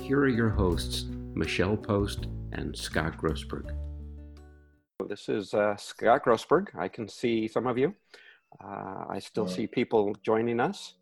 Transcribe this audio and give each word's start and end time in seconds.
here 0.00 0.20
are 0.20 0.28
your 0.28 0.48
hosts, 0.48 1.04
Michelle 1.34 1.76
Post 1.76 2.26
and 2.52 2.76
Scott 2.76 3.18
Grossberg. 3.18 3.70
This 5.08 5.28
is 5.28 5.54
uh, 5.54 5.76
Scott 5.76 6.24
Grossberg. 6.24 6.68
I 6.76 6.88
can 6.88 7.08
see 7.08 7.46
some 7.46 7.66
of 7.66 7.76
you. 7.76 7.94
Uh, 8.64 9.04
I 9.08 9.18
still 9.20 9.46
see 9.46 9.66
people 9.66 10.14
joining 10.24 10.58
us, 10.58 10.94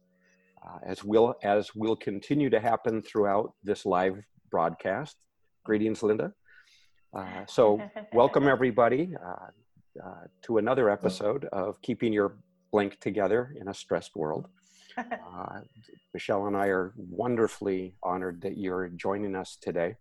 uh, 0.66 0.78
as 0.84 1.04
will 1.04 1.36
as 1.42 1.74
will 1.74 1.96
continue 1.96 2.50
to 2.50 2.60
happen 2.60 3.00
throughout 3.00 3.54
this 3.62 3.86
live 3.86 4.22
broadcast. 4.50 5.16
Greetings, 5.64 6.02
Linda. 6.02 6.32
Uh, 7.16 7.46
so, 7.46 7.80
welcome 8.12 8.48
everybody 8.48 9.14
uh, 9.24 10.04
uh, 10.04 10.24
to 10.42 10.58
another 10.58 10.90
episode 10.90 11.46
of 11.46 11.80
Keeping 11.82 12.12
Your 12.12 12.36
Blank 12.72 13.00
Together 13.00 13.54
in 13.58 13.68
a 13.68 13.74
Stressed 13.74 14.16
World. 14.16 14.48
Uh, 14.98 15.60
Michelle 16.12 16.46
and 16.46 16.56
I 16.56 16.66
are 16.66 16.92
wonderfully 16.96 17.94
honored 18.02 18.40
that 18.42 18.58
you're 18.58 18.88
joining 18.88 19.36
us 19.36 19.56
today. 19.60 19.96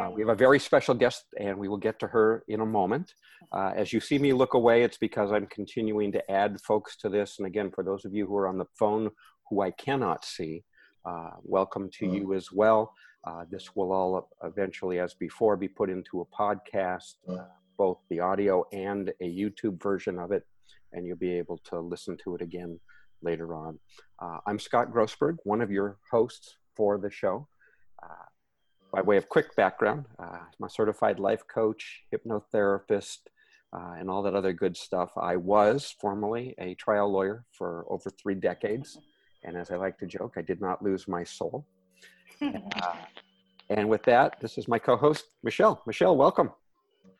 Uh, 0.00 0.10
we 0.10 0.22
have 0.22 0.28
a 0.28 0.34
very 0.34 0.58
special 0.58 0.94
guest, 0.94 1.24
and 1.38 1.56
we 1.56 1.68
will 1.68 1.76
get 1.76 1.98
to 2.00 2.06
her 2.06 2.44
in 2.48 2.60
a 2.60 2.66
moment. 2.66 3.14
Uh, 3.52 3.72
as 3.74 3.92
you 3.92 4.00
see 4.00 4.18
me 4.18 4.32
look 4.32 4.54
away, 4.54 4.82
it's 4.82 4.98
because 4.98 5.32
I'm 5.32 5.46
continuing 5.46 6.12
to 6.12 6.30
add 6.30 6.60
folks 6.60 6.96
to 6.98 7.08
this. 7.08 7.38
And 7.38 7.46
again, 7.46 7.70
for 7.74 7.82
those 7.82 8.04
of 8.04 8.14
you 8.14 8.26
who 8.26 8.36
are 8.36 8.48
on 8.48 8.58
the 8.58 8.66
phone 8.78 9.10
who 9.48 9.62
I 9.62 9.72
cannot 9.72 10.24
see, 10.24 10.64
uh, 11.04 11.30
welcome 11.42 11.90
to 11.98 12.06
you 12.06 12.34
as 12.34 12.52
well. 12.52 12.92
Uh, 13.24 13.44
this 13.50 13.74
will 13.74 13.92
all 13.92 14.28
eventually, 14.44 15.00
as 15.00 15.14
before, 15.14 15.56
be 15.56 15.68
put 15.68 15.90
into 15.90 16.20
a 16.20 16.26
podcast, 16.26 17.14
uh, 17.28 17.44
both 17.76 17.98
the 18.10 18.20
audio 18.20 18.64
and 18.72 19.12
a 19.20 19.24
YouTube 19.24 19.82
version 19.82 20.18
of 20.18 20.30
it, 20.30 20.44
and 20.92 21.06
you'll 21.06 21.16
be 21.16 21.32
able 21.32 21.58
to 21.64 21.80
listen 21.80 22.16
to 22.24 22.34
it 22.34 22.42
again 22.42 22.78
later 23.22 23.54
on. 23.54 23.78
Uh, 24.18 24.38
I'm 24.46 24.58
Scott 24.58 24.92
Grossberg, 24.92 25.36
one 25.44 25.60
of 25.60 25.70
your 25.70 25.98
hosts 26.10 26.56
for 26.76 26.98
the 26.98 27.10
show. 27.10 27.48
Uh, 28.02 28.26
by 28.92 29.00
way 29.02 29.16
of 29.16 29.28
quick 29.28 29.54
background, 29.56 30.06
uh, 30.18 30.38
I'm 30.40 30.66
a 30.66 30.70
certified 30.70 31.20
life 31.20 31.42
coach, 31.46 32.02
hypnotherapist, 32.12 33.18
uh, 33.72 33.94
and 33.98 34.10
all 34.10 34.22
that 34.22 34.34
other 34.34 34.52
good 34.52 34.76
stuff. 34.76 35.12
I 35.16 35.36
was 35.36 35.94
formerly 36.00 36.54
a 36.58 36.74
trial 36.74 37.10
lawyer 37.10 37.44
for 37.52 37.84
over 37.88 38.10
three 38.10 38.34
decades. 38.34 38.98
And 39.44 39.56
as 39.56 39.70
I 39.70 39.76
like 39.76 39.98
to 39.98 40.06
joke, 40.06 40.34
I 40.36 40.42
did 40.42 40.60
not 40.60 40.82
lose 40.82 41.08
my 41.08 41.24
soul. 41.24 41.66
Uh, 42.42 42.94
and 43.68 43.88
with 43.88 44.02
that, 44.02 44.40
this 44.40 44.56
is 44.58 44.66
my 44.66 44.78
co 44.78 44.96
host, 44.96 45.26
Michelle. 45.42 45.82
Michelle, 45.86 46.16
welcome. 46.16 46.50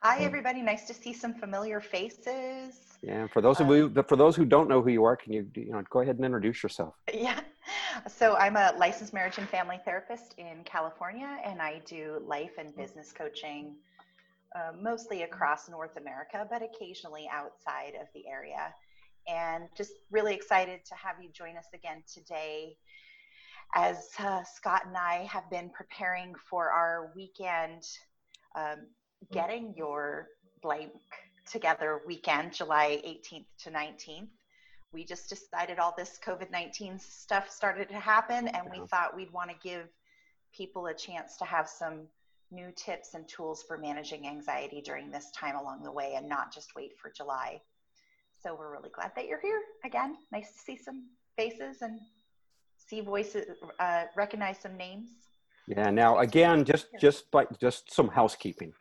Hi, 0.02 0.20
everybody. 0.20 0.62
Nice 0.62 0.86
to 0.86 0.94
see 0.94 1.12
some 1.12 1.34
familiar 1.34 1.78
faces. 1.78 2.96
Yeah, 3.02 3.26
for 3.26 3.42
those 3.42 3.60
of 3.60 3.68
you, 3.68 3.92
for 4.08 4.16
those 4.16 4.34
who 4.34 4.46
don't 4.46 4.66
know 4.66 4.80
who 4.80 4.88
you 4.88 5.04
are, 5.04 5.14
can 5.14 5.30
you, 5.34 5.46
you 5.54 5.72
know, 5.72 5.82
go 5.90 6.00
ahead 6.00 6.16
and 6.16 6.24
introduce 6.24 6.62
yourself? 6.62 6.94
Yeah, 7.12 7.40
so 8.08 8.34
I'm 8.36 8.56
a 8.56 8.72
licensed 8.78 9.12
marriage 9.12 9.36
and 9.36 9.46
family 9.46 9.78
therapist 9.84 10.36
in 10.38 10.64
California, 10.64 11.28
and 11.44 11.60
I 11.60 11.82
do 11.84 12.22
life 12.26 12.52
and 12.58 12.74
business 12.74 13.12
coaching, 13.12 13.74
uh, 14.56 14.72
mostly 14.80 15.24
across 15.24 15.68
North 15.68 15.98
America, 15.98 16.46
but 16.50 16.62
occasionally 16.62 17.28
outside 17.30 17.92
of 18.00 18.06
the 18.14 18.26
area. 18.26 18.72
And 19.28 19.64
just 19.76 19.92
really 20.10 20.32
excited 20.34 20.80
to 20.86 20.94
have 20.94 21.16
you 21.22 21.28
join 21.30 21.58
us 21.58 21.66
again 21.74 22.02
today, 22.10 22.74
as 23.74 24.08
uh, 24.18 24.44
Scott 24.44 24.86
and 24.86 24.96
I 24.96 25.28
have 25.30 25.50
been 25.50 25.68
preparing 25.68 26.34
for 26.48 26.70
our 26.70 27.12
weekend, 27.14 27.82
um, 28.56 28.86
getting 29.32 29.74
your 29.76 30.28
blank 30.62 30.92
together 31.50 32.00
weekend, 32.06 32.52
July 32.52 33.00
18th 33.04 33.46
to 33.64 33.70
19th. 33.70 34.28
We 34.92 35.04
just 35.04 35.28
decided 35.28 35.78
all 35.78 35.94
this 35.96 36.18
COVID 36.24 36.50
19 36.50 36.98
stuff 36.98 37.48
started 37.50 37.88
to 37.88 37.98
happen, 37.98 38.48
and 38.48 38.68
we 38.70 38.86
thought 38.88 39.16
we'd 39.16 39.32
want 39.32 39.50
to 39.50 39.56
give 39.62 39.88
people 40.52 40.86
a 40.86 40.94
chance 40.94 41.36
to 41.36 41.44
have 41.44 41.68
some 41.68 42.08
new 42.50 42.72
tips 42.74 43.14
and 43.14 43.28
tools 43.28 43.64
for 43.66 43.78
managing 43.78 44.26
anxiety 44.26 44.80
during 44.80 45.10
this 45.10 45.30
time 45.30 45.54
along 45.54 45.82
the 45.84 45.92
way 45.92 46.14
and 46.16 46.28
not 46.28 46.52
just 46.52 46.74
wait 46.74 46.92
for 47.00 47.12
July. 47.16 47.60
So 48.42 48.56
we're 48.58 48.72
really 48.72 48.90
glad 48.90 49.12
that 49.14 49.26
you're 49.26 49.40
here 49.40 49.60
again. 49.84 50.16
Nice 50.32 50.52
to 50.52 50.58
see 50.58 50.76
some 50.76 51.04
faces 51.36 51.82
and 51.82 52.00
see 52.76 53.00
voices, 53.00 53.58
uh, 53.78 54.04
recognize 54.16 54.58
some 54.58 54.76
names. 54.76 55.10
Yeah. 55.68 55.90
Now, 55.90 56.18
again, 56.18 56.64
just 56.64 56.86
just 57.00 57.30
by 57.30 57.46
just 57.60 57.92
some 57.92 58.08
housekeeping. 58.08 58.72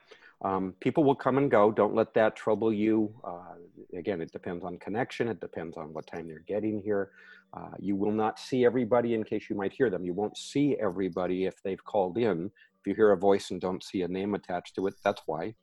Um, 0.41 0.73
people 0.79 1.03
will 1.03 1.15
come 1.15 1.37
and 1.37 1.51
go. 1.51 1.71
Don't 1.71 1.93
let 1.93 2.13
that 2.13 2.35
trouble 2.35 2.71
you. 2.71 3.13
Uh, 3.23 3.55
again, 3.97 4.21
it 4.21 4.31
depends 4.31 4.63
on 4.63 4.77
connection. 4.77 5.27
It 5.27 5.41
depends 5.41 5.75
on 5.75 5.93
what 5.93 6.07
time 6.07 6.27
they're 6.27 6.39
getting 6.47 6.81
here. 6.81 7.11
Uh, 7.53 7.71
you 7.79 7.95
will 7.95 8.11
not 8.11 8.39
see 8.39 8.63
everybody 8.63 9.15
in 9.15 9.23
case 9.23 9.49
you 9.49 9.55
might 9.55 9.73
hear 9.73 9.89
them. 9.89 10.05
You 10.05 10.13
won't 10.13 10.37
see 10.37 10.77
everybody 10.79 11.45
if 11.45 11.61
they've 11.63 11.83
called 11.83 12.17
in. 12.17 12.45
If 12.45 12.87
you 12.87 12.95
hear 12.95 13.11
a 13.11 13.17
voice 13.17 13.51
and 13.51 13.59
don't 13.59 13.83
see 13.83 14.03
a 14.03 14.07
name 14.07 14.33
attached 14.35 14.75
to 14.75 14.87
it, 14.87 14.93
that's 15.03 15.21
why. 15.25 15.55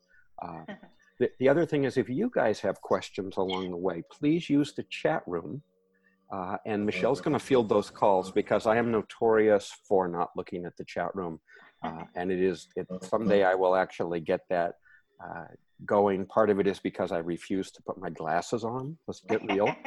Uh, 0.42 0.64
the, 1.18 1.30
the, 1.38 1.48
other 1.48 1.64
thing 1.64 1.84
is 1.84 1.96
if 1.96 2.08
you 2.08 2.30
guys 2.34 2.60
have 2.60 2.80
questions 2.82 3.38
along 3.38 3.70
the 3.70 3.76
way, 3.76 4.02
please 4.10 4.50
use 4.50 4.74
the 4.74 4.82
chat 4.90 5.22
room. 5.26 5.62
Uh, 6.30 6.56
and 6.66 6.84
Michelle's 6.84 7.20
going 7.20 7.38
to 7.38 7.44
field 7.44 7.68
those 7.68 7.88
calls 7.88 8.32
because 8.32 8.66
I 8.66 8.76
am 8.76 8.90
notorious 8.90 9.72
for 9.88 10.08
not 10.08 10.30
looking 10.36 10.64
at 10.66 10.76
the 10.76 10.84
chat 10.84 11.14
room. 11.14 11.40
Uh, 11.82 12.04
and 12.14 12.32
it 12.32 12.40
is 12.40 12.68
it, 12.76 12.86
someday 13.02 13.44
I 13.44 13.54
will 13.54 13.76
actually 13.76 14.20
get 14.20 14.40
that 14.48 14.74
uh, 15.22 15.44
going. 15.84 16.26
Part 16.26 16.50
of 16.50 16.58
it 16.60 16.66
is 16.66 16.78
because 16.78 17.12
I 17.12 17.18
refuse 17.18 17.70
to 17.72 17.82
put 17.82 17.98
my 17.98 18.10
glasses 18.10 18.64
on. 18.64 18.96
Let's 19.06 19.20
get 19.20 19.44
real. 19.44 19.74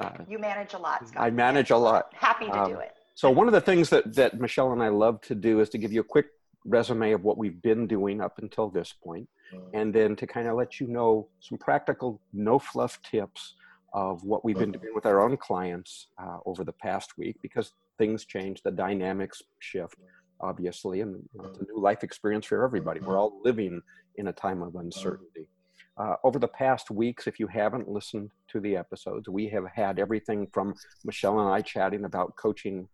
Uh, 0.00 0.10
you 0.28 0.40
manage 0.40 0.74
a 0.74 0.78
lot. 0.78 1.06
Scott. 1.06 1.22
I 1.22 1.30
manage 1.30 1.70
a 1.70 1.76
lot. 1.76 2.12
Happy 2.14 2.46
to 2.46 2.62
um, 2.62 2.72
do 2.72 2.78
it. 2.80 2.96
So 3.14 3.30
one 3.30 3.46
of 3.46 3.52
the 3.52 3.60
things 3.60 3.90
that 3.90 4.12
that 4.16 4.40
Michelle 4.40 4.72
and 4.72 4.82
I 4.82 4.88
love 4.88 5.20
to 5.20 5.36
do 5.36 5.60
is 5.60 5.68
to 5.70 5.78
give 5.78 5.92
you 5.92 6.00
a 6.00 6.04
quick 6.04 6.26
resume 6.64 7.12
of 7.12 7.22
what 7.22 7.38
we've 7.38 7.62
been 7.62 7.86
doing 7.86 8.20
up 8.20 8.38
until 8.38 8.68
this 8.68 8.92
point, 8.92 9.28
and 9.72 9.94
then 9.94 10.16
to 10.16 10.26
kind 10.26 10.48
of 10.48 10.56
let 10.56 10.80
you 10.80 10.88
know 10.88 11.28
some 11.38 11.58
practical, 11.58 12.20
no 12.32 12.58
fluff 12.58 12.98
tips 13.02 13.54
of 13.92 14.24
what 14.24 14.44
we've 14.44 14.58
been 14.58 14.72
doing 14.72 14.92
with 14.94 15.06
our 15.06 15.20
own 15.20 15.36
clients 15.36 16.08
uh, 16.20 16.38
over 16.44 16.64
the 16.64 16.72
past 16.72 17.16
week 17.16 17.36
because 17.40 17.72
things 17.96 18.24
change, 18.24 18.62
the 18.62 18.70
dynamics 18.72 19.42
shift 19.60 19.94
obviously, 20.40 21.00
and 21.00 21.22
it's 21.44 21.58
a 21.58 21.64
new 21.64 21.80
life 21.80 22.02
experience 22.02 22.46
for 22.46 22.64
everybody. 22.64 23.00
We're 23.00 23.18
all 23.18 23.40
living 23.44 23.80
in 24.16 24.28
a 24.28 24.32
time 24.32 24.62
of 24.62 24.74
uncertainty. 24.76 25.48
Uh, 25.96 26.16
over 26.24 26.38
the 26.38 26.48
past 26.48 26.90
weeks, 26.90 27.26
if 27.26 27.38
you 27.38 27.46
haven't 27.46 27.88
listened 27.88 28.30
to 28.48 28.60
the 28.60 28.76
episodes, 28.76 29.28
we 29.28 29.48
have 29.48 29.64
had 29.72 29.98
everything 29.98 30.48
from 30.52 30.74
Michelle 31.04 31.40
and 31.40 31.50
I 31.50 31.60
chatting 31.60 32.04
about 32.04 32.34
coaching 32.36 32.88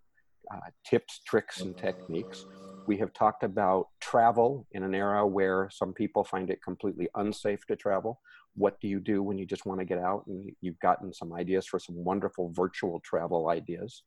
uh, 0.53 0.59
tips, 0.85 1.21
tricks, 1.27 1.61
and 1.61 1.77
techniques. 1.77 2.45
We 2.87 2.99
have 2.99 3.13
talked 3.13 3.43
about 3.43 3.89
travel 4.01 4.67
in 4.73 4.83
an 4.83 4.95
era 4.95 5.27
where 5.27 5.71
some 5.73 5.93
people 5.93 6.25
find 6.25 6.51
it 6.51 6.63
completely 6.63 7.09
unsafe 7.15 7.65
to 7.67 7.77
travel. 7.77 8.21
What 8.55 8.81
do 8.81 8.89
you 8.89 9.01
do 9.01 9.23
when 9.23 9.39
you 9.39 9.47
just 9.47 9.65
want 9.65 9.81
to 9.81 9.87
get 9.87 9.99
out? 9.99 10.25
And 10.27 10.51
you've 10.61 10.81
gotten 10.81 11.13
some 11.13 11.33
ideas 11.33 11.67
for 11.67 11.79
some 11.79 11.95
wonderful 12.05 12.51
virtual 12.53 13.01
travel 13.01 13.49
ideas. 13.49 14.03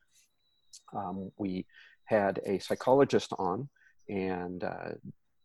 Um, 0.95 1.31
we 1.37 1.65
had 2.05 2.39
a 2.45 2.59
psychologist 2.59 3.33
on, 3.37 3.69
and 4.09 4.63
uh, 4.63 4.89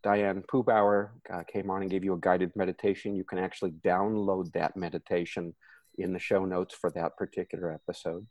Diane 0.02 0.42
Pubauer 0.52 1.10
uh, 1.32 1.42
came 1.44 1.70
on 1.70 1.82
and 1.82 1.90
gave 1.90 2.04
you 2.04 2.14
a 2.14 2.18
guided 2.18 2.54
meditation. 2.56 3.16
You 3.16 3.24
can 3.24 3.38
actually 3.38 3.72
download 3.84 4.52
that 4.52 4.76
meditation 4.76 5.54
in 5.98 6.12
the 6.12 6.18
show 6.18 6.44
notes 6.44 6.74
for 6.74 6.90
that 6.92 7.16
particular 7.16 7.72
episode. 7.72 8.26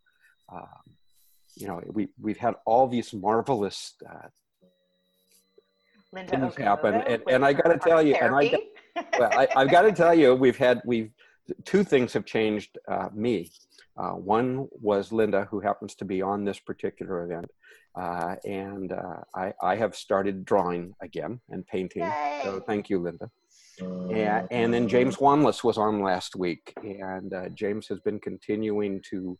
Um, 0.51 0.95
you 1.55 1.67
know, 1.67 1.81
we 1.91 2.07
we've 2.21 2.37
had 2.37 2.55
all 2.65 2.87
these 2.87 3.13
marvelous 3.13 3.93
uh, 4.09 4.27
Linda 6.13 6.31
things 6.31 6.55
happen, 6.55 6.95
and, 6.95 7.21
and 7.29 7.45
I 7.45 7.53
got 7.53 7.69
to 7.69 7.77
tell 7.77 8.01
you, 8.01 8.15
and 8.15 8.33
I, 8.33 8.53
well, 9.19 9.31
I, 9.33 9.47
have 9.59 9.71
got 9.71 9.81
to 9.81 9.91
tell 9.91 10.13
you, 10.13 10.35
we've 10.35 10.57
had 10.57 10.81
we've 10.85 11.11
two 11.65 11.83
things 11.83 12.13
have 12.13 12.25
changed 12.25 12.77
uh, 12.87 13.09
me. 13.13 13.51
Uh, 13.97 14.11
one 14.11 14.67
was 14.71 15.11
Linda, 15.11 15.47
who 15.49 15.59
happens 15.59 15.95
to 15.95 16.05
be 16.05 16.21
on 16.21 16.45
this 16.45 16.59
particular 16.59 17.23
event, 17.25 17.49
uh, 17.95 18.35
and 18.45 18.91
uh, 18.91 19.21
I, 19.35 19.53
I, 19.61 19.75
have 19.75 19.95
started 19.95 20.45
drawing 20.45 20.93
again 21.01 21.39
and 21.49 21.65
painting. 21.65 22.03
Yay. 22.03 22.41
So 22.43 22.59
thank 22.59 22.91
you, 22.91 22.99
Linda. 22.99 23.31
And, 23.79 24.47
and, 24.51 24.73
then 24.73 24.87
James 24.87 25.17
Wanless 25.17 25.63
was 25.63 25.77
on 25.77 26.03
last 26.03 26.35
week, 26.35 26.73
and 26.83 27.33
uh, 27.33 27.49
James 27.49 27.87
has 27.87 27.99
been 27.99 28.19
continuing 28.19 29.01
to 29.09 29.37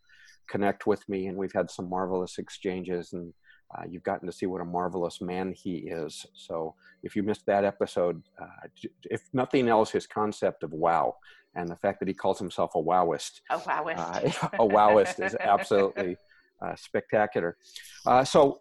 connect 0.48 0.86
with 0.86 1.08
me, 1.08 1.26
and 1.26 1.36
we've 1.36 1.52
had 1.52 1.70
some 1.70 1.88
marvelous 1.88 2.38
exchanges. 2.38 3.12
And 3.12 3.32
uh, 3.76 3.82
you've 3.88 4.02
gotten 4.02 4.26
to 4.26 4.32
see 4.32 4.46
what 4.46 4.60
a 4.60 4.64
marvelous 4.64 5.20
man 5.20 5.52
he 5.52 5.88
is. 5.88 6.24
So 6.34 6.74
if 7.02 7.14
you 7.14 7.22
missed 7.22 7.46
that 7.46 7.64
episode, 7.64 8.22
uh, 8.40 8.68
if 9.04 9.22
nothing 9.32 9.68
else, 9.68 9.90
his 9.90 10.06
concept 10.06 10.62
of 10.62 10.72
wow 10.72 11.16
and 11.58 11.68
the 11.68 11.76
fact 11.76 11.98
that 11.98 12.08
he 12.08 12.14
calls 12.14 12.38
himself 12.38 12.74
a 12.76 12.78
wowist. 12.78 13.40
A 13.50 13.58
wowist. 13.58 13.98
Uh, 13.98 14.48
a 14.64 14.66
wowist 14.66 15.24
is 15.24 15.34
absolutely 15.40 16.16
uh, 16.64 16.74
spectacular. 16.76 17.56
Uh, 18.06 18.24
so, 18.24 18.60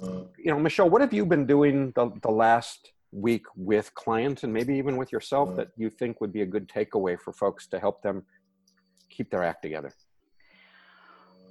you 0.00 0.46
know, 0.46 0.58
Michelle, 0.58 0.88
what 0.88 1.00
have 1.00 1.12
you 1.12 1.26
been 1.26 1.44
doing 1.44 1.92
the, 1.96 2.10
the 2.22 2.30
last 2.30 2.92
week 3.12 3.44
with 3.56 3.92
clients 3.94 4.44
and 4.44 4.52
maybe 4.52 4.74
even 4.76 4.96
with 4.96 5.10
yourself 5.10 5.56
that 5.56 5.68
you 5.76 5.90
think 5.90 6.20
would 6.20 6.32
be 6.32 6.42
a 6.42 6.46
good 6.46 6.68
takeaway 6.68 7.18
for 7.18 7.32
folks 7.32 7.66
to 7.66 7.80
help 7.80 8.00
them 8.02 8.22
keep 9.10 9.28
their 9.30 9.42
act 9.42 9.62
together? 9.62 9.92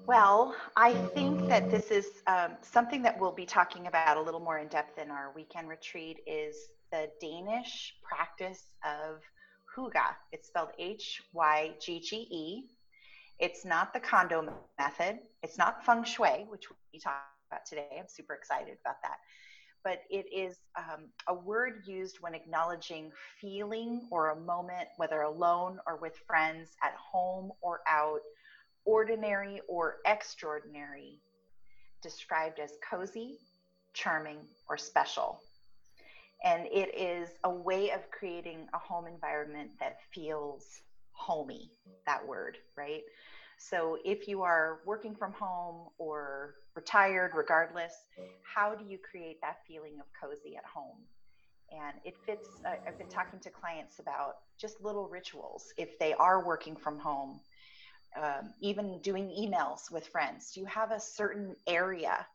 Well, 0.08 0.56
I 0.76 0.94
think 0.94 1.48
that 1.50 1.70
this 1.70 1.92
is 1.92 2.08
um, 2.26 2.54
something 2.62 3.04
that 3.04 3.20
we'll 3.20 3.34
be 3.34 3.46
talking 3.46 3.86
about 3.86 4.18
a 4.18 4.22
little 4.22 4.40
more 4.40 4.58
in 4.58 4.68
depth 4.70 4.98
in 4.98 5.12
our 5.12 5.32
weekend 5.36 5.68
retreat 5.68 6.20
is 6.26 6.56
the 6.92 7.10
Danish 7.22 7.94
practice 8.02 8.70
of 8.84 9.22
Hygge. 9.76 10.16
It's 10.32 10.48
spelled 10.48 10.70
H 10.78 11.22
Y 11.34 11.72
G 11.80 12.00
G 12.00 12.28
E. 12.30 12.64
It's 13.40 13.64
not 13.66 13.94
the 13.94 14.00
Kondo 14.00 14.54
method. 14.78 15.20
It's 15.44 15.58
not 15.58 15.86
feng 15.86 16.04
shui, 16.04 16.46
which 16.50 16.66
we 16.94 17.00
talk 17.00 17.24
about 17.50 17.66
today. 17.66 17.98
I'm 17.98 18.08
super 18.08 18.34
excited 18.34 18.78
about 18.84 18.98
that. 19.04 19.18
But 19.84 20.02
it 20.10 20.26
is 20.34 20.58
um, 20.78 21.06
a 21.28 21.34
word 21.34 21.84
used 21.86 22.18
when 22.20 22.36
acknowledging 22.36 23.12
feeling 23.40 24.08
or 24.12 24.32
a 24.32 24.36
moment, 24.36 24.90
whether 24.98 25.22
alone 25.22 25.80
or 25.88 25.96
with 25.96 26.18
friends, 26.28 26.72
at 26.84 26.94
home 26.96 27.52
or 27.62 27.80
out 27.88 28.20
ordinary 28.86 29.62
or 29.70 29.98
extraordinary, 30.06 31.22
described 32.04 32.60
as 32.60 32.74
cozy, 32.88 33.38
charming, 33.94 34.40
or 34.68 34.78
special. 34.78 35.40
And 36.44 36.68
it 36.68 36.98
is 36.98 37.30
a 37.44 37.50
way 37.50 37.92
of 37.92 38.10
creating 38.12 38.68
a 38.74 38.78
home 38.78 39.08
environment 39.08 39.72
that 39.80 39.98
feels 40.14 40.82
homey, 41.12 41.72
that 42.06 42.26
word, 42.26 42.58
right? 42.78 43.02
So 43.58 43.98
if 44.06 44.28
you 44.28 44.42
are 44.42 44.80
working 44.86 45.16
from 45.16 45.34
home 45.34 45.90
or 45.98 46.56
retired, 46.76 47.32
regardless, 47.36 47.92
how 48.42 48.74
do 48.74 48.86
you 48.86 48.98
create 48.98 49.42
that 49.42 49.58
feeling 49.68 50.00
of 50.00 50.06
cozy 50.20 50.56
at 50.56 50.64
home? 50.66 50.98
And 51.72 51.98
it 52.06 52.16
fits, 52.26 52.48
uh, 52.66 52.76
I've 52.88 52.98
been 52.98 53.10
talking 53.10 53.40
to 53.42 53.50
clients 53.50 54.00
about 54.00 54.36
just 54.58 54.82
little 54.82 55.08
rituals. 55.10 55.74
If 55.78 56.00
they 56.00 56.14
are 56.14 56.46
working 56.46 56.76
from 56.76 56.98
home, 56.98 57.42
um, 58.16 58.54
even 58.62 59.00
doing 59.02 59.28
emails 59.28 59.92
with 59.92 60.08
friends? 60.08 60.52
Do 60.54 60.62
you 60.62 60.66
have 60.66 60.92
a 60.92 61.00
certain 61.00 61.56
area? 61.68 62.26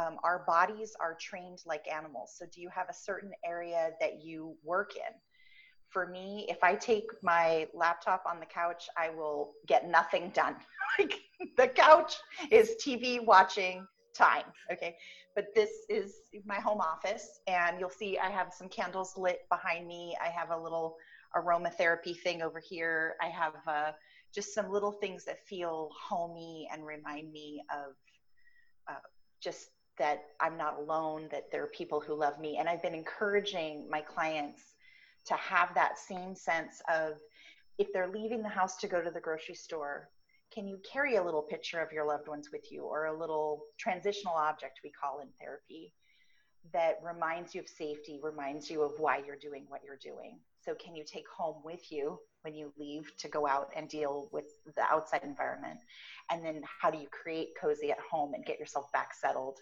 Um, 0.00 0.16
our 0.24 0.44
bodies 0.46 0.94
are 1.00 1.16
trained 1.20 1.58
like 1.66 1.84
animals. 1.92 2.34
So, 2.36 2.46
do 2.52 2.60
you 2.60 2.68
have 2.74 2.88
a 2.88 2.94
certain 2.94 3.32
area 3.44 3.90
that 4.00 4.22
you 4.22 4.56
work 4.62 4.92
in? 4.96 5.14
For 5.88 6.06
me, 6.06 6.46
if 6.48 6.62
I 6.62 6.74
take 6.76 7.06
my 7.22 7.66
laptop 7.74 8.22
on 8.26 8.38
the 8.38 8.46
couch, 8.46 8.88
I 8.96 9.10
will 9.10 9.52
get 9.66 9.88
nothing 9.88 10.30
done. 10.30 10.56
like 10.98 11.14
the 11.56 11.68
couch 11.68 12.14
is 12.50 12.76
TV 12.80 13.24
watching 13.24 13.86
time. 14.14 14.44
Okay. 14.72 14.96
But 15.34 15.46
this 15.54 15.70
is 15.88 16.14
my 16.44 16.60
home 16.60 16.80
office, 16.80 17.40
and 17.46 17.78
you'll 17.78 17.90
see 17.90 18.18
I 18.18 18.30
have 18.30 18.52
some 18.52 18.68
candles 18.68 19.14
lit 19.16 19.40
behind 19.50 19.86
me. 19.86 20.16
I 20.22 20.28
have 20.28 20.50
a 20.50 20.58
little 20.58 20.96
aromatherapy 21.36 22.18
thing 22.20 22.42
over 22.42 22.60
here. 22.60 23.14
I 23.20 23.28
have 23.28 23.54
a 23.66 23.94
just 24.32 24.54
some 24.54 24.70
little 24.70 24.92
things 24.92 25.24
that 25.24 25.44
feel 25.46 25.90
homey 26.08 26.68
and 26.72 26.86
remind 26.86 27.32
me 27.32 27.62
of 27.72 27.94
uh, 28.88 29.00
just 29.40 29.70
that 30.00 30.24
I'm 30.40 30.56
not 30.56 30.78
alone, 30.78 31.28
that 31.30 31.52
there 31.52 31.62
are 31.62 31.68
people 31.68 32.00
who 32.00 32.14
love 32.14 32.40
me. 32.40 32.56
And 32.56 32.68
I've 32.68 32.82
been 32.82 32.94
encouraging 32.94 33.86
my 33.88 34.00
clients 34.00 34.62
to 35.26 35.34
have 35.34 35.74
that 35.74 35.98
same 35.98 36.34
sense 36.34 36.80
of 36.88 37.18
if 37.78 37.92
they're 37.92 38.08
leaving 38.08 38.42
the 38.42 38.48
house 38.48 38.78
to 38.78 38.88
go 38.88 39.02
to 39.02 39.10
the 39.10 39.20
grocery 39.20 39.54
store, 39.54 40.08
can 40.54 40.66
you 40.66 40.78
carry 40.90 41.16
a 41.16 41.22
little 41.22 41.42
picture 41.42 41.80
of 41.80 41.92
your 41.92 42.06
loved 42.06 42.28
ones 42.28 42.48
with 42.50 42.72
you 42.72 42.84
or 42.84 43.06
a 43.06 43.18
little 43.18 43.60
transitional 43.78 44.34
object 44.34 44.80
we 44.82 44.90
call 44.90 45.20
in 45.20 45.28
therapy 45.38 45.92
that 46.72 46.98
reminds 47.04 47.54
you 47.54 47.60
of 47.60 47.68
safety, 47.68 48.18
reminds 48.22 48.70
you 48.70 48.82
of 48.82 48.92
why 48.98 49.20
you're 49.26 49.36
doing 49.36 49.66
what 49.68 49.82
you're 49.84 49.98
doing? 50.02 50.38
So, 50.64 50.74
can 50.74 50.94
you 50.94 51.04
take 51.04 51.24
home 51.28 51.56
with 51.64 51.92
you 51.92 52.18
when 52.42 52.54
you 52.54 52.72
leave 52.78 53.12
to 53.18 53.28
go 53.28 53.46
out 53.46 53.68
and 53.76 53.88
deal 53.88 54.28
with 54.32 54.46
the 54.76 54.82
outside 54.82 55.22
environment? 55.24 55.78
And 56.30 56.44
then, 56.44 56.62
how 56.80 56.90
do 56.90 56.98
you 56.98 57.06
create 57.10 57.50
cozy 57.58 57.90
at 57.90 57.98
home 58.10 58.34
and 58.34 58.44
get 58.44 58.58
yourself 58.58 58.90
back 58.92 59.14
settled 59.14 59.58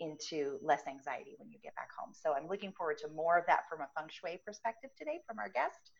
into 0.00 0.58
less 0.62 0.82
anxiety 0.88 1.34
when 1.38 1.50
you 1.50 1.58
get 1.62 1.74
back 1.74 1.90
home? 1.96 2.12
So, 2.12 2.34
I'm 2.34 2.48
looking 2.48 2.72
forward 2.72 2.98
to 2.98 3.08
more 3.08 3.38
of 3.38 3.46
that 3.46 3.62
from 3.68 3.80
a 3.80 3.88
feng 3.96 4.08
shui 4.10 4.40
perspective 4.44 4.90
today 4.96 5.20
from 5.26 5.38
our 5.38 5.48
guest. 5.48 5.90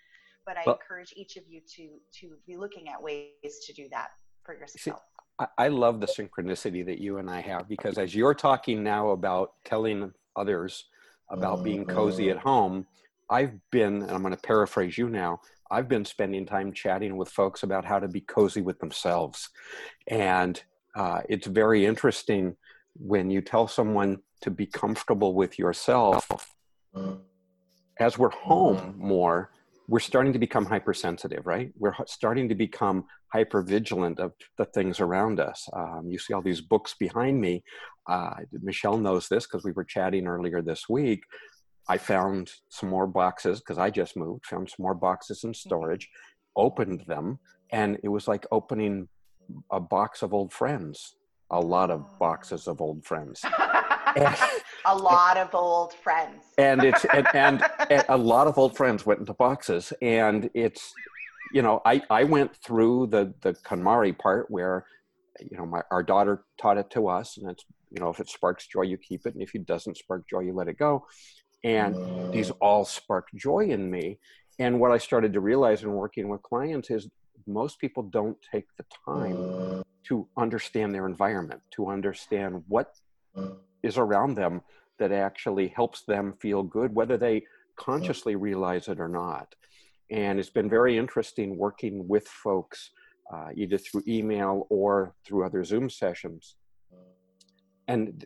But 0.46 0.58
I 0.58 0.62
well, 0.66 0.74
encourage 0.76 1.12
each 1.16 1.36
of 1.36 1.44
you 1.48 1.60
to 1.76 1.88
to 2.20 2.36
be 2.46 2.56
looking 2.56 2.88
at 2.88 3.02
ways 3.02 3.64
to 3.66 3.72
do 3.72 3.88
that 3.90 4.08
for 4.44 4.54
yourself. 4.54 5.00
See, 5.40 5.46
I 5.58 5.68
love 5.68 6.00
the 6.00 6.06
synchronicity 6.06 6.84
that 6.86 7.00
you 7.00 7.18
and 7.18 7.28
I 7.28 7.40
have 7.40 7.68
because 7.68 7.98
as 7.98 8.14
you're 8.14 8.34
talking 8.34 8.84
now 8.84 9.10
about 9.10 9.52
telling 9.64 10.12
others 10.36 10.84
about 11.30 11.64
being 11.64 11.84
cozy 11.84 12.30
at 12.30 12.38
home, 12.38 12.86
I've 13.30 13.58
been, 13.72 14.02
and 14.02 14.10
I'm 14.10 14.22
going 14.22 14.34
to 14.34 14.40
paraphrase 14.40 14.96
you 14.96 15.08
now, 15.08 15.40
I've 15.70 15.88
been 15.88 16.04
spending 16.04 16.46
time 16.46 16.72
chatting 16.72 17.16
with 17.16 17.30
folks 17.30 17.64
about 17.64 17.84
how 17.84 17.98
to 17.98 18.06
be 18.06 18.20
cozy 18.20 18.60
with 18.60 18.78
themselves. 18.78 19.48
And 20.06 20.62
uh, 20.94 21.22
it's 21.28 21.46
very 21.46 21.84
interesting 21.84 22.56
when 22.96 23.30
you 23.30 23.40
tell 23.40 23.68
someone 23.68 24.18
to 24.42 24.50
be 24.50 24.66
comfortable 24.66 25.34
with 25.34 25.58
yourself. 25.58 26.30
As 27.98 28.18
we're 28.18 28.30
home 28.30 28.94
more, 28.98 29.50
we're 29.88 30.00
starting 30.00 30.32
to 30.32 30.38
become 30.38 30.64
hypersensitive, 30.64 31.46
right? 31.46 31.72
We're 31.78 31.94
starting 32.06 32.48
to 32.48 32.54
become 32.54 33.04
hyper 33.32 33.62
vigilant 33.62 34.18
of 34.18 34.32
the 34.58 34.64
things 34.66 35.00
around 35.00 35.40
us. 35.40 35.68
Um, 35.72 36.04
you 36.08 36.18
see 36.18 36.32
all 36.32 36.42
these 36.42 36.60
books 36.60 36.94
behind 36.98 37.40
me. 37.40 37.62
Uh, 38.08 38.34
Michelle 38.62 38.96
knows 38.96 39.28
this 39.28 39.46
because 39.46 39.64
we 39.64 39.72
were 39.72 39.84
chatting 39.84 40.26
earlier 40.26 40.62
this 40.62 40.88
week 40.88 41.22
I 41.88 41.98
found 41.98 42.50
some 42.68 42.88
more 42.88 43.06
boxes 43.06 43.60
because 43.60 43.78
I 43.78 43.90
just 43.90 44.16
moved, 44.16 44.46
found 44.46 44.70
some 44.70 44.82
more 44.82 44.94
boxes 44.94 45.44
in 45.44 45.50
mm-hmm. 45.50 45.68
storage, 45.68 46.08
opened 46.56 47.04
them, 47.06 47.38
and 47.72 47.98
it 48.02 48.08
was 48.08 48.28
like 48.28 48.46
opening 48.50 49.08
a 49.70 49.80
box 49.80 50.22
of 50.22 50.32
old 50.32 50.52
friends, 50.52 51.16
a 51.50 51.60
lot 51.60 51.90
of 51.90 52.00
oh. 52.00 52.10
boxes 52.18 52.66
of 52.66 52.80
old 52.80 53.04
friends. 53.04 53.44
a 54.86 54.96
lot 54.96 55.36
of 55.36 55.54
old 55.54 55.92
friends. 55.94 56.44
and 56.58 56.84
it's 56.84 57.04
and, 57.06 57.26
and, 57.34 57.62
and 57.90 58.04
a 58.08 58.16
lot 58.16 58.46
of 58.46 58.58
old 58.58 58.76
friends 58.76 59.04
went 59.04 59.20
into 59.20 59.34
boxes, 59.34 59.92
and 60.02 60.50
it's 60.54 60.92
you 61.52 61.62
know 61.62 61.80
I 61.84 62.02
I 62.10 62.24
went 62.24 62.54
through 62.56 63.08
the 63.08 63.34
the 63.42 63.54
KonMari 63.54 64.16
part 64.18 64.50
where 64.50 64.86
you 65.40 65.56
know 65.56 65.66
my 65.66 65.82
our 65.90 66.02
daughter 66.02 66.44
taught 66.60 66.78
it 66.78 66.90
to 66.90 67.08
us, 67.08 67.38
and 67.38 67.50
it's 67.50 67.64
you 67.90 68.00
know 68.00 68.08
if 68.08 68.20
it 68.20 68.28
sparks 68.28 68.66
joy 68.66 68.82
you 68.82 68.98
keep 68.98 69.26
it, 69.26 69.34
and 69.34 69.42
if 69.42 69.54
it 69.54 69.66
doesn't 69.66 69.96
spark 69.96 70.28
joy 70.28 70.40
you 70.40 70.52
let 70.52 70.68
it 70.68 70.78
go. 70.78 71.06
And 71.64 72.30
these 72.30 72.50
all 72.50 72.84
spark 72.84 73.28
joy 73.34 73.68
in 73.70 73.90
me. 73.90 74.18
And 74.58 74.78
what 74.78 74.92
i 74.92 74.98
started 74.98 75.32
to 75.32 75.40
realize 75.40 75.82
in 75.82 75.90
working 75.90 76.28
with 76.28 76.42
clients 76.42 76.90
is 76.90 77.08
most 77.46 77.78
people 77.78 78.02
don't 78.02 78.36
take 78.52 78.66
the 78.76 78.84
time 79.04 79.82
to 80.04 80.26
understand 80.36 80.94
their 80.94 81.06
environment 81.06 81.60
to 81.70 81.88
understand 81.88 82.62
what 82.68 82.92
is 83.82 83.98
around 83.98 84.34
them 84.34 84.60
that 84.98 85.12
actually 85.12 85.68
helps 85.68 86.02
them 86.02 86.34
feel 86.40 86.62
good 86.62 86.94
whether 86.94 87.16
they 87.16 87.42
consciously 87.76 88.36
realize 88.36 88.88
it 88.88 89.00
or 89.00 89.08
not 89.08 89.54
and 90.10 90.38
it's 90.38 90.50
been 90.50 90.68
very 90.68 90.96
interesting 90.96 91.56
working 91.56 92.06
with 92.06 92.26
folks 92.28 92.90
uh, 93.32 93.48
either 93.56 93.78
through 93.78 94.02
email 94.06 94.66
or 94.70 95.14
through 95.24 95.44
other 95.44 95.64
zoom 95.64 95.88
sessions 95.90 96.56
and 97.88 98.24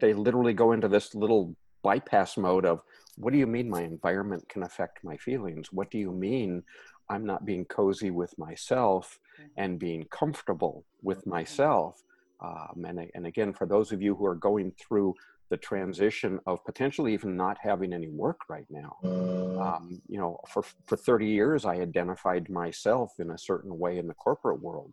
they 0.00 0.12
literally 0.12 0.52
go 0.52 0.72
into 0.72 0.88
this 0.88 1.14
little 1.14 1.54
bypass 1.82 2.36
mode 2.36 2.64
of 2.64 2.80
what 3.16 3.32
do 3.32 3.38
you 3.38 3.46
mean 3.46 3.70
my 3.70 3.82
environment 3.82 4.48
can 4.48 4.64
affect 4.64 5.04
my 5.04 5.16
feelings? 5.16 5.68
What 5.72 5.90
do 5.90 5.98
you 5.98 6.10
mean 6.10 6.62
I'm 7.08 7.24
not 7.24 7.44
being 7.44 7.64
cozy 7.66 8.10
with 8.10 8.36
myself 8.38 9.18
mm-hmm. 9.38 9.48
and 9.56 9.78
being 9.78 10.04
comfortable 10.10 10.84
with 11.02 11.20
mm-hmm. 11.20 11.30
myself? 11.30 12.02
Um, 12.40 12.84
and, 12.86 13.10
and 13.14 13.26
again, 13.26 13.52
for 13.52 13.66
those 13.66 13.92
of 13.92 14.02
you 14.02 14.14
who 14.14 14.26
are 14.26 14.34
going 14.34 14.72
through 14.78 15.14
the 15.50 15.56
transition 15.58 16.40
of 16.46 16.64
potentially 16.64 17.12
even 17.12 17.36
not 17.36 17.58
having 17.62 17.92
any 17.92 18.08
work 18.08 18.40
right 18.48 18.66
now. 18.70 18.96
Um, 19.60 20.00
you 20.08 20.18
know, 20.18 20.40
for, 20.48 20.64
for 20.86 20.96
30 20.96 21.26
years, 21.26 21.64
I 21.64 21.74
identified 21.74 22.48
myself 22.48 23.12
in 23.18 23.30
a 23.30 23.38
certain 23.38 23.78
way 23.78 23.98
in 23.98 24.08
the 24.08 24.14
corporate 24.14 24.60
world. 24.62 24.92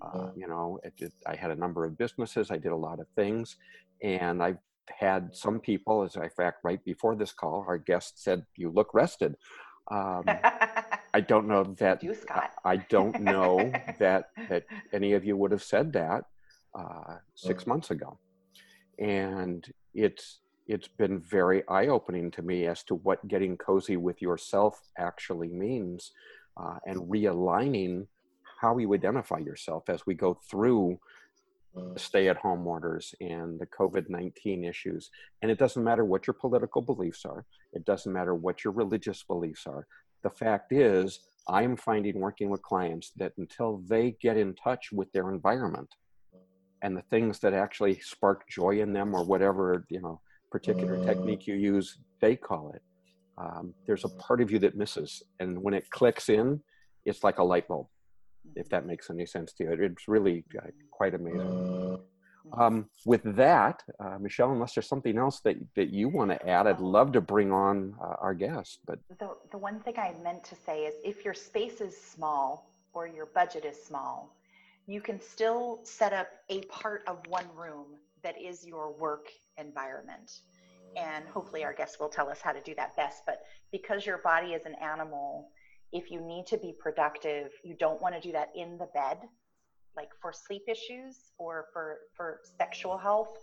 Uh, 0.00 0.28
you 0.36 0.46
know, 0.46 0.78
it, 0.84 0.92
it, 0.98 1.12
I 1.26 1.34
had 1.34 1.50
a 1.50 1.54
number 1.54 1.84
of 1.84 1.96
businesses, 1.96 2.50
I 2.50 2.56
did 2.56 2.72
a 2.72 2.76
lot 2.76 3.00
of 3.00 3.06
things, 3.14 3.56
and 4.02 4.42
I've 4.42 4.58
had 4.88 5.34
some 5.34 5.60
people, 5.60 6.02
as 6.02 6.16
a 6.16 6.28
fact, 6.28 6.58
right 6.64 6.84
before 6.84 7.14
this 7.14 7.32
call, 7.32 7.64
our 7.66 7.78
guest 7.78 8.22
said, 8.22 8.44
"You 8.56 8.70
look 8.70 8.94
rested." 8.94 9.36
Um, 9.90 10.24
I 11.14 11.20
don't 11.20 11.46
know 11.46 11.64
that. 11.78 12.02
You, 12.02 12.14
Scott. 12.14 12.50
I, 12.64 12.72
I 12.72 12.76
don't 12.88 13.20
know 13.20 13.70
that 13.98 14.30
that 14.48 14.64
any 14.92 15.12
of 15.12 15.24
you 15.24 15.36
would 15.36 15.52
have 15.52 15.62
said 15.62 15.92
that 15.92 16.24
uh, 16.78 17.16
six 17.34 17.66
months 17.66 17.90
ago, 17.90 18.18
and 18.98 19.66
it's 19.94 20.40
it's 20.66 20.88
been 20.88 21.20
very 21.20 21.62
eye-opening 21.68 22.30
to 22.30 22.42
me 22.42 22.66
as 22.66 22.82
to 22.84 22.94
what 22.94 23.26
getting 23.28 23.56
cozy 23.56 23.96
with 23.96 24.22
yourself 24.22 24.80
actually 24.96 25.48
means 25.48 26.12
uh, 26.56 26.76
and 26.86 27.10
realigning 27.10 28.06
how 28.60 28.78
you 28.78 28.94
identify 28.94 29.38
yourself 29.38 29.82
as 29.88 30.06
we 30.06 30.14
go 30.14 30.38
through 30.48 30.98
stay-at-home 31.96 32.66
orders 32.66 33.14
and 33.20 33.58
the 33.58 33.66
covid-19 33.66 34.68
issues. 34.68 35.10
And 35.40 35.50
it 35.50 35.58
doesn't 35.58 35.82
matter 35.82 36.04
what 36.04 36.26
your 36.26 36.34
political 36.34 36.82
beliefs 36.82 37.24
are. 37.24 37.44
It 37.72 37.84
doesn't 37.84 38.12
matter 38.12 38.34
what 38.34 38.62
your 38.62 38.72
religious 38.72 39.22
beliefs 39.22 39.66
are 39.66 39.86
the 40.22 40.30
fact 40.30 40.72
is 40.72 41.20
i'm 41.48 41.76
finding 41.76 42.20
working 42.20 42.50
with 42.50 42.62
clients 42.62 43.12
that 43.16 43.32
until 43.38 43.82
they 43.88 44.16
get 44.20 44.36
in 44.36 44.54
touch 44.54 44.90
with 44.92 45.10
their 45.12 45.30
environment 45.30 45.88
and 46.82 46.96
the 46.96 47.02
things 47.10 47.38
that 47.38 47.54
actually 47.54 47.98
spark 48.00 48.48
joy 48.48 48.80
in 48.80 48.92
them 48.92 49.14
or 49.14 49.24
whatever 49.24 49.84
you 49.88 50.00
know 50.00 50.20
particular 50.50 50.98
uh, 50.98 51.04
technique 51.04 51.46
you 51.46 51.54
use 51.54 51.98
they 52.20 52.36
call 52.36 52.72
it 52.74 52.82
um, 53.38 53.72
there's 53.86 54.04
a 54.04 54.10
part 54.10 54.42
of 54.42 54.50
you 54.50 54.58
that 54.58 54.76
misses. 54.76 55.22
And 55.40 55.60
when 55.62 55.72
it 55.72 55.88
clicks 55.90 56.28
in 56.28 56.60
it's 57.06 57.24
like 57.24 57.38
a 57.38 57.42
light 57.42 57.66
bulb 57.66 57.86
if 58.56 58.68
that 58.68 58.86
makes 58.86 59.10
any 59.10 59.26
sense 59.26 59.52
to 59.54 59.64
you. 59.64 59.70
It's 59.72 60.08
really 60.08 60.44
uh, 60.58 60.66
quite 60.90 61.14
amazing. 61.14 61.40
uh, 61.40 61.96
um, 62.56 62.86
with 63.04 63.22
that 63.36 63.82
uh, 64.00 64.18
michelle 64.18 64.52
unless 64.52 64.74
there's 64.74 64.88
something 64.88 65.18
else 65.18 65.40
that, 65.40 65.56
that 65.76 65.90
you 65.90 66.08
want 66.08 66.30
to 66.30 66.48
add 66.48 66.66
i'd 66.66 66.80
love 66.80 67.12
to 67.12 67.20
bring 67.20 67.52
on 67.52 67.94
uh, 68.02 68.14
our 68.20 68.34
guest 68.34 68.80
but 68.86 68.98
the, 69.18 69.30
the 69.50 69.58
one 69.58 69.80
thing 69.80 69.94
i 69.98 70.12
meant 70.22 70.42
to 70.44 70.54
say 70.54 70.84
is 70.84 70.94
if 71.04 71.24
your 71.24 71.34
space 71.34 71.80
is 71.80 71.96
small 71.96 72.70
or 72.92 73.06
your 73.06 73.26
budget 73.26 73.64
is 73.64 73.82
small 73.82 74.34
you 74.86 75.00
can 75.00 75.20
still 75.20 75.80
set 75.84 76.12
up 76.12 76.28
a 76.48 76.62
part 76.62 77.02
of 77.06 77.18
one 77.28 77.46
room 77.54 77.86
that 78.22 78.40
is 78.40 78.66
your 78.66 78.92
work 78.92 79.28
environment. 79.58 80.40
And 80.96 81.24
hopefully, 81.26 81.64
our 81.64 81.72
guests 81.72 81.98
will 81.98 82.08
tell 82.08 82.28
us 82.28 82.40
how 82.40 82.52
to 82.52 82.60
do 82.60 82.74
that 82.74 82.96
best. 82.96 83.22
But 83.26 83.42
because 83.70 84.04
your 84.04 84.18
body 84.18 84.48
is 84.48 84.66
an 84.66 84.74
animal, 84.74 85.48
if 85.92 86.10
you 86.10 86.20
need 86.20 86.46
to 86.48 86.58
be 86.58 86.74
productive, 86.78 87.50
you 87.64 87.74
don't 87.74 88.00
want 88.00 88.14
to 88.14 88.20
do 88.20 88.32
that 88.32 88.50
in 88.54 88.76
the 88.76 88.88
bed, 88.92 89.18
like 89.96 90.10
for 90.20 90.32
sleep 90.32 90.62
issues 90.68 91.32
or 91.38 91.66
for, 91.72 91.98
for 92.16 92.40
sexual 92.58 92.98
health. 92.98 93.38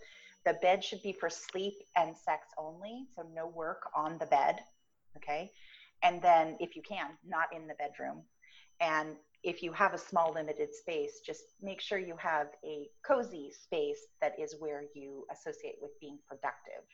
The 0.46 0.54
bed 0.54 0.82
should 0.82 1.02
be 1.02 1.12
for 1.12 1.28
sleep 1.28 1.74
and 1.96 2.16
sex 2.16 2.48
only, 2.56 3.06
so 3.14 3.26
no 3.34 3.46
work 3.46 3.82
on 3.94 4.18
the 4.18 4.26
bed. 4.26 4.60
Okay. 5.16 5.50
And 6.02 6.22
then, 6.22 6.56
if 6.60 6.76
you 6.76 6.82
can, 6.82 7.10
not 7.26 7.48
in 7.54 7.66
the 7.66 7.74
bedroom. 7.74 8.22
And 8.80 9.16
if 9.42 9.62
you 9.62 9.72
have 9.72 9.92
a 9.92 9.98
small 9.98 10.32
limited 10.32 10.74
space, 10.74 11.20
just 11.24 11.42
make 11.62 11.80
sure 11.80 11.98
you 11.98 12.16
have 12.18 12.48
a 12.64 12.88
cozy 13.06 13.50
space 13.50 13.98
that 14.20 14.38
is 14.38 14.56
where 14.58 14.84
you 14.94 15.26
associate 15.30 15.76
with 15.80 15.90
being 16.00 16.18
productive, 16.26 16.84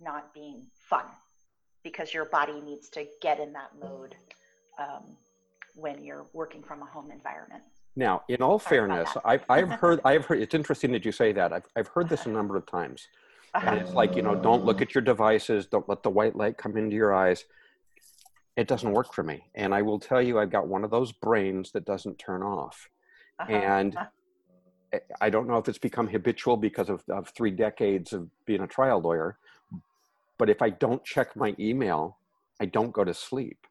not 0.00 0.32
being 0.34 0.66
fun, 0.88 1.06
because 1.82 2.14
your 2.14 2.26
body 2.26 2.60
needs 2.60 2.88
to 2.90 3.06
get 3.20 3.40
in 3.40 3.52
that 3.52 3.70
mode 3.80 4.14
um, 4.78 5.16
when 5.74 6.04
you're 6.04 6.26
working 6.32 6.62
from 6.62 6.82
a 6.82 6.86
home 6.86 7.10
environment. 7.10 7.62
Now, 7.96 8.22
in 8.28 8.42
all 8.42 8.58
Sorry 8.58 8.78
fairness, 8.78 9.10
I've, 9.24 9.44
I've 9.48 9.70
heard, 9.80 10.00
I've 10.04 10.24
heard, 10.26 10.40
it's 10.40 10.54
interesting 10.54 10.92
that 10.92 11.04
you 11.04 11.12
say 11.12 11.32
that. 11.32 11.52
I've, 11.52 11.66
I've 11.76 11.88
heard 11.88 12.08
this 12.08 12.26
a 12.26 12.30
number 12.30 12.56
of 12.56 12.66
times. 12.66 13.06
And 13.54 13.78
it's 13.78 13.92
like, 13.92 14.16
you 14.16 14.22
know, 14.22 14.34
don't 14.34 14.64
look 14.64 14.82
at 14.82 14.96
your 14.96 15.02
devices, 15.02 15.66
don't 15.66 15.88
let 15.88 16.02
the 16.02 16.10
white 16.10 16.34
light 16.34 16.58
come 16.58 16.76
into 16.76 16.96
your 16.96 17.14
eyes 17.14 17.44
it 18.56 18.68
doesn't 18.68 18.92
work 18.92 19.12
for 19.12 19.22
me. 19.22 19.44
And 19.54 19.74
I 19.74 19.82
will 19.82 19.98
tell 19.98 20.22
you, 20.22 20.38
I've 20.38 20.50
got 20.50 20.68
one 20.68 20.84
of 20.84 20.90
those 20.90 21.12
brains 21.12 21.72
that 21.72 21.84
doesn't 21.84 22.18
turn 22.18 22.42
off. 22.42 22.88
Uh-huh. 23.40 23.52
And 23.52 23.98
I 25.20 25.30
don't 25.30 25.48
know 25.48 25.58
if 25.58 25.68
it's 25.68 25.78
become 25.78 26.06
habitual 26.06 26.56
because 26.56 26.88
of, 26.88 27.02
of 27.08 27.28
three 27.30 27.50
decades 27.50 28.12
of 28.12 28.28
being 28.46 28.60
a 28.60 28.66
trial 28.66 29.00
lawyer, 29.00 29.38
but 30.38 30.48
if 30.48 30.62
I 30.62 30.70
don't 30.70 31.04
check 31.04 31.34
my 31.34 31.54
email, 31.58 32.18
I 32.60 32.66
don't 32.66 32.92
go 32.92 33.02
to 33.02 33.14
sleep. 33.14 33.66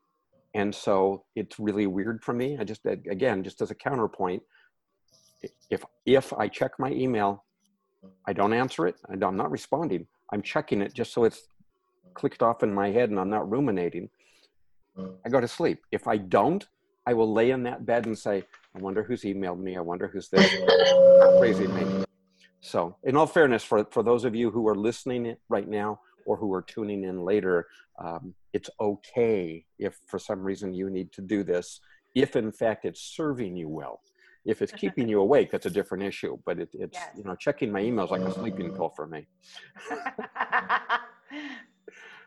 And 0.55 0.73
so 0.73 1.25
it's 1.35 1.59
really 1.59 1.87
weird 1.87 2.23
for 2.23 2.33
me. 2.33 2.57
I 2.59 2.63
just, 2.63 2.85
again, 2.85 3.43
just 3.43 3.61
as 3.61 3.71
a 3.71 3.75
counterpoint, 3.75 4.43
if, 5.69 5.83
if 6.05 6.31
I 6.33 6.47
check 6.47 6.73
my 6.79 6.91
email, 6.91 7.43
I 8.27 8.33
don't 8.33 8.53
answer 8.53 8.85
it, 8.87 8.95
and 9.09 9.23
I'm 9.23 9.37
not 9.37 9.51
responding. 9.51 10.07
I'm 10.31 10.41
checking 10.41 10.81
it 10.81 10.93
just 10.93 11.13
so 11.13 11.23
it's 11.23 11.47
clicked 12.13 12.43
off 12.43 12.63
in 12.63 12.73
my 12.73 12.89
head 12.91 13.09
and 13.09 13.19
I'm 13.19 13.29
not 13.29 13.49
ruminating 13.49 14.09
I 15.25 15.29
go 15.29 15.39
to 15.39 15.47
sleep. 15.47 15.81
If 15.91 16.07
I 16.07 16.17
don't, 16.17 16.65
I 17.05 17.13
will 17.13 17.31
lay 17.31 17.51
in 17.51 17.63
that 17.63 17.85
bed 17.85 18.05
and 18.05 18.17
say, 18.17 18.43
I 18.75 18.79
wonder 18.79 19.03
who's 19.03 19.23
emailed 19.23 19.59
me. 19.59 19.75
I 19.75 19.81
wonder 19.81 20.07
who's 20.07 20.29
this. 20.29 20.49
crazy 21.39 21.67
me. 21.67 22.05
So, 22.61 22.95
in 23.03 23.17
all 23.17 23.27
fairness, 23.27 23.63
for, 23.63 23.85
for 23.91 24.03
those 24.03 24.23
of 24.23 24.35
you 24.35 24.49
who 24.51 24.67
are 24.67 24.75
listening 24.75 25.35
right 25.49 25.67
now 25.67 25.99
or 26.25 26.37
who 26.37 26.53
are 26.53 26.61
tuning 26.61 27.03
in 27.03 27.23
later, 27.23 27.67
um, 27.99 28.33
it's 28.53 28.69
okay 28.79 29.65
if 29.79 29.97
for 30.07 30.19
some 30.19 30.41
reason 30.41 30.73
you 30.73 30.89
need 30.89 31.11
to 31.13 31.21
do 31.21 31.43
this, 31.43 31.79
if 32.15 32.35
in 32.35 32.51
fact 32.51 32.85
it's 32.85 33.01
serving 33.01 33.55
you 33.55 33.69
well. 33.69 34.01
If 34.45 34.61
it's 34.61 34.73
keeping 34.73 35.07
you 35.07 35.21
awake, 35.21 35.51
that's 35.51 35.67
a 35.67 35.69
different 35.69 36.03
issue. 36.03 36.37
But 36.45 36.59
it, 36.59 36.69
it's, 36.73 36.97
yes. 36.97 37.09
you 37.17 37.23
know, 37.23 37.35
checking 37.35 37.71
my 37.71 37.81
emails 37.81 38.11
like 38.11 38.21
a 38.21 38.33
sleeping 38.33 38.73
pill 38.73 38.89
for 38.89 39.07
me. 39.07 39.25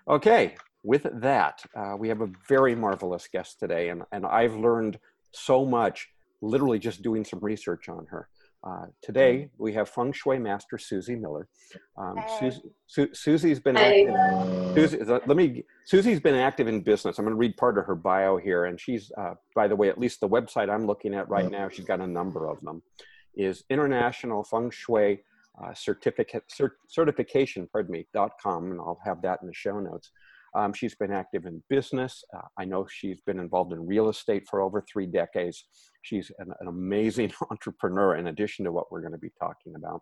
okay, 0.08 0.54
with 0.82 1.06
that, 1.20 1.62
uh, 1.76 1.94
we 1.98 2.08
have 2.08 2.22
a 2.22 2.30
very 2.48 2.74
marvelous 2.74 3.28
guest 3.30 3.58
today, 3.58 3.90
and, 3.90 4.02
and 4.12 4.24
I've 4.24 4.54
learned 4.54 4.98
so 5.32 5.66
much 5.66 6.08
literally 6.40 6.78
just 6.78 7.02
doing 7.02 7.24
some 7.24 7.40
research 7.40 7.88
on 7.88 8.06
her. 8.06 8.28
Uh, 8.64 8.86
today, 9.02 9.48
we 9.58 9.72
have 9.72 9.88
feng 9.88 10.12
shui 10.12 10.38
master 10.38 10.76
Suzee 10.76 11.20
Miller. 11.20 11.48
Um, 11.96 12.16
hey. 12.16 12.52
Su- 12.86 13.08
Suzee's 13.08 13.60
been 13.60 13.76
hey. 13.76 14.06
active. 14.06 14.90
Suzee, 14.90 15.20
let 15.26 15.36
me. 15.36 15.62
Suzee's 15.90 16.20
been 16.20 16.34
active 16.34 16.66
in 16.66 16.80
business. 16.80 17.18
I'm 17.18 17.24
going 17.24 17.34
to 17.34 17.38
read 17.38 17.56
part 17.56 17.78
of 17.78 17.84
her 17.84 17.94
bio 17.94 18.36
here, 18.38 18.64
and 18.64 18.80
she's, 18.80 19.12
uh, 19.16 19.34
by 19.54 19.68
the 19.68 19.76
way, 19.76 19.88
at 19.88 19.98
least 19.98 20.20
the 20.20 20.28
website 20.28 20.68
I'm 20.68 20.86
looking 20.86 21.14
at 21.14 21.28
right 21.28 21.48
now, 21.48 21.68
she's 21.68 21.84
got 21.84 22.00
a 22.00 22.06
number 22.06 22.48
of 22.48 22.60
them. 22.62 22.82
Is 23.36 23.62
International 23.70 24.42
Feng 24.42 24.70
Shui 24.70 25.22
uh, 25.62 25.74
Certificate 25.74 26.44
cert, 26.48 26.70
Certification, 26.88 27.68
pardon 27.70 27.92
me, 27.92 28.06
dot 28.12 28.32
com, 28.42 28.72
and 28.72 28.80
I'll 28.80 28.98
have 29.04 29.22
that 29.22 29.40
in 29.42 29.48
the 29.48 29.54
show 29.54 29.78
notes. 29.78 30.10
Um, 30.56 30.72
she's 30.72 30.94
been 30.94 31.12
active 31.12 31.44
in 31.44 31.62
business. 31.68 32.24
Uh, 32.34 32.40
I 32.58 32.64
know 32.64 32.86
she's 32.90 33.20
been 33.20 33.38
involved 33.38 33.72
in 33.72 33.86
real 33.86 34.08
estate 34.08 34.48
for 34.48 34.62
over 34.62 34.82
three 34.90 35.06
decades. 35.06 35.64
She's 36.02 36.32
an, 36.38 36.52
an 36.60 36.68
amazing 36.68 37.32
entrepreneur 37.50 38.16
in 38.16 38.28
addition 38.28 38.64
to 38.64 38.72
what 38.72 38.90
we're 38.90 39.02
going 39.02 39.12
to 39.12 39.18
be 39.18 39.32
talking 39.38 39.74
about. 39.76 40.00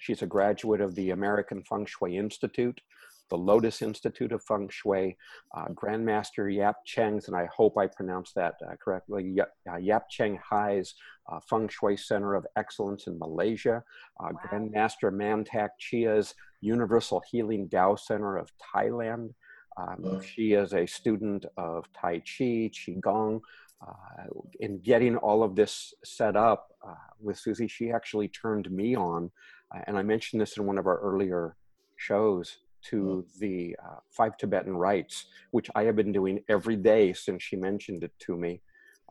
She's 0.00 0.22
a 0.22 0.26
graduate 0.26 0.80
of 0.80 0.94
the 0.94 1.10
American 1.10 1.62
Feng 1.64 1.86
Shui 1.86 2.16
Institute, 2.16 2.80
the 3.30 3.36
Lotus 3.36 3.82
Institute 3.82 4.32
of 4.32 4.42
Feng 4.42 4.68
Shui, 4.70 5.16
uh, 5.56 5.66
Grandmaster 5.68 6.54
Yap 6.54 6.76
Cheng's, 6.84 7.28
and 7.28 7.36
I 7.36 7.48
hope 7.54 7.76
I 7.76 7.86
pronounced 7.86 8.34
that 8.34 8.54
uh, 8.66 8.74
correctly, 8.82 9.24
Yap, 9.24 9.50
uh, 9.70 9.76
Yap 9.76 10.08
Cheng 10.10 10.38
Hai's 10.50 10.94
uh, 11.30 11.40
Feng 11.48 11.68
Shui 11.68 11.96
Center 11.96 12.34
of 12.34 12.46
Excellence 12.56 13.06
in 13.06 13.18
Malaysia, 13.18 13.82
uh, 14.20 14.28
wow. 14.32 14.40
Grandmaster 14.44 15.12
Mantak 15.12 15.70
Chia's 15.78 16.34
Universal 16.60 17.22
Healing 17.30 17.68
Tao 17.68 17.94
Center 17.96 18.36
of 18.36 18.50
Thailand. 18.74 19.34
Um, 19.76 20.20
she 20.22 20.54
is 20.54 20.72
a 20.74 20.86
student 20.86 21.46
of 21.56 21.84
Tai 21.92 22.18
Chi, 22.18 22.70
Qigong. 22.72 23.40
Uh, 23.80 24.24
in 24.58 24.80
getting 24.80 25.16
all 25.16 25.44
of 25.44 25.54
this 25.54 25.94
set 26.04 26.34
up 26.34 26.70
uh, 26.84 26.94
with 27.20 27.36
Suzee, 27.36 27.70
she 27.70 27.92
actually 27.92 28.26
turned 28.26 28.68
me 28.72 28.96
on, 28.96 29.30
uh, 29.72 29.82
and 29.86 29.96
I 29.96 30.02
mentioned 30.02 30.42
this 30.42 30.56
in 30.56 30.66
one 30.66 30.78
of 30.78 30.88
our 30.88 30.98
earlier 30.98 31.54
shows, 31.96 32.58
to 32.82 33.24
the 33.38 33.76
uh, 33.84 33.96
five 34.10 34.36
Tibetan 34.36 34.76
rites, 34.76 35.26
which 35.50 35.70
I 35.74 35.84
have 35.84 35.96
been 35.96 36.12
doing 36.12 36.42
every 36.48 36.76
day 36.76 37.12
since 37.12 37.42
she 37.42 37.56
mentioned 37.56 38.04
it 38.04 38.12
to 38.20 38.36
me. 38.36 38.60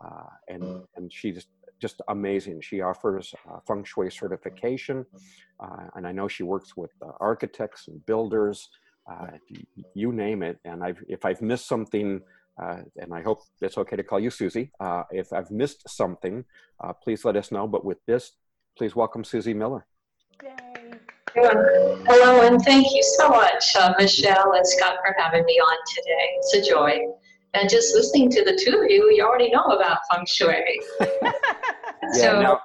Uh, 0.04 0.30
and, 0.48 0.82
and 0.96 1.12
she's 1.12 1.48
just 1.80 2.02
amazing. 2.08 2.62
She 2.62 2.82
offers 2.82 3.34
uh, 3.50 3.60
feng 3.68 3.84
shui 3.84 4.10
certification, 4.10 5.06
uh, 5.60 5.88
and 5.96 6.08
I 6.08 6.12
know 6.12 6.28
she 6.28 6.44
works 6.44 6.76
with 6.76 6.92
uh, 7.02 7.12
architects 7.20 7.88
and 7.88 8.06
builders, 8.06 8.70
uh, 9.12 9.28
you 9.94 10.12
name 10.12 10.44
it. 10.44 10.60
And 10.66 10.84
I've, 10.84 11.04
if 11.08 11.26
I've 11.26 11.42
missed 11.42 11.68
something, 11.68 12.22
uh, 12.62 12.78
and 12.98 13.14
I 13.14 13.22
hope 13.22 13.42
it's 13.62 13.78
okay 13.78 13.96
to 13.96 14.04
call 14.04 14.20
you 14.20 14.30
Suzee, 14.30 14.72
uh, 14.80 15.04
if 15.12 15.32
I've 15.34 15.52
missed 15.52 15.88
something, 15.90 16.46
please 17.04 17.24
let 17.26 17.36
us 17.36 17.52
know. 17.52 17.68
But 17.68 17.86
with 17.86 18.04
this, 18.06 18.34
please 18.78 18.96
welcome 18.96 19.24
Suzee 19.24 19.56
Miller. 19.56 19.86
Yay. 20.44 20.67
Hello, 21.36 22.42
and 22.42 22.62
thank 22.62 22.88
you 22.94 23.04
so 23.18 23.30
much, 23.30 23.76
uh, 23.76 23.94
Michelle 24.00 24.54
and 24.54 24.68
Scott, 24.68 24.98
for 25.06 25.16
having 25.18 25.46
me 25.46 25.54
on 25.54 25.78
today. 25.96 26.36
It's 26.38 26.54
a 26.56 26.62
joy. 26.70 27.00
And 27.54 27.70
just 27.70 27.94
listening 27.94 28.30
to 28.32 28.44
the 28.44 28.56
two 28.56 28.78
of 28.78 28.90
you, 28.90 29.12
you 29.16 29.24
already 29.24 29.50
know 29.50 29.64
about 29.64 30.00
feng 30.12 30.26
shui. 30.28 30.82
yeah, 31.02 31.32
so, 32.14 32.60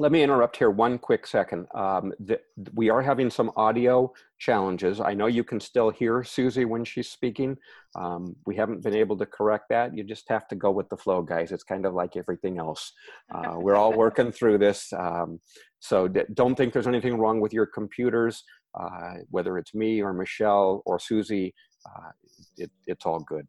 let 0.00 0.12
me 0.12 0.22
interrupt 0.22 0.56
here 0.56 0.70
one 0.70 0.96
quick 0.96 1.26
second. 1.26 1.66
Um, 1.74 2.12
the, 2.20 2.40
we 2.74 2.88
are 2.88 3.02
having 3.02 3.30
some 3.30 3.50
audio 3.56 4.12
challenges. 4.38 5.00
I 5.00 5.12
know 5.12 5.26
you 5.26 5.42
can 5.42 5.58
still 5.58 5.90
hear 5.90 6.20
Suzee 6.20 6.66
when 6.66 6.84
she's 6.84 7.10
speaking. 7.10 7.56
Um, 7.96 8.36
we 8.46 8.54
haven't 8.54 8.84
been 8.84 8.94
able 8.94 9.16
to 9.18 9.26
correct 9.26 9.64
that. 9.70 9.96
You 9.96 10.04
just 10.04 10.28
have 10.28 10.46
to 10.48 10.56
go 10.56 10.70
with 10.70 10.88
the 10.88 10.96
flow, 10.96 11.20
guys. 11.20 11.50
It's 11.50 11.64
kind 11.64 11.84
of 11.84 11.94
like 11.94 12.16
everything 12.16 12.58
else. 12.58 12.92
Uh, 13.34 13.54
we're 13.56 13.74
all 13.74 13.92
working 13.92 14.30
through 14.30 14.58
this. 14.58 14.92
Um, 14.92 15.40
so 15.80 16.06
don't 16.06 16.54
think 16.54 16.72
there's 16.72 16.86
anything 16.86 17.18
wrong 17.18 17.40
with 17.40 17.52
your 17.52 17.66
computers, 17.66 18.44
uh, 18.78 19.14
whether 19.30 19.58
it's 19.58 19.74
me 19.74 20.00
or 20.00 20.12
Michelle 20.12 20.82
or 20.86 20.98
Suzee, 20.98 21.52
uh, 21.86 22.10
it, 22.56 22.70
it's 22.86 23.04
all 23.04 23.20
good. 23.20 23.48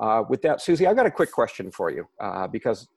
Uh, 0.00 0.22
with 0.28 0.40
that, 0.42 0.58
Suzee, 0.58 0.86
I've 0.86 0.96
got 0.96 1.06
a 1.06 1.10
quick 1.10 1.32
question 1.32 1.70
for 1.70 1.90
you 1.90 2.06
uh, 2.18 2.46
because 2.48 2.88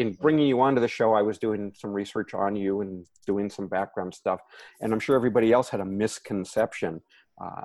in 0.00 0.14
bringing 0.14 0.46
you 0.46 0.58
onto 0.62 0.80
the 0.80 0.88
show, 0.88 1.12
I 1.12 1.20
was 1.20 1.36
doing 1.36 1.72
some 1.76 1.92
research 1.92 2.32
on 2.32 2.56
you 2.56 2.80
and 2.80 3.06
doing 3.26 3.50
some 3.50 3.68
background 3.68 4.14
stuff, 4.14 4.40
and 4.80 4.94
I'm 4.94 4.98
sure 4.98 5.14
everybody 5.14 5.52
else 5.52 5.68
had 5.68 5.80
a 5.80 5.84
misconception. 5.84 7.02
Uh, 7.38 7.64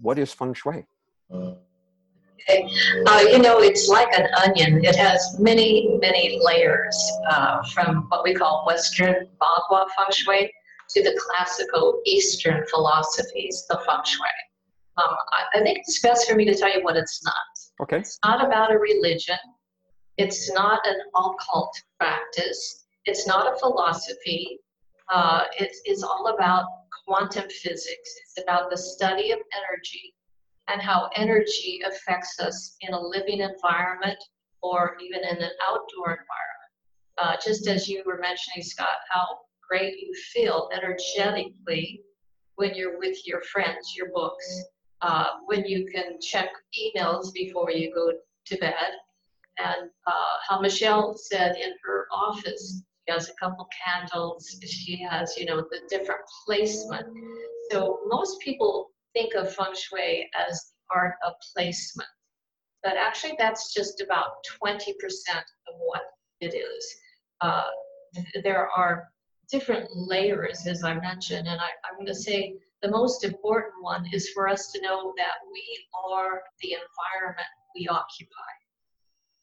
what 0.00 0.18
is 0.18 0.32
feng 0.32 0.52
shui? 0.52 0.84
Okay. 1.32 2.68
Uh, 3.06 3.24
you 3.30 3.38
know, 3.38 3.60
it's 3.60 3.86
like 3.86 4.12
an 4.18 4.26
onion. 4.44 4.84
It 4.84 4.96
has 4.96 5.38
many, 5.38 5.96
many 6.00 6.40
layers 6.42 6.98
uh, 7.30 7.62
from 7.72 8.06
what 8.08 8.24
we 8.24 8.34
call 8.34 8.64
Western 8.66 9.28
Bagua 9.40 9.86
feng 9.96 10.10
shui 10.10 10.52
to 10.90 11.02
the 11.04 11.16
classical 11.24 12.00
Eastern 12.04 12.64
philosophies 12.66 13.64
of 13.70 13.78
feng 13.86 14.02
shui. 14.04 14.26
Um, 15.00 15.14
I, 15.32 15.60
I 15.60 15.62
think 15.62 15.78
it's 15.78 16.00
best 16.00 16.28
for 16.28 16.34
me 16.34 16.44
to 16.46 16.54
tell 16.56 16.74
you 16.76 16.82
what 16.82 16.96
it's 16.96 17.22
not. 17.24 17.34
Okay. 17.80 17.98
It's 17.98 18.18
not 18.24 18.44
about 18.44 18.72
a 18.72 18.78
religion. 18.78 19.38
It's 20.22 20.52
not 20.52 20.86
an 20.86 21.00
occult 21.16 21.74
practice. 21.98 22.84
It's 23.06 23.26
not 23.26 23.52
a 23.52 23.58
philosophy. 23.58 24.60
Uh, 25.12 25.46
it's, 25.58 26.04
all 26.04 26.28
about 26.28 26.64
quantum 27.04 27.50
physics. 27.50 28.10
It's 28.22 28.38
about 28.40 28.70
the 28.70 28.76
study 28.76 29.32
of 29.32 29.40
energy 29.60 30.14
and 30.68 30.80
how 30.80 31.10
energy 31.16 31.80
affects 31.84 32.38
us 32.38 32.76
in 32.82 32.94
a 32.94 33.00
living 33.00 33.40
environment 33.40 34.18
or 34.62 34.96
even 35.02 35.24
in 35.24 35.38
an 35.38 35.50
outdoor 35.68 36.10
environment. 36.20 36.70
Uh, 37.18 37.36
just 37.44 37.66
as 37.66 37.88
you 37.88 38.04
were 38.06 38.20
mentioning, 38.20 38.62
Scott, 38.62 38.98
how 39.10 39.26
great 39.68 39.94
you 39.98 40.14
feel 40.32 40.68
energetically 40.72 42.00
when 42.54 42.76
you're 42.76 42.96
with 43.00 43.26
your 43.26 43.42
friends, 43.52 43.94
your 43.96 44.12
books, 44.14 44.62
uh, 45.00 45.30
when 45.46 45.64
you 45.64 45.84
can 45.92 46.20
check 46.20 46.50
emails 46.78 47.32
before 47.34 47.72
you 47.72 47.92
go 47.92 48.12
to 48.46 48.56
bed, 48.58 48.92
and 49.58 49.90
uh, 50.06 50.34
how 50.48 50.60
Michelle 50.60 51.14
said 51.16 51.56
in 51.56 51.72
her 51.84 52.06
office, 52.12 52.82
she 53.06 53.12
has 53.12 53.28
a 53.28 53.34
couple 53.34 53.68
candles, 53.84 54.58
she 54.64 55.00
has, 55.02 55.36
you 55.36 55.44
know, 55.44 55.60
the 55.70 55.80
different 55.88 56.20
placement. 56.44 57.06
So 57.70 58.00
most 58.06 58.40
people 58.40 58.90
think 59.12 59.34
of 59.34 59.54
feng 59.54 59.74
shui 59.74 60.28
as 60.48 60.72
the 60.72 60.96
art 60.96 61.14
of 61.26 61.34
placement, 61.54 62.08
but 62.82 62.94
actually 62.96 63.34
that's 63.38 63.74
just 63.74 64.00
about 64.00 64.44
20% 64.62 64.92
of 65.68 65.74
what 65.78 66.02
it 66.40 66.54
is. 66.54 66.96
Uh, 67.40 67.68
there 68.42 68.68
are 68.76 69.08
different 69.50 69.88
layers, 69.94 70.66
as 70.66 70.82
I 70.84 70.94
mentioned, 70.94 71.46
and 71.46 71.60
I, 71.60 71.68
I'm 71.84 71.96
going 71.96 72.06
to 72.06 72.14
say 72.14 72.54
the 72.82 72.90
most 72.90 73.24
important 73.24 73.74
one 73.80 74.06
is 74.12 74.30
for 74.30 74.48
us 74.48 74.72
to 74.72 74.80
know 74.80 75.12
that 75.16 75.34
we 75.52 75.62
are 76.10 76.42
the 76.60 76.72
environment 76.72 77.46
we 77.76 77.86
occupy. 77.88 78.52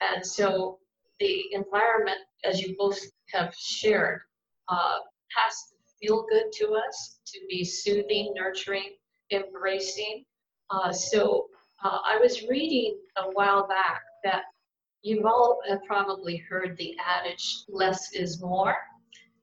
And 0.02 0.26
so 0.26 0.80
the 1.20 1.46
environment, 1.52 2.20
as 2.44 2.62
you 2.62 2.76
both 2.78 3.00
have 3.34 3.54
shared, 3.56 4.22
uh, 4.70 5.00
has 5.36 5.54
to 5.70 5.76
feel 6.00 6.26
good 6.30 6.52
to 6.54 6.74
us, 6.74 7.20
to 7.28 7.40
be 7.50 7.64
soothing, 7.64 8.34
nurturing, 8.36 8.96
embracing. 9.32 10.24
Uh, 10.70 10.92
so 10.92 11.48
uh, 11.84 12.00
I 12.06 12.18
was 12.18 12.48
reading 12.48 12.98
a 13.18 13.24
while 13.34 13.68
back 13.68 14.02
that 14.24 14.44
you've 15.02 15.26
all 15.26 15.60
have 15.68 15.84
probably 15.86 16.38
heard 16.38 16.78
the 16.78 16.96
adage, 17.06 17.64
less 17.68 18.14
is 18.14 18.42
more. 18.42 18.76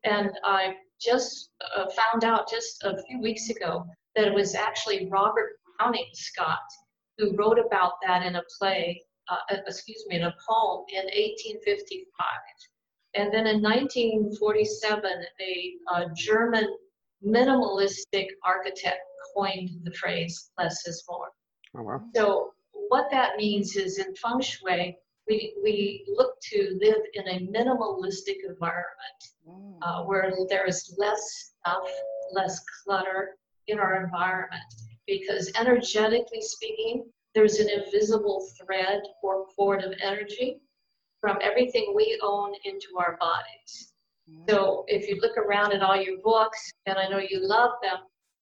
And 0.05 0.31
I 0.45 0.77
just 1.01 1.51
uh, 1.77 1.87
found 1.91 2.25
out 2.25 2.49
just 2.49 2.83
a 2.85 3.03
few 3.03 3.21
weeks 3.21 3.51
ago 3.51 3.87
that 4.15 4.27
it 4.27 4.35
was 4.35 4.55
actually 4.55 5.09
Robert 5.11 5.59
Browning 5.79 6.09
Scott 6.15 6.61
who 7.19 7.35
wrote 7.37 7.59
about 7.59 7.93
that 8.07 8.25
in 8.25 8.37
a 8.37 8.43
play 8.59 9.03
uh, 9.31 9.55
uh, 9.55 9.57
excuse 9.67 10.05
me, 10.09 10.17
in 10.17 10.23
a 10.23 10.35
poem 10.49 10.85
in 10.91 11.05
1855. 11.05 12.27
And 13.15 13.33
then 13.33 13.47
in 13.47 13.63
1947, 13.63 15.11
a, 15.41 15.75
a 15.95 16.07
German 16.15 16.67
minimalistic 17.25 18.29
architect 18.45 19.01
coined 19.35 19.71
the 19.85 19.93
phrase 19.93 20.51
less 20.59 20.87
is 20.87 21.03
more. 21.09 21.31
Oh, 21.77 21.83
wow. 21.83 22.01
So 22.15 22.51
what 22.89 23.07
that 23.11 23.37
means 23.37 23.77
is 23.77 23.99
in 23.99 24.15
feng 24.15 24.41
shui, 24.41 24.97
we, 25.29 25.55
we 25.63 26.05
look 26.15 26.35
to 26.53 26.79
live 26.81 27.03
in 27.15 27.27
a 27.29 27.49
minimalistic 27.51 28.37
environment 28.49 29.21
mm. 29.49 29.79
uh, 29.83 30.05
where 30.05 30.33
there 30.49 30.67
is 30.67 30.95
less 30.99 31.53
stuff, 31.65 31.89
less 32.33 32.61
clutter 32.85 33.37
in 33.67 33.79
our 33.79 34.05
environment. 34.05 34.63
Because 35.07 35.51
energetically 35.59 36.41
speaking, 36.41 37.05
there's 37.37 37.61
an 37.61 37.69
invisible 37.69 38.49
thread 38.59 39.03
or 39.23 39.45
cord 39.55 39.85
of 39.85 39.93
energy 40.03 40.63
from 41.21 41.37
everything 41.43 41.93
we 41.95 42.19
own 42.23 42.55
into 42.65 42.97
our 42.99 43.19
bodies. 43.21 43.93
So 44.49 44.85
if 44.89 45.07
you 45.07 45.21
look 45.21 45.37
around 45.37 45.73
at 45.73 45.83
all 45.83 46.01
your 46.01 46.17
books, 46.25 46.71
and 46.87 46.99
I 46.99 47.09
know 47.09 47.19
you 47.19 47.47
love 47.47 47.73
them, 47.83 47.99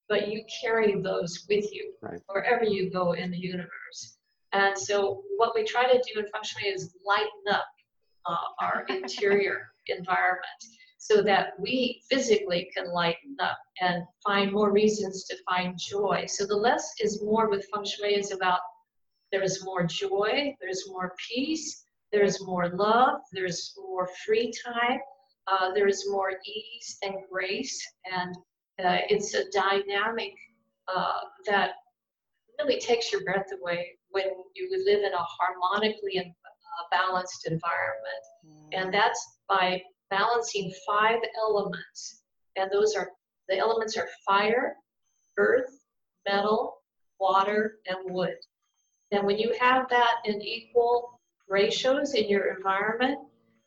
but 0.09 0.29
you 0.29 0.45
carry 0.63 0.95
those 1.03 1.45
with 1.49 1.67
you 1.75 1.93
right. 2.03 2.21
wherever 2.29 2.63
you 2.65 2.89
go 2.89 3.13
in 3.13 3.33
the 3.33 3.37
universe. 3.37 4.17
And 4.53 4.79
so 4.79 5.25
what 5.39 5.57
we 5.57 5.65
try 5.65 5.93
to 5.93 5.99
do 5.99 6.21
in 6.21 6.27
feng 6.29 6.43
shui 6.45 6.69
is 6.69 6.95
lighten 7.05 7.45
up 7.51 7.67
uh, 8.27 8.65
our 8.65 8.87
interior 8.89 9.73
environment 9.89 10.61
so 10.99 11.21
that 11.21 11.49
we 11.59 12.01
physically 12.09 12.71
can 12.75 12.93
lighten 12.93 13.37
up 13.41 13.59
and 13.81 14.05
find 14.25 14.53
more 14.53 14.71
reasons 14.71 15.25
to 15.25 15.37
find 15.51 15.77
joy. 15.77 16.25
So 16.29 16.47
the 16.47 16.57
less 16.57 16.95
is 17.01 17.23
more 17.23 17.51
with 17.51 17.67
feng 17.75 17.85
shui 17.85 18.15
is 18.15 18.31
about 18.31 18.61
there's 19.35 19.65
more 19.65 19.83
joy, 19.83 20.55
there's 20.61 20.85
more 20.89 21.13
peace, 21.29 21.85
there's 22.13 22.41
more 22.47 22.69
love, 22.69 23.19
there's 23.33 23.75
more 23.77 24.09
free 24.25 24.53
time, 24.65 25.01
uh, 25.49 25.73
there's 25.75 26.09
more 26.09 26.31
ease 26.47 26.99
and 27.03 27.15
grace, 27.31 27.85
and 28.13 28.37
uh, 28.85 28.99
it's 29.09 29.35
a 29.35 29.51
dynamic 29.51 30.35
uh, 30.95 31.19
that 31.47 31.71
really 32.61 32.79
takes 32.79 33.11
your 33.13 33.25
breath 33.25 33.49
away 33.61 33.99
when 34.11 34.27
you 34.55 34.85
live 34.87 35.01
in 35.01 35.13
a 35.13 35.25
harmonically 35.37 36.19
and 36.19 36.31
uh, 36.31 36.85
balanced 36.93 37.49
environment. 37.49 38.25
Mm. 38.47 38.83
And 38.83 38.95
that's 38.95 39.39
by 39.49 39.83
balancing 40.11 40.73
five 40.87 41.19
elements. 41.45 42.23
And 42.55 42.71
those 42.71 42.95
are 42.95 43.11
the 43.49 43.59
elements 43.59 43.97
are 43.97 44.09
fire, 44.25 44.77
earth, 45.37 45.81
metal, 46.27 46.77
water, 47.19 47.79
and 47.89 47.99
wood. 48.15 48.37
And 49.13 49.27
when 49.27 49.39
you 49.39 49.55
have 49.61 49.89
that 49.91 50.17
in 50.25 50.41
equal 50.43 51.21
ratios 51.49 52.15
in 52.15 52.29
your 52.29 52.57
environment, 52.57 53.19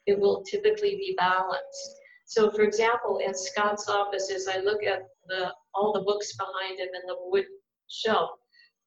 it 0.05 0.19
will 0.19 0.43
typically 0.43 0.95
be 0.95 1.15
balanced. 1.17 1.95
So 2.25 2.51
for 2.51 2.61
example, 2.61 3.19
in 3.25 3.33
Scott's 3.33 3.87
office, 3.87 4.31
as 4.31 4.47
I 4.47 4.59
look 4.59 4.83
at 4.83 5.03
the 5.27 5.53
all 5.73 5.93
the 5.93 6.01
books 6.01 6.35
behind 6.35 6.79
him 6.79 6.89
in 6.93 7.07
the 7.07 7.15
wood 7.19 7.45
shelf, 7.87 8.31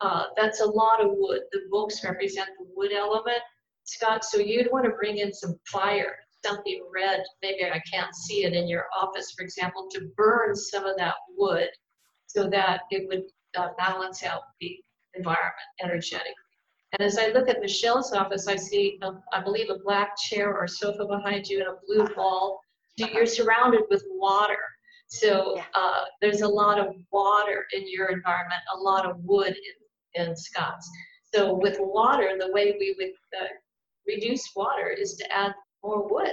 uh, 0.01 0.25
that's 0.37 0.61
a 0.61 0.67
lot 0.67 1.01
of 1.01 1.11
wood. 1.13 1.43
The 1.53 1.63
books 1.71 2.03
represent 2.05 2.49
the 2.59 2.67
wood 2.75 2.93
element. 2.93 3.41
Scott, 3.85 4.25
so 4.25 4.39
you'd 4.39 4.71
want 4.71 4.85
to 4.85 4.91
bring 4.93 5.19
in 5.19 5.33
some 5.33 5.59
fire, 5.67 6.17
something 6.45 6.83
red, 6.95 7.23
maybe 7.43 7.65
I 7.65 7.81
can't 7.93 8.15
see 8.15 8.45
it 8.45 8.53
in 8.53 8.69
your 8.69 8.87
office, 8.99 9.33
for 9.37 9.43
example, 9.43 9.89
to 9.93 10.11
burn 10.17 10.55
some 10.55 10.85
of 10.85 10.97
that 10.99 11.17
wood 11.37 11.69
so 12.27 12.49
that 12.51 12.83
it 12.91 13.09
would 13.09 13.25
uh, 13.57 13.71
balance 13.79 14.23
out 14.23 14.43
the 14.61 14.79
environment 15.15 15.55
energetically. 15.83 16.35
And 16.93 17.07
as 17.07 17.19
I 17.19 17.29
look 17.29 17.49
at 17.49 17.61
Michelle's 17.61 18.13
office, 18.13 18.49
I 18.49 18.57
see, 18.57 18.99
a, 19.03 19.13
I 19.33 19.41
believe, 19.43 19.71
a 19.71 19.79
black 19.79 20.17
chair 20.17 20.57
or 20.57 20.67
sofa 20.67 21.07
behind 21.07 21.47
you 21.47 21.61
and 21.61 21.69
a 21.69 21.77
blue 21.87 22.09
wall. 22.17 22.61
You're 22.97 23.27
surrounded 23.27 23.83
with 23.91 24.05
water. 24.11 24.59
So 25.07 25.61
uh, 25.75 26.03
there's 26.21 26.43
a 26.43 26.49
lot 26.49 26.79
of 26.79 26.95
water 27.13 27.65
in 27.73 27.85
your 27.87 28.09
environment, 28.09 28.61
a 28.77 28.79
lot 28.79 29.09
of 29.09 29.17
wood 29.23 29.55
in, 30.15 30.23
in 30.29 30.37
Scott's. 30.37 30.89
So 31.33 31.55
with 31.55 31.77
water, 31.79 32.37
the 32.39 32.51
way 32.53 32.77
we 32.79 32.95
would 32.99 33.41
uh, 33.41 33.47
reduce 34.07 34.51
water 34.57 34.89
is 34.89 35.15
to 35.15 35.33
add 35.33 35.53
more 35.83 36.09
wood. 36.09 36.33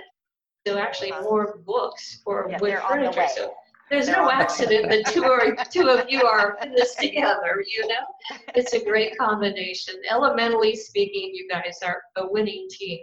So 0.66 0.78
actually 0.78 1.12
more 1.22 1.60
books 1.66 2.22
or 2.26 2.48
yeah, 2.50 2.58
wood 2.60 2.78
furniture. 2.88 3.28
So 3.36 3.54
there's 3.90 4.10
no 4.10 4.30
accident 4.30 4.90
that 4.90 5.06
two 5.14 5.24
or 5.24 5.56
two 5.72 5.90
of 5.90 6.10
you 6.10 6.24
are 6.24 6.58
in 6.62 6.74
this 6.74 6.96
together, 6.96 7.64
you 7.66 7.88
know? 7.88 8.40
It's 8.56 8.74
a 8.74 8.84
great 8.84 9.18
combination. 9.18 9.96
Elementally 10.10 10.76
speaking, 10.76 11.32
you 11.34 11.48
guys 11.50 11.78
are 11.86 12.02
a 12.18 12.30
winning 12.30 12.68
team. 12.70 13.00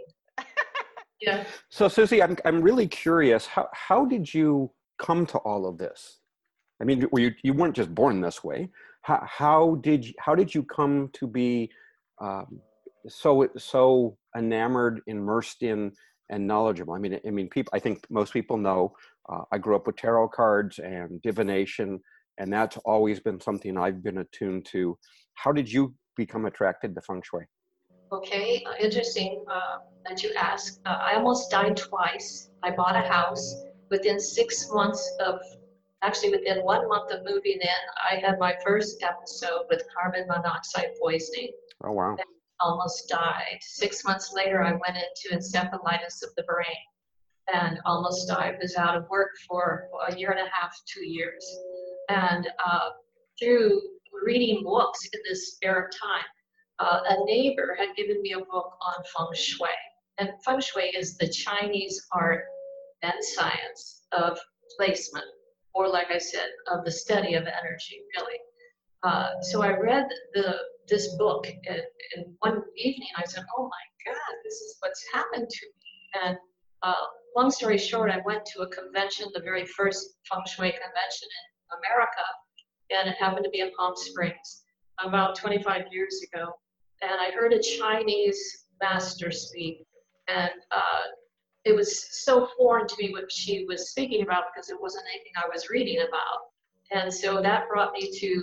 Yeah. 1.21 1.45
So 1.71 1.87
Suzee, 1.87 2.23
I'm 2.23 2.37
I'm 2.45 2.61
really 2.61 2.87
curious. 2.87 3.47
How 3.47 3.69
how 3.73 4.05
did 4.05 4.35
you 4.35 4.71
come 4.99 5.25
to 5.27 5.39
all 5.39 5.67
of 5.67 5.79
this? 5.79 6.21
I 6.83 6.85
mean, 6.85 7.07
were 7.13 7.21
you 7.21 7.33
you 7.43 7.55
weren't 7.55 7.75
just 7.75 7.95
born 7.95 8.21
this 8.21 8.45
way. 8.45 8.69
How 9.03 9.25
how 9.27 9.77
did 9.77 10.07
you, 10.07 10.15
how 10.19 10.35
did 10.35 10.55
you 10.55 10.65
come 10.65 11.09
to 11.15 11.27
be 11.27 11.71
um, 12.21 12.61
so 13.09 13.49
so 13.57 14.19
enamored, 14.37 15.01
immersed 15.07 15.63
in, 15.63 15.93
and 16.31 16.47
knowledgeable? 16.47 16.95
I 16.95 16.99
mean, 16.99 17.19
I 17.27 17.31
mean, 17.31 17.49
people. 17.49 17.71
I 17.75 17.79
think 17.79 18.05
most 18.11 18.33
people 18.33 18.59
know. 18.59 18.93
Uh, 19.29 19.43
I 19.53 19.59
grew 19.59 19.77
up 19.77 19.87
with 19.87 19.97
tarot 19.97 20.29
cards 20.29 20.79
and 20.79 21.21
divination, 21.23 22.01
and 22.39 22.53
that's 22.53 22.77
always 22.79 23.21
been 23.21 23.41
something 23.41 23.79
I've 23.79 24.03
been 24.03 24.19
attuned 24.19 24.67
to. 24.67 24.99
How 25.35 25.53
did 25.53 25.71
you 25.71 25.95
become 26.17 26.47
attracted 26.47 26.95
to 26.95 27.01
feng 27.01 27.23
shui? 27.23 27.45
Okay, 28.13 28.65
uh, 28.67 28.75
interesting 28.81 29.45
uh, 29.51 29.79
that 30.07 30.23
you 30.23 30.33
ask. 30.37 30.79
Uh, 30.87 30.99
I 31.01 31.15
almost 31.15 31.51
died 31.51 31.77
twice. 31.77 32.51
I 32.63 32.71
bought 32.71 32.97
a 32.97 33.01
house. 33.01 33.55
Within 33.91 34.21
six 34.21 34.69
months 34.71 35.11
of, 35.21 35.41
actually 36.03 36.31
within 36.31 36.59
one 36.59 36.89
month 36.89 37.11
of 37.13 37.25
moving 37.25 37.59
in, 37.61 37.83
I 38.11 38.17
had 38.17 38.39
my 38.39 38.55
first 38.65 39.03
episode 39.03 39.63
with 39.69 39.83
carbon 39.97 40.27
monoxide 40.29 40.91
poisoning. 41.01 41.51
Oh, 41.83 41.93
wow. 41.93 42.17
almost 42.61 43.09
died. 43.09 43.59
Six 43.61 44.05
months 44.05 44.33
later, 44.33 44.63
I 44.63 44.73
went 44.73 44.97
into 44.97 45.37
encephalitis 45.37 46.23
of 46.23 46.35
the 46.37 46.45
brain 46.45 46.77
and 47.53 47.79
almost 47.85 48.29
died. 48.29 48.59
Was 48.61 48.77
out 48.77 48.97
of 48.97 49.09
work 49.11 49.31
for 49.49 49.89
a 50.09 50.17
year 50.17 50.31
and 50.31 50.41
a 50.41 50.51
half, 50.51 50.75
two 50.87 51.05
years. 51.05 51.45
And 52.09 52.49
uh, 52.65 52.91
through 53.39 53.81
reading 54.25 54.63
books 54.63 55.01
in 55.13 55.21
this 55.29 55.55
spare 55.55 55.91
time, 56.03 56.25
uh, 56.79 57.01
a 57.09 57.25
neighbor 57.25 57.77
had 57.79 57.95
given 57.97 58.21
me 58.23 58.33
a 58.33 58.39
book 58.39 58.77
on 58.87 59.05
feng 59.17 59.35
shui. 59.35 59.69
And 60.19 60.31
feng 60.45 60.61
shui 60.61 60.95
is 60.97 61.17
the 61.17 61.29
Chinese 61.29 62.07
art 62.13 62.45
and 63.03 63.23
science 63.23 64.07
of 64.13 64.39
placement, 64.77 65.27
or 65.75 65.89
like 65.89 66.11
I 66.11 66.19
said, 66.19 66.49
of 66.69 66.85
the 66.85 66.91
study 66.91 67.35
of 67.35 67.45
energy, 67.47 68.01
really. 68.17 68.39
Uh, 69.03 69.41
so 69.43 69.63
I 69.63 69.77
read 69.77 70.09
the 70.33 70.57
this 70.89 71.17
book 71.17 71.47
and, 71.47 71.83
in, 72.17 72.35
one 72.41 72.63
evening. 72.77 73.09
I 73.17 73.25
said, 73.25 73.45
"Oh 73.57 73.65
my 73.65 74.13
God, 74.13 74.35
this 74.45 74.55
is 74.55 74.77
what's 74.81 75.05
happened 75.13 75.49
to 75.49 75.67
me." 75.67 76.23
And 76.23 76.39
uh, 76.85 76.95
long 77.37 77.51
story 77.51 77.79
short, 77.79 78.11
I 78.11 78.21
went 78.25 78.45
to 78.47 78.61
a 78.61 78.69
convention, 78.69 79.27
the 79.35 79.41
very 79.41 79.67
first 79.67 80.17
feng 80.31 80.43
shui 80.47 80.71
convention 80.71 81.29
in 81.29 81.79
America, 81.79 82.25
and 82.91 83.09
it 83.09 83.17
happened 83.17 83.45
to 83.45 83.51
be 83.51 83.61
in 83.61 83.71
Palm 83.79 83.95
Springs 83.97 84.65
about 85.03 85.37
25 85.37 85.87
years 85.91 86.23
ago 86.23 86.53
and 87.03 87.21
I 87.21 87.31
heard 87.33 87.53
a 87.53 87.61
Chinese 87.61 88.67
master 88.81 89.31
speak, 89.31 89.85
and 90.29 90.51
uh, 90.71 91.03
it 91.65 91.75
was 91.75 92.25
so 92.25 92.49
foreign 92.57 92.87
to 92.87 92.95
me 92.99 93.13
what 93.13 93.31
she 93.31 93.65
was 93.67 93.91
speaking 93.91 94.23
about 94.23 94.45
because 94.53 94.71
it 94.71 94.81
wasn't 94.81 95.05
anything 95.13 95.33
I 95.37 95.49
was 95.53 95.71
reading 95.71 96.05
about. 96.07 96.39
And 96.91 97.13
so 97.13 97.41
that 97.41 97.69
brought 97.69 97.93
me 97.93 98.11
to 98.19 98.43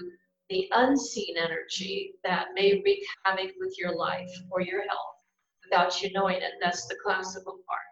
the 0.49 0.67
unseen 0.73 1.37
energy 1.37 2.13
that 2.23 2.47
may 2.55 2.81
wreak 2.83 3.03
havoc 3.23 3.51
with 3.59 3.75
your 3.77 3.95
life 3.95 4.31
or 4.49 4.61
your 4.61 4.81
health 4.81 5.15
without 5.63 6.01
you 6.01 6.11
knowing 6.13 6.37
it. 6.37 6.53
That's 6.61 6.87
the 6.87 6.97
classical 7.03 7.59
part. 7.67 7.90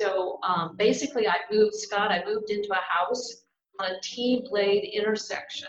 So 0.00 0.38
um, 0.42 0.76
basically, 0.76 1.26
I 1.28 1.36
moved, 1.50 1.74
Scott, 1.74 2.12
I 2.12 2.24
moved 2.24 2.50
into 2.50 2.70
a 2.72 2.82
house 2.88 3.42
on 3.80 3.90
a 3.90 4.00
T 4.02 4.44
blade 4.48 4.84
intersection, 4.92 5.68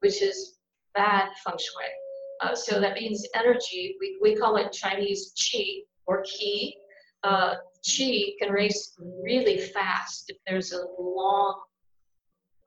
which 0.00 0.22
is 0.22 0.58
bad 0.94 1.30
feng 1.44 1.58
shui. 1.58 1.84
Uh, 2.40 2.54
so 2.54 2.80
that 2.80 2.94
means 2.94 3.26
energy. 3.34 3.96
We, 4.00 4.18
we 4.20 4.36
call 4.36 4.56
it 4.56 4.72
Chinese 4.72 5.32
qi 5.36 5.82
or 6.06 6.22
qi. 6.22 6.74
Uh, 7.24 7.54
qi 7.84 8.34
can 8.38 8.52
race 8.52 8.94
really 9.22 9.58
fast 9.58 10.26
if 10.28 10.36
there's 10.46 10.72
a 10.72 10.84
long 10.98 11.62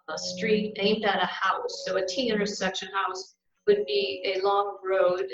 uh, 0.10 0.18
street 0.18 0.74
aimed 0.80 1.06
at 1.06 1.22
a 1.22 1.28
house. 1.28 1.84
So 1.86 1.98
a 1.98 2.06
T 2.06 2.30
intersection 2.30 2.90
house 2.94 3.36
would 3.68 3.86
be 3.86 4.24
a 4.36 4.42
long 4.42 4.78
road 4.84 5.26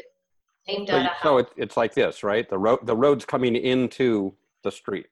aimed 0.68 0.90
so, 0.90 0.96
at 0.96 1.06
a 1.06 1.10
house. 1.10 1.24
So 1.24 1.38
it, 1.38 1.50
it's 1.56 1.78
like 1.78 1.94
this, 1.94 2.24
right? 2.24 2.48
The 2.48 2.58
road 2.58 2.80
the 2.84 2.96
road's 2.96 3.26
coming 3.26 3.56
into 3.56 4.34
the 4.64 4.72
street. 4.72 5.08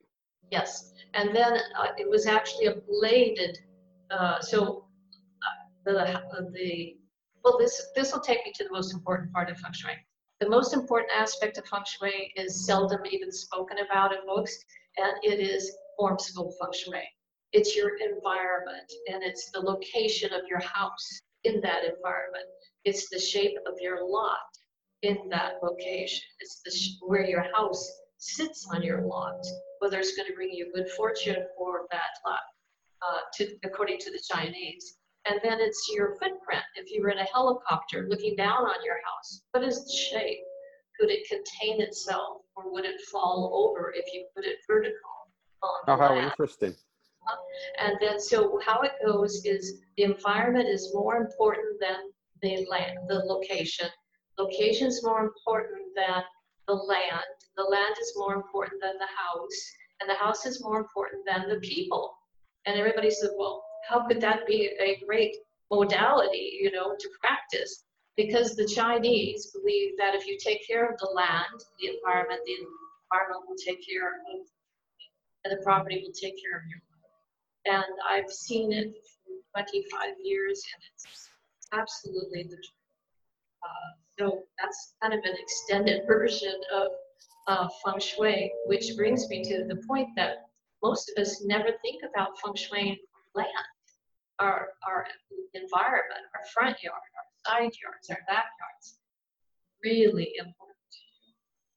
Yes, 0.53 0.93
and 1.15 1.35
then 1.35 1.53
uh, 1.79 1.87
it 1.97 2.07
was 2.07 2.27
actually 2.27 2.67
a 2.67 2.75
bladed. 2.87 3.57
Uh, 4.11 4.39
so 4.39 4.85
uh, 5.47 5.55
the 5.83 6.21
the 6.53 6.95
well, 7.43 7.57
this 7.57 7.75
this 7.95 8.13
will 8.13 8.19
take 8.19 8.45
me 8.45 8.51
to 8.57 8.63
the 8.63 8.71
most 8.71 8.93
important 8.93 9.33
part 9.33 9.49
of 9.49 9.57
feng 9.57 9.73
shui. 9.73 9.95
The 10.41 10.49
most 10.57 10.75
important 10.75 11.09
aspect 11.11 11.57
of 11.57 11.65
feng 11.65 11.85
shui 11.93 12.31
is 12.35 12.67
seldom 12.67 13.01
even 13.09 13.31
spoken 13.31 13.77
about 13.79 14.13
in 14.13 14.19
books, 14.27 14.55
and 14.97 15.13
it 15.23 15.39
is 15.39 15.75
form 15.97 16.19
school 16.19 16.53
feng 16.59 16.75
shui. 16.81 17.05
It's 17.51 17.75
your 17.75 17.91
environment, 17.97 18.89
and 19.11 19.23
it's 19.23 19.49
the 19.55 19.61
location 19.71 20.31
of 20.33 20.41
your 20.47 20.61
house 20.61 21.07
in 21.45 21.61
that 21.61 21.81
environment. 21.83 22.47
It's 22.85 23.09
the 23.09 23.19
shape 23.19 23.57
of 23.65 23.73
your 23.81 24.07
lot 24.07 24.51
in 25.01 25.17
that 25.31 25.53
location. 25.63 26.21
It's 26.41 26.61
the 26.63 26.69
sh- 26.69 26.99
where 27.01 27.25
your 27.25 27.45
house 27.55 27.83
sits 28.23 28.67
on 28.71 28.81
your 28.81 29.01
lot, 29.01 29.45
whether 29.79 29.99
it's 29.99 30.15
going 30.15 30.27
to 30.27 30.33
bring 30.33 30.51
you 30.51 30.71
good 30.73 30.89
fortune 30.91 31.45
or 31.57 31.87
bad 31.91 32.01
luck, 32.25 32.43
uh, 33.01 33.19
to, 33.35 33.55
according 33.65 33.97
to 33.99 34.11
the 34.11 34.21
Chinese. 34.31 34.97
And 35.25 35.39
then 35.43 35.59
it's 35.59 35.89
your 35.93 36.15
footprint. 36.15 36.63
If 36.75 36.91
you 36.91 37.01
were 37.01 37.09
in 37.09 37.17
a 37.17 37.27
helicopter 37.33 38.07
looking 38.09 38.35
down 38.35 38.63
on 38.63 38.85
your 38.85 38.97
house, 39.05 39.41
what 39.51 39.63
is 39.63 39.83
the 39.83 39.93
shape? 39.93 40.39
Could 40.99 41.09
it 41.09 41.27
contain 41.27 41.81
itself 41.81 42.41
or 42.55 42.71
would 42.71 42.85
it 42.85 43.01
fall 43.11 43.51
over 43.53 43.93
if 43.95 44.05
you 44.13 44.25
put 44.35 44.45
it 44.45 44.57
vertical? 44.67 44.97
Oh, 45.61 45.79
how 45.87 46.15
land? 46.15 46.31
interesting. 46.31 46.75
And 47.79 47.97
then, 48.01 48.19
so 48.19 48.59
how 48.65 48.81
it 48.81 48.91
goes 49.05 49.45
is 49.45 49.81
the 49.97 50.03
environment 50.03 50.67
is 50.67 50.91
more 50.93 51.15
important 51.15 51.79
than 51.79 52.11
the 52.41 52.65
land, 52.69 52.97
the 53.07 53.19
location. 53.25 53.87
Location 54.37 54.87
is 54.87 55.01
more 55.05 55.23
important 55.23 55.83
than 55.95 56.23
the 56.67 56.73
land. 56.73 57.23
The 57.57 57.63
land 57.63 57.95
is 58.01 58.13
more 58.15 58.33
important 58.33 58.81
than 58.81 58.97
the 58.97 59.05
house, 59.05 59.71
and 60.01 60.09
the 60.09 60.15
house 60.15 60.45
is 60.45 60.63
more 60.63 60.79
important 60.79 61.23
than 61.25 61.49
the 61.49 61.59
people. 61.59 62.15
And 62.65 62.77
everybody 62.77 63.11
said, 63.11 63.31
well, 63.37 63.63
how 63.87 64.07
could 64.07 64.21
that 64.21 64.47
be 64.47 64.71
a 64.79 65.01
great 65.05 65.35
modality, 65.71 66.59
you 66.61 66.71
know, 66.71 66.95
to 66.97 67.09
practice? 67.21 67.83
Because 68.15 68.55
the 68.55 68.67
Chinese 68.67 69.51
believe 69.51 69.97
that 69.97 70.15
if 70.15 70.27
you 70.27 70.37
take 70.37 70.65
care 70.67 70.89
of 70.89 70.97
the 70.99 71.11
land, 71.13 71.59
the 71.79 71.89
environment, 71.95 72.41
the 72.45 72.53
environment 72.53 73.43
will 73.47 73.57
take 73.57 73.85
care 73.85 74.07
of, 74.07 74.21
you, 74.31 74.45
and 75.43 75.57
the 75.57 75.63
property 75.63 76.03
will 76.05 76.13
take 76.13 76.41
care 76.41 76.57
of 76.57 76.63
you 76.69 76.79
and 77.65 77.85
I've 78.07 78.31
seen 78.31 78.73
it 78.73 78.93
for 79.53 79.61
25 79.63 80.15
years, 80.23 80.63
and 80.73 80.83
it's 80.93 81.29
absolutely 81.71 82.43
the 82.43 82.55
truth. 82.55 82.83
Uh, 83.63 83.89
so 84.19 84.43
that's 84.59 84.95
kind 85.01 85.13
of 85.13 85.19
an 85.23 85.35
extended 85.39 86.03
version 86.07 86.55
of 86.73 86.87
uh, 87.47 87.67
feng 87.83 87.99
shui, 87.99 88.51
which 88.65 88.95
brings 88.95 89.27
me 89.29 89.43
to 89.43 89.65
the 89.65 89.81
point 89.87 90.09
that 90.15 90.47
most 90.83 91.11
of 91.15 91.21
us 91.21 91.43
never 91.43 91.69
think 91.81 92.01
about 92.03 92.39
feng 92.39 92.55
shui 92.55 93.01
land, 93.35 93.47
our, 94.39 94.69
our 94.87 95.05
environment, 95.53 96.23
our 96.35 96.45
front 96.53 96.81
yard, 96.83 96.95
our 96.95 97.53
side 97.53 97.71
yards, 97.81 98.09
our 98.09 98.19
backyards. 98.27 98.99
Really 99.83 100.33
important 100.37 100.73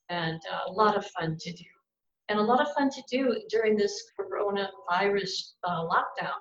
and 0.08 0.40
uh, 0.52 0.70
a 0.70 0.72
lot 0.72 0.96
of 0.96 1.04
fun 1.06 1.36
to 1.40 1.52
do 1.52 1.64
and 2.28 2.38
a 2.38 2.42
lot 2.42 2.60
of 2.60 2.72
fun 2.74 2.90
to 2.90 3.02
do 3.10 3.36
during 3.48 3.76
this 3.76 4.10
coronavirus 4.18 5.52
uh, 5.64 5.84
lockdown. 5.84 6.38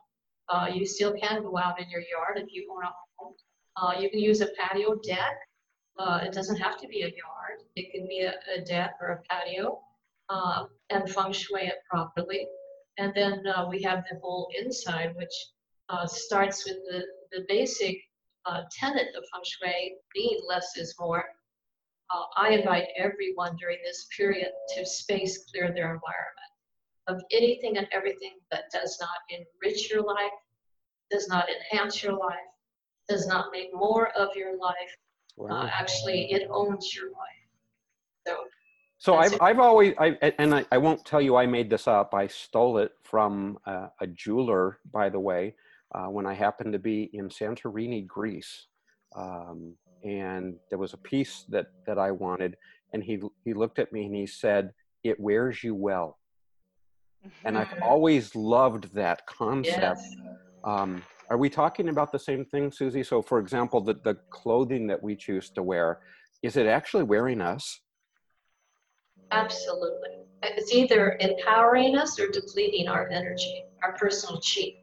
Uh, 0.49 0.67
you 0.73 0.85
still 0.85 1.13
can 1.13 1.41
go 1.43 1.57
out 1.57 1.79
in 1.79 1.89
your 1.89 2.01
yard 2.01 2.37
if 2.37 2.47
you 2.51 2.67
own 2.71 2.83
a 2.83 2.91
home. 3.17 3.33
Uh, 3.77 3.99
you 3.99 4.09
can 4.09 4.19
use 4.19 4.41
a 4.41 4.47
patio 4.57 4.95
deck. 5.07 5.37
Uh, 5.97 6.19
it 6.23 6.33
doesn't 6.33 6.57
have 6.57 6.77
to 6.81 6.87
be 6.87 7.01
a 7.03 7.07
yard. 7.07 7.61
It 7.75 7.91
can 7.91 8.07
be 8.07 8.21
a, 8.21 8.33
a 8.55 8.61
deck 8.65 8.95
or 9.01 9.07
a 9.09 9.21
patio 9.29 9.79
uh, 10.29 10.65
and 10.89 11.09
feng 11.09 11.31
shui 11.31 11.67
it 11.67 11.79
properly. 11.89 12.47
And 12.97 13.13
then 13.15 13.43
uh, 13.47 13.67
we 13.69 13.81
have 13.83 14.03
the 14.09 14.19
whole 14.19 14.49
inside, 14.57 15.15
which 15.15 15.33
starts 16.07 16.65
with 16.65 16.77
the, 16.89 17.03
the 17.31 17.45
basic 17.47 17.97
tenet 18.71 19.07
of 19.15 19.23
feng 19.31 19.43
shui 19.43 19.95
being 20.13 20.39
less 20.47 20.77
is 20.77 20.95
more 20.99 21.25
uh, 22.13 22.23
I 22.37 22.49
invite 22.49 22.87
everyone 22.97 23.55
during 23.57 23.77
this 23.83 24.07
period 24.15 24.51
to 24.75 24.85
space 24.85 25.43
clear 25.49 25.73
their 25.73 25.93
environment 25.93 26.51
of 27.07 27.21
anything 27.31 27.77
and 27.77 27.87
everything 27.91 28.33
that 28.51 28.65
does 28.71 28.97
not 28.99 29.17
enrich 29.29 29.91
your 29.91 30.03
life, 30.03 30.31
does 31.11 31.27
not 31.27 31.47
enhance 31.49 32.03
your 32.03 32.13
life, 32.13 32.35
does 33.07 33.27
not 33.27 33.51
make 33.51 33.69
more 33.73 34.09
of 34.17 34.35
your 34.35 34.57
life. 34.57 34.95
Wow. 35.37 35.61
Uh, 35.61 35.69
actually, 35.71 36.31
it 36.31 36.47
owns 36.49 36.95
your 36.95 37.11
life. 37.11 37.17
So, 38.27 38.37
so 38.97 39.15
I've, 39.15 39.41
I've 39.41 39.59
always, 39.59 39.93
I, 39.99 40.17
and 40.39 40.55
I, 40.55 40.65
I 40.71 40.77
won't 40.77 41.05
tell 41.05 41.21
you 41.21 41.35
I 41.35 41.45
made 41.45 41.69
this 41.69 41.87
up. 41.87 42.13
I 42.13 42.27
stole 42.27 42.77
it 42.77 42.91
from 43.03 43.57
uh, 43.65 43.87
a 43.99 44.07
jeweler, 44.07 44.79
by 44.91 45.09
the 45.09 45.19
way, 45.19 45.55
uh, 45.93 46.05
when 46.05 46.25
I 46.25 46.33
happened 46.33 46.73
to 46.73 46.79
be 46.79 47.09
in 47.13 47.29
Santorini, 47.29 48.05
Greece. 48.07 48.67
Um, 49.15 49.75
and 50.03 50.55
there 50.69 50.79
was 50.79 50.93
a 50.93 50.97
piece 50.97 51.43
that 51.49 51.67
that 51.87 51.97
I 51.97 52.11
wanted, 52.11 52.55
and 52.93 53.03
he 53.03 53.19
he 53.43 53.53
looked 53.53 53.79
at 53.79 53.91
me 53.91 54.05
and 54.05 54.15
he 54.15 54.27
said, 54.27 54.71
"It 55.03 55.19
wears 55.19 55.63
you 55.63 55.73
well." 55.73 56.19
And 57.45 57.57
I've 57.57 57.69
Mhm. 57.69 57.81
always 57.81 58.35
loved 58.35 58.93
that 58.93 59.25
concept. 59.25 60.01
Yes. 60.01 60.15
Um, 60.63 61.03
are 61.29 61.37
we 61.37 61.49
talking 61.49 61.89
about 61.89 62.11
the 62.11 62.19
same 62.19 62.45
thing, 62.45 62.69
Suzee? 62.69 63.05
So, 63.05 63.21
for 63.21 63.39
example, 63.39 63.81
the, 63.81 63.95
the 64.03 64.15
clothing 64.29 64.87
that 64.87 65.01
we 65.01 65.15
choose 65.15 65.49
to 65.51 65.63
wear, 65.63 65.99
is 66.43 66.57
it 66.57 66.67
actually 66.67 67.03
wearing 67.03 67.41
us? 67.41 67.79
Absolutely. 69.31 70.09
It's 70.43 70.71
either 70.71 71.17
empowering 71.19 71.97
us 71.97 72.19
or 72.19 72.27
depleting 72.27 72.87
our 72.87 73.09
energy, 73.09 73.63
our 73.83 73.93
personal 73.93 74.39
chi. 74.39 74.75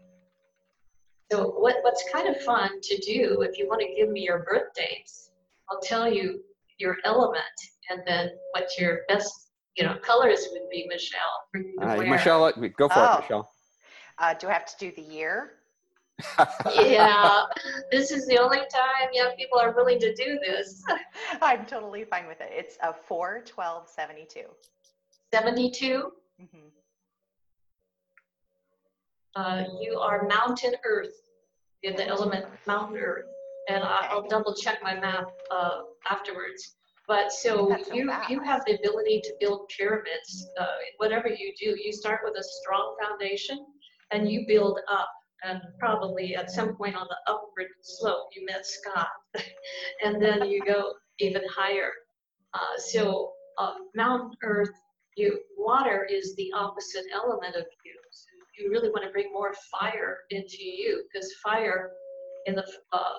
So 1.31 1.50
what, 1.59 1.76
what's 1.83 2.05
kind 2.12 2.28
of 2.28 2.42
fun 2.42 2.81
to 2.83 2.96
do, 2.98 3.42
if 3.42 3.57
you 3.59 3.68
want 3.68 3.81
to 3.81 3.94
give 3.96 4.11
me 4.11 4.22
your 4.22 4.40
birth 4.40 4.74
dates, 4.74 5.31
I'll 5.70 5.81
tell 5.81 6.12
you 6.12 6.42
your 6.78 6.96
element 7.05 7.44
and 7.90 8.02
then 8.07 8.31
what 8.52 8.68
your 8.78 9.00
best, 9.09 9.50
you 9.76 9.85
know, 9.85 9.96
colors 10.02 10.48
would 10.50 10.68
be, 10.70 10.87
Michelle, 10.88 11.20
for 11.52 11.61
you 11.61 11.78
to 11.78 11.87
Uh, 11.87 11.96
wear. 11.96 12.07
Michelle, 12.07 12.52
go 12.76 12.88
for 12.88 12.94
Oh. 12.98 13.14
it, 13.18 13.20
Michelle. 13.22 13.50
Uh, 14.18 14.35
do 14.35 14.48
I 14.48 14.52
have 14.52 14.66
to 14.66 14.76
do 14.78 14.92
the 14.94 15.02
year? 15.02 15.55
Yeah, 16.74 17.42
this 17.90 18.11
is 18.11 18.26
the 18.26 18.38
only 18.38 18.58
time 18.58 19.08
young 19.12 19.32
people 19.37 19.58
are 19.58 19.72
willing 19.74 19.98
to 20.00 20.14
do 20.14 20.38
this. 20.44 20.82
I'm 21.42 21.66
totally 21.66 22.04
fine 22.04 22.26
with 22.26 22.40
it. 22.40 22.50
It's 22.52 22.76
a 22.82 22.92
4 22.92 23.42
12 23.46 23.88
72. 23.88 24.40
72, 25.32 26.12
Mhm. 26.40 26.48
uh, 29.37 29.64
you 29.80 29.98
are 29.98 30.26
mountain 30.28 30.74
earth, 30.85 31.14
in 31.82 31.96
the 31.96 32.06
element 32.06 32.46
mountain 32.66 32.98
earth. 32.98 33.26
And 33.68 33.82
I- 33.82 34.06
I'll 34.11 34.28
double 34.28 34.54
check 34.54 34.82
my 34.82 34.94
map 34.94 35.30
uh, 35.50 35.82
afterwards. 36.11 36.76
But 37.06 37.32
so 37.32 37.76
so 37.85 37.94
you, 37.94 38.12
you 38.28 38.40
have 38.40 38.64
the 38.64 38.74
ability 38.74 39.20
to 39.24 39.35
build 39.40 39.68
pyramids. 39.76 40.50
Uh, 40.56 40.66
whatever 40.98 41.28
you 41.28 41.52
do, 41.58 41.76
you 41.82 41.92
start 41.92 42.20
with 42.24 42.37
a 42.38 42.42
strong 42.42 42.96
foundation 43.02 43.66
and 44.12 44.30
you 44.30 44.46
build 44.46 44.78
up. 44.88 45.08
And 45.44 45.61
probably 45.78 46.37
at 46.37 46.50
some 46.50 46.76
point 46.76 46.94
on 46.94 47.07
the 47.09 47.33
upward 47.33 47.66
slope, 47.83 48.28
you 48.37 48.46
met 48.46 48.64
Scott. 48.64 49.09
and 50.05 50.22
then 50.22 50.48
you 50.48 50.62
go 50.64 50.92
even 51.18 51.42
higher. 51.50 51.90
Uh, 52.55 52.78
so 52.78 53.33
uh, 53.59 53.74
mountain 53.94 54.37
earth, 54.42 54.70
you 55.16 55.40
water 55.59 56.07
is 56.11 56.35
the 56.37 56.50
opposite 56.55 57.05
element 57.12 57.57
of 57.57 57.64
you. 57.85 57.94
So 58.11 58.26
you 58.59 58.70
really 58.70 58.90
want 58.90 59.05
to 59.05 59.11
bring 59.11 59.33
more 59.33 59.52
fire 59.70 60.18
into 60.31 60.62
you 60.62 61.05
because 61.12 61.33
fire 61.42 61.90
in 62.46 62.55
the 62.55 62.66
uh, 62.92 63.14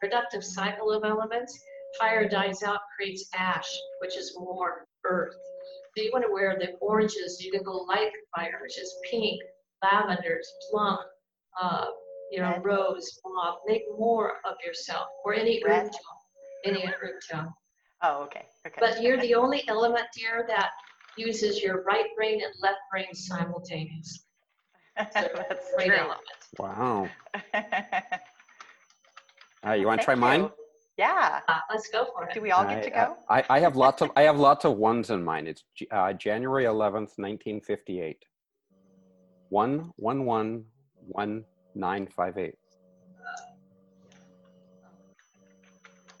productive 0.00 0.44
cycle 0.44 0.92
of 0.92 1.04
elements, 1.04 1.58
fire 1.98 2.28
dies 2.28 2.62
out, 2.62 2.80
creates 2.96 3.28
ash, 3.36 3.68
which 4.00 4.16
is 4.16 4.36
more 4.38 4.86
earth. 5.04 5.34
So 5.96 6.02
you 6.02 6.10
want 6.12 6.24
to 6.26 6.32
wear 6.32 6.56
the 6.58 6.72
oranges. 6.80 7.42
You 7.42 7.50
can 7.52 7.62
go 7.62 7.84
light 7.88 8.12
fire, 8.34 8.58
which 8.62 8.78
is 8.78 8.94
pink, 9.10 9.40
lavenders, 9.82 10.46
plum, 10.70 10.98
uh, 11.60 11.86
you 12.30 12.40
know, 12.40 12.50
Red. 12.50 12.64
rose, 12.64 13.18
mauve. 13.24 13.58
Make 13.66 13.82
more 13.98 14.34
of 14.44 14.54
yourself 14.64 15.06
or 15.24 15.34
any 15.34 15.62
Red. 15.64 15.86
earth 15.86 15.92
tone, 15.92 16.74
any 16.74 16.84
earth 16.86 17.20
tone. 17.30 17.48
Oh, 18.02 18.22
okay. 18.24 18.44
Okay. 18.66 18.76
But 18.80 19.02
you're 19.02 19.18
the 19.20 19.34
only 19.34 19.62
element, 19.68 20.06
dear, 20.14 20.44
that 20.48 20.70
uses 21.16 21.62
your 21.62 21.82
right 21.84 22.06
brain 22.16 22.42
and 22.44 22.52
left 22.60 22.78
brain 22.90 23.12
simultaneously. 23.14 24.20
That's 24.96 25.72
Great 25.76 25.86
true. 25.88 25.96
element. 25.96 26.20
Wow. 26.58 27.08
Uh, 29.66 29.72
you 29.72 29.86
want 29.86 30.00
to 30.00 30.04
try 30.04 30.14
Thank 30.14 30.20
mine? 30.20 30.40
you. 30.42 30.52
Yeah. 30.98 31.40
Uh, 31.48 31.58
let's 31.70 31.88
go 31.88 32.06
for 32.14 32.28
Do 32.32 32.40
we 32.40 32.52
all 32.52 32.62
get 32.64 32.78
I- 32.78 32.82
to 32.82 32.90
go? 32.90 33.16
I, 33.28 33.44
I 33.50 33.58
have 33.60 33.74
lots 33.74 34.00
of 34.00 34.10
I 34.16 34.22
have 34.22 34.38
lots 34.38 34.64
of 34.64 34.76
ones 34.76 35.10
in 35.10 35.24
mine. 35.24 35.46
It's 35.48 35.64
uh, 35.90 36.12
January 36.12 36.66
eleventh, 36.66 37.14
nineteen 37.18 37.60
fifty 37.60 38.00
eight. 38.00 38.24
One 39.48 39.92
one 39.96 40.24
one 40.24 40.64
one 41.06 41.44
nine 41.74 42.06
five 42.06 42.38
eight. 42.38 42.54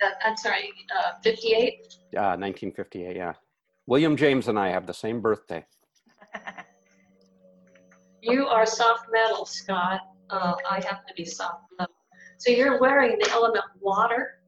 Uh, 0.02 0.08
I'm 0.24 0.36
sorry, 0.36 0.72
uh, 0.94 1.12
58? 1.22 1.96
Uh, 2.16 2.36
nineteen 2.36 2.72
fifty 2.72 3.06
eight. 3.06 3.16
Yeah. 3.16 3.32
William 3.86 4.16
James 4.16 4.48
and 4.48 4.58
I 4.58 4.68
have 4.68 4.86
the 4.86 4.94
same 4.94 5.20
birthday. 5.20 5.64
You 8.26 8.46
are 8.48 8.66
soft 8.66 9.06
metal, 9.12 9.46
Scott. 9.46 10.00
Uh, 10.30 10.54
I 10.68 10.76
happen 10.76 11.06
to 11.06 11.14
be 11.14 11.24
soft 11.24 11.62
metal. 11.78 11.94
So 12.38 12.50
you're 12.50 12.80
wearing 12.80 13.16
the 13.20 13.30
element 13.30 13.64
water. 13.80 14.40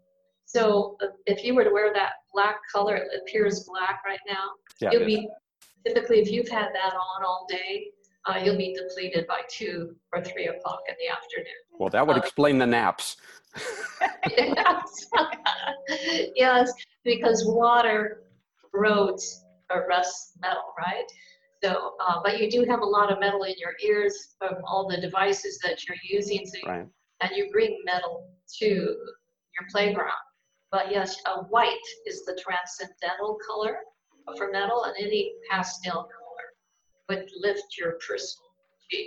So 0.47 0.97
uh, 1.01 1.09
if 1.27 1.45
you 1.45 1.55
were 1.55 1.63
to 1.63 1.71
wear 1.71 1.93
that 1.95 2.15
black 2.35 2.57
color, 2.73 2.97
it 2.97 3.07
appears 3.23 3.69
black 3.69 4.01
right 4.05 4.19
now. 4.29 4.49
Yeah. 4.81 4.99
Be, 4.99 5.29
typically, 5.87 6.19
if 6.19 6.29
you've 6.29 6.49
had 6.49 6.71
that 6.75 6.95
on 6.95 7.25
all 7.25 7.47
day, 7.49 7.87
uh, 8.29 8.37
you'll 8.37 8.57
be 8.57 8.75
depleted 8.75 9.27
by 9.27 9.41
two 9.49 9.97
or 10.13 10.23
three 10.23 10.47
o'clock 10.47 10.81
in 10.89 10.95
the 11.01 11.13
afternoon. 11.13 11.55
Well, 11.79 11.89
that 11.91 12.07
would 12.07 12.17
uh, 12.17 12.21
explain 12.21 12.59
the 12.59 12.67
naps. 12.67 13.17
yes. 14.37 15.07
yes, 16.37 16.73
because 17.05 17.45
water 17.47 18.25
roads 18.75 19.45
or 19.71 19.87
rust 19.89 20.33
metal, 20.41 20.75
right? 20.79 21.05
So, 21.63 21.95
uh, 22.07 22.21
but 22.23 22.41
you 22.41 22.51
do 22.51 22.65
have 22.69 22.81
a 22.81 22.87
lot 22.87 23.11
of 23.11 23.19
metal 23.19 23.43
in 23.45 23.55
your 23.59 23.73
ears 23.83 24.37
from 24.39 24.57
all 24.65 24.89
the 24.89 25.01
devices 25.01 25.59
that 25.65 25.87
you're 25.89 25.97
using, 26.05 26.47
so 26.47 26.59
you, 26.63 26.69
Right. 26.69 26.87
and 27.21 27.31
you 27.35 27.51
bring 27.51 27.79
metal 27.85 28.31
to 28.61 28.67
your 28.67 29.67
playground. 29.71 30.13
But 30.71 30.93
yes, 30.93 31.17
a 31.27 31.43
white 31.45 31.77
is 32.07 32.25
the 32.25 32.39
transcendental 32.41 33.39
color 33.49 33.79
for 34.37 34.51
metal, 34.51 34.85
and 34.85 34.95
any 35.01 35.33
pastel 35.51 36.09
would 37.09 37.29
lift 37.41 37.77
your 37.79 37.93
personal 38.07 38.51
chi. 38.91 39.05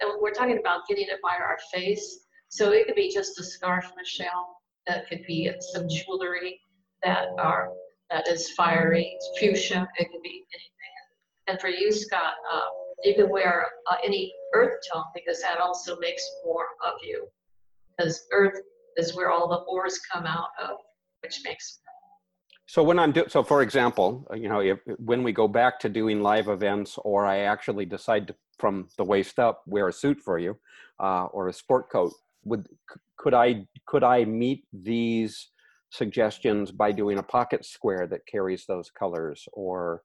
And 0.00 0.10
we're 0.20 0.32
talking 0.32 0.58
about 0.58 0.86
getting 0.88 1.06
it 1.08 1.20
by 1.22 1.36
our 1.36 1.58
face. 1.72 2.20
So 2.48 2.72
it 2.72 2.86
could 2.86 2.94
be 2.94 3.12
just 3.12 3.38
a 3.40 3.44
scarf, 3.44 3.90
Michelle. 3.96 4.56
That 4.86 5.08
could 5.08 5.24
be 5.26 5.50
some 5.72 5.88
jewelry 5.88 6.60
that 7.02 7.28
are 7.38 7.70
that 8.10 8.26
is 8.28 8.52
fiery, 8.52 9.16
fuchsia. 9.38 9.86
It 9.98 10.10
could 10.10 10.22
be 10.22 10.44
anything. 10.54 10.78
And 11.46 11.60
for 11.60 11.68
you, 11.68 11.92
Scott, 11.92 12.34
uh, 12.50 12.66
you 13.04 13.14
can 13.14 13.28
wear 13.28 13.66
uh, 13.90 13.96
any 14.04 14.32
earth 14.54 14.78
tone 14.92 15.04
because 15.14 15.42
that 15.42 15.58
also 15.58 15.98
makes 15.98 16.22
more 16.44 16.66
of 16.86 16.94
you. 17.02 17.26
Because 17.96 18.24
earth 18.32 18.58
is 18.96 19.14
where 19.14 19.30
all 19.30 19.48
the 19.48 19.64
ores 19.70 20.00
come 20.12 20.24
out 20.24 20.48
of, 20.60 20.78
which 21.22 21.40
makes 21.44 21.80
So 22.68 22.82
when 22.82 22.98
I'm 22.98 23.12
do, 23.12 23.24
so 23.28 23.42
for 23.42 23.62
example, 23.62 24.26
uh, 24.30 24.34
you 24.36 24.48
know, 24.50 24.60
if, 24.60 24.78
when 24.98 25.22
we 25.22 25.32
go 25.32 25.48
back 25.48 25.80
to 25.80 25.88
doing 25.88 26.22
live 26.22 26.48
events, 26.48 26.98
or 27.02 27.24
I 27.24 27.38
actually 27.38 27.86
decide 27.86 28.28
to, 28.28 28.34
from 28.58 28.88
the 28.98 29.04
waist 29.04 29.38
up, 29.38 29.62
wear 29.66 29.88
a 29.88 29.92
suit 29.92 30.20
for 30.20 30.38
you, 30.38 30.58
uh, 31.00 31.24
or 31.32 31.48
a 31.48 31.52
sport 31.52 31.90
coat, 31.90 32.12
would 32.44 32.68
could 33.16 33.32
I 33.32 33.66
could 33.86 34.04
I 34.04 34.26
meet 34.26 34.64
these 34.70 35.48
suggestions 35.90 36.70
by 36.70 36.92
doing 36.92 37.16
a 37.16 37.22
pocket 37.22 37.64
square 37.64 38.06
that 38.06 38.26
carries 38.26 38.66
those 38.66 38.90
colors, 38.90 39.48
or 39.54 40.02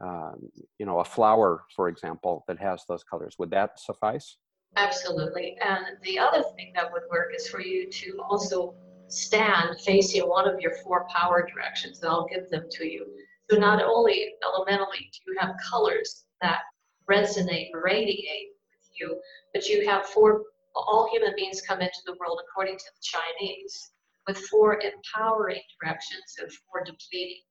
um, 0.00 0.48
you 0.78 0.86
know, 0.86 1.00
a 1.00 1.04
flower, 1.04 1.64
for 1.74 1.88
example, 1.88 2.44
that 2.48 2.58
has 2.58 2.82
those 2.88 3.04
colors? 3.04 3.36
Would 3.38 3.50
that 3.50 3.78
suffice? 3.78 4.38
Absolutely. 4.76 5.58
And 5.62 5.98
the 6.02 6.18
other 6.18 6.42
thing 6.56 6.72
that 6.76 6.90
would 6.90 7.02
work 7.10 7.32
is 7.36 7.46
for 7.46 7.60
you 7.60 7.90
to 7.90 8.18
also 8.26 8.74
stand 9.08 9.80
facing 9.80 10.22
one 10.22 10.48
of 10.48 10.60
your 10.60 10.72
four 10.82 11.06
power 11.14 11.46
directions, 11.52 12.02
and 12.02 12.10
I'll 12.10 12.26
give 12.26 12.48
them 12.50 12.64
to 12.70 12.86
you. 12.86 13.06
So 13.50 13.58
not 13.58 13.82
only 13.82 14.34
elementally 14.44 15.10
do 15.12 15.32
you 15.32 15.36
have 15.38 15.54
colors 15.70 16.24
that 16.42 16.60
resonate, 17.08 17.70
radiate 17.72 18.50
with 18.70 18.90
you, 19.00 19.20
but 19.54 19.68
you 19.68 19.88
have 19.88 20.06
four, 20.06 20.42
all 20.74 21.08
human 21.12 21.34
beings 21.36 21.62
come 21.62 21.80
into 21.80 22.00
the 22.04 22.16
world 22.18 22.40
according 22.48 22.76
to 22.76 22.84
the 22.84 23.02
Chinese 23.02 23.92
with 24.26 24.38
four 24.48 24.80
empowering 24.80 25.62
directions 25.80 26.36
and 26.40 26.50
four 26.52 26.82
depleting. 26.84 27.42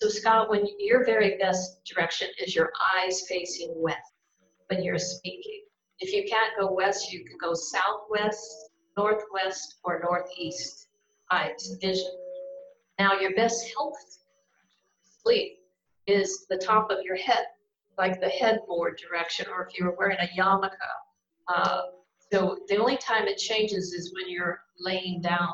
So 0.00 0.08
Scott, 0.08 0.50
when 0.50 0.66
your 0.78 1.04
very 1.04 1.38
best 1.38 1.84
direction 1.84 2.28
is 2.44 2.54
your 2.54 2.72
eyes 2.96 3.22
facing 3.28 3.72
west 3.76 4.12
when 4.68 4.82
you're 4.82 4.98
speaking. 4.98 5.62
If 6.00 6.12
you 6.12 6.24
can't 6.28 6.52
go 6.58 6.72
west, 6.72 7.12
you 7.12 7.24
can 7.24 7.36
go 7.40 7.54
southwest, 7.54 8.70
northwest, 8.96 9.76
or 9.84 10.00
northeast. 10.02 10.83
Eyes, 11.30 11.76
vision. 11.80 12.10
Now, 12.98 13.18
your 13.18 13.34
best 13.34 13.66
health 13.76 14.18
sleep 15.22 15.58
is 16.06 16.46
the 16.48 16.58
top 16.58 16.90
of 16.90 16.98
your 17.02 17.16
head, 17.16 17.46
like 17.98 18.20
the 18.20 18.28
headboard 18.28 18.98
direction, 18.98 19.46
or 19.50 19.66
if 19.66 19.78
you're 19.78 19.96
wearing 19.98 20.18
a 20.20 20.28
yarmulke. 20.38 20.70
Uh, 21.48 21.82
so 22.32 22.58
the 22.68 22.76
only 22.76 22.96
time 22.96 23.26
it 23.26 23.38
changes 23.38 23.92
is 23.92 24.12
when 24.14 24.30
you're 24.30 24.60
laying 24.78 25.20
down. 25.20 25.52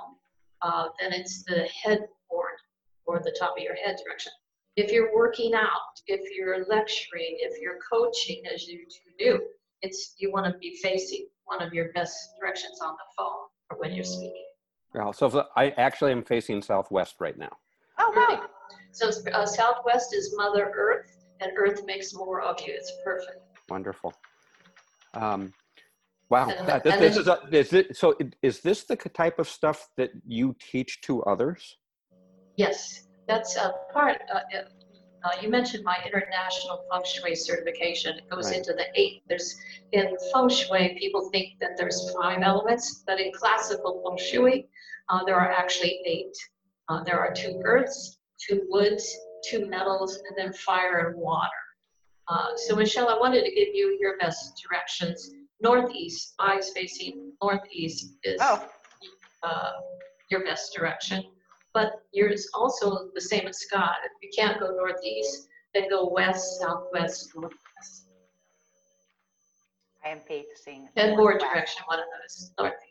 Uh, 0.62 0.88
then 1.00 1.12
it's 1.12 1.42
the 1.44 1.66
headboard 1.82 2.58
or 3.06 3.20
the 3.20 3.34
top 3.38 3.54
of 3.56 3.62
your 3.62 3.74
head 3.76 3.96
direction. 4.04 4.32
If 4.76 4.92
you're 4.92 5.14
working 5.14 5.54
out, 5.54 6.00
if 6.06 6.20
you're 6.36 6.66
lecturing, 6.66 7.38
if 7.40 7.60
you're 7.60 7.78
coaching, 7.90 8.42
as 8.52 8.66
you 8.66 8.86
do, 9.18 9.40
it's 9.82 10.14
you 10.18 10.30
want 10.30 10.46
to 10.46 10.58
be 10.58 10.78
facing 10.82 11.26
one 11.44 11.62
of 11.62 11.72
your 11.72 11.92
best 11.92 12.14
directions 12.40 12.80
on 12.82 12.92
the 12.92 13.14
phone 13.16 13.48
or 13.70 13.78
when 13.78 13.92
you're 13.92 14.04
speaking. 14.04 14.49
Well, 14.94 15.12
so 15.12 15.46
I 15.56 15.70
actually 15.70 16.12
am 16.12 16.24
facing 16.24 16.62
southwest 16.62 17.16
right 17.20 17.38
now. 17.38 17.56
Oh, 17.98 18.12
Right. 18.14 18.40
wow. 18.40 18.46
So 18.92 19.10
uh, 19.32 19.46
Southwest 19.46 20.14
is 20.14 20.34
Mother 20.36 20.72
Earth, 20.74 21.16
and 21.40 21.52
Earth 21.56 21.84
makes 21.86 22.12
more 22.12 22.40
of 22.40 22.60
you. 22.66 22.72
It's 22.74 22.92
perfect. 23.04 23.38
Wonderful. 23.68 24.12
Um, 25.14 25.52
wow, 26.28 26.52
that, 26.66 26.82
this, 26.82 26.96
this 26.96 27.16
is 27.16 27.28
a, 27.28 27.38
is 27.52 27.72
it, 27.72 27.96
so. 27.96 28.16
Is 28.42 28.60
this 28.60 28.84
the 28.84 28.96
type 28.96 29.38
of 29.38 29.48
stuff 29.48 29.88
that 29.96 30.10
you 30.26 30.56
teach 30.60 31.00
to 31.02 31.22
others? 31.22 31.78
Yes, 32.56 33.06
that's 33.28 33.56
a 33.56 33.74
part. 33.92 34.20
Uh, 34.32 34.40
uh, 35.24 35.30
you 35.40 35.48
mentioned 35.48 35.84
my 35.84 35.96
international 36.04 36.84
feng 36.90 37.02
shui 37.04 37.34
certification. 37.34 38.16
It 38.16 38.28
goes 38.30 38.46
right. 38.46 38.58
into 38.58 38.72
the 38.72 38.86
eight. 38.94 39.22
There's 39.28 39.56
in 39.92 40.16
feng 40.32 40.48
shui, 40.48 40.96
people 40.98 41.28
think 41.30 41.58
that 41.60 41.76
there's 41.76 42.12
five 42.14 42.42
elements, 42.42 43.02
but 43.06 43.20
in 43.20 43.32
classical 43.32 44.02
feng 44.04 44.18
shui, 44.18 44.68
uh, 45.08 45.24
there 45.24 45.36
are 45.36 45.50
actually 45.50 46.00
eight. 46.06 46.36
Uh, 46.88 47.02
there 47.04 47.18
are 47.18 47.32
two 47.32 47.60
earths, 47.64 48.18
two 48.40 48.66
woods, 48.68 49.16
two 49.48 49.66
metals, 49.66 50.16
and 50.16 50.36
then 50.36 50.52
fire 50.52 51.08
and 51.08 51.16
water. 51.16 51.48
Uh, 52.28 52.56
so 52.56 52.76
Michelle, 52.76 53.08
I 53.08 53.18
wanted 53.18 53.44
to 53.44 53.50
give 53.50 53.68
you 53.74 53.98
your 54.00 54.16
best 54.18 54.62
directions. 54.62 55.32
Northeast, 55.60 56.34
eyes 56.38 56.70
facing 56.70 57.32
northeast 57.42 58.16
is 58.24 58.38
oh. 58.40 58.66
Uh, 59.42 59.70
your 60.30 60.44
best 60.44 60.74
direction 60.74 61.24
but 61.72 62.02
yours 62.12 62.48
also 62.54 63.10
the 63.14 63.20
same 63.20 63.46
as 63.46 63.58
Scott. 63.58 63.96
If 64.04 64.12
you 64.22 64.30
can't 64.36 64.60
go 64.60 64.70
northeast, 64.70 65.48
then 65.74 65.88
go 65.88 66.08
west, 66.08 66.60
southwest, 66.60 67.30
northwest. 67.34 68.06
I 70.04 70.08
am 70.08 70.20
facing. 70.20 70.88
And 70.96 71.16
more 71.16 71.38
direction, 71.38 71.82
one 71.86 71.98
of 71.98 72.06
those, 72.20 72.52
northeast. 72.58 72.86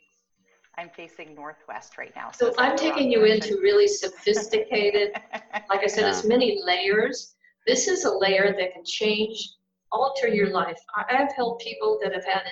I'm 0.78 0.88
facing 0.90 1.34
northwest 1.34 1.98
right 1.98 2.12
now. 2.14 2.30
So, 2.30 2.52
so 2.52 2.54
I'm 2.58 2.76
taking 2.76 3.10
you 3.10 3.20
direction. 3.20 3.52
into 3.52 3.62
really 3.62 3.88
sophisticated, 3.88 5.12
like 5.68 5.82
I 5.82 5.86
said, 5.86 6.02
yeah. 6.02 6.10
it's 6.10 6.24
many 6.24 6.60
layers. 6.64 7.34
This 7.66 7.88
is 7.88 8.04
a 8.04 8.12
layer 8.16 8.54
that 8.56 8.72
can 8.72 8.84
change, 8.84 9.56
alter 9.92 10.28
your 10.28 10.50
life. 10.50 10.78
I 10.96 11.14
have 11.14 11.32
helped 11.36 11.62
people 11.62 11.98
that 12.02 12.14
have 12.14 12.24
had, 12.24 12.42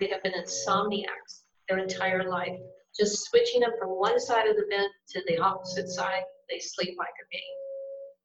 they 0.00 0.06
have 0.06 0.22
been 0.22 0.32
insomniacs 0.32 1.42
their 1.68 1.78
entire 1.78 2.28
life 2.28 2.58
just 2.98 3.24
switching 3.24 3.60
them 3.60 3.72
from 3.78 3.90
one 3.90 4.20
side 4.20 4.46
of 4.46 4.56
the 4.56 4.66
bed 4.70 4.88
to 5.10 5.22
the 5.26 5.38
opposite 5.38 5.88
side, 5.88 6.22
they 6.48 6.58
sleep 6.58 6.96
like 6.98 7.08
a 7.08 7.26
baby. 7.30 7.44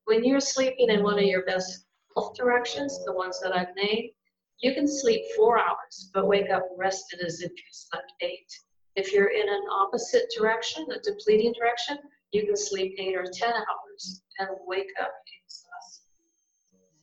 When 0.06 0.24
you're 0.24 0.40
sleeping 0.40 0.90
in 0.90 1.04
one 1.04 1.20
of 1.20 1.26
your 1.26 1.46
best 1.46 1.86
health 2.16 2.36
directions, 2.36 3.04
the 3.06 3.14
ones 3.14 3.40
that 3.42 3.56
I've 3.56 3.76
named, 3.76 4.10
you 4.60 4.74
can 4.74 4.88
sleep 4.88 5.22
four 5.36 5.58
hours, 5.58 6.12
but 6.14 6.28
wake 6.28 6.50
up 6.50 6.68
rested 6.78 7.22
as 7.22 7.42
if 7.42 7.52
you 7.52 7.64
slept 7.72 8.12
eight. 8.22 8.52
If 8.96 9.14
you're 9.14 9.32
in 9.32 9.48
an 9.48 9.64
opposite 9.72 10.26
direction, 10.38 10.86
a 10.92 11.00
depleting 11.00 11.54
direction, 11.54 11.98
you 12.32 12.46
can 12.46 12.58
sleep 12.58 12.96
eight 13.00 13.16
or 13.16 13.26
10 13.32 13.50
hours 13.50 14.22
and 14.40 14.50
wake 14.68 14.92
up 15.02 15.12
exhausted. 15.44 16.08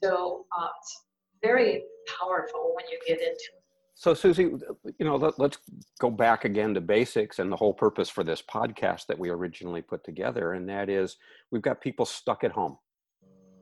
So 0.03 0.45
uh, 0.57 0.69
it's 0.79 1.05
very 1.43 1.83
powerful 2.21 2.75
when 2.77 2.85
you 2.91 2.99
get 3.07 3.21
into 3.21 3.31
it. 3.31 3.66
So, 3.99 4.13
Suzee, 4.13 4.61
you 4.99 5.07
know, 5.07 5.17
let, 5.17 5.41
us 5.41 5.59
go 5.99 6.11
back 6.11 6.45
again 6.45 6.75
to 6.75 6.83
basics 6.83 7.39
and 7.39 7.51
the 7.51 7.57
whole 7.57 7.73
purpose 7.73 8.11
for 8.11 8.23
this 8.23 8.43
podcast 8.43 9.07
that 9.07 9.19
we 9.19 9.31
originally 9.31 9.81
put 9.81 10.05
together, 10.05 10.53
and 10.53 10.69
that 10.69 10.91
is 10.91 11.17
we've 11.51 11.63
got 11.63 11.81
people 11.81 12.05
stuck 12.05 12.45
at 12.45 12.53
home. 12.53 12.77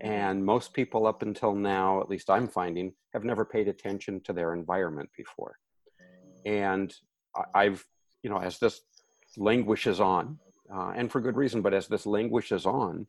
And 0.00 0.44
most 0.44 0.74
people, 0.74 1.06
up 1.06 1.22
until 1.22 1.54
now, 1.54 2.00
at 2.00 2.10
least 2.10 2.30
I'm 2.30 2.48
finding, 2.48 2.94
have 3.12 3.22
never 3.22 3.44
paid 3.44 3.68
attention 3.68 4.20
to 4.22 4.32
their 4.32 4.54
environment 4.54 5.08
before. 5.16 5.56
And 6.44 6.92
I've, 7.54 7.86
you 8.24 8.28
know, 8.28 8.38
as 8.38 8.58
this 8.58 8.80
languishes 9.36 10.00
on, 10.00 10.40
uh, 10.68 10.94
and 10.96 11.12
for 11.12 11.20
good 11.20 11.36
reason, 11.36 11.62
but 11.62 11.74
as 11.74 11.86
this 11.86 12.06
languishes 12.06 12.66
on, 12.66 13.06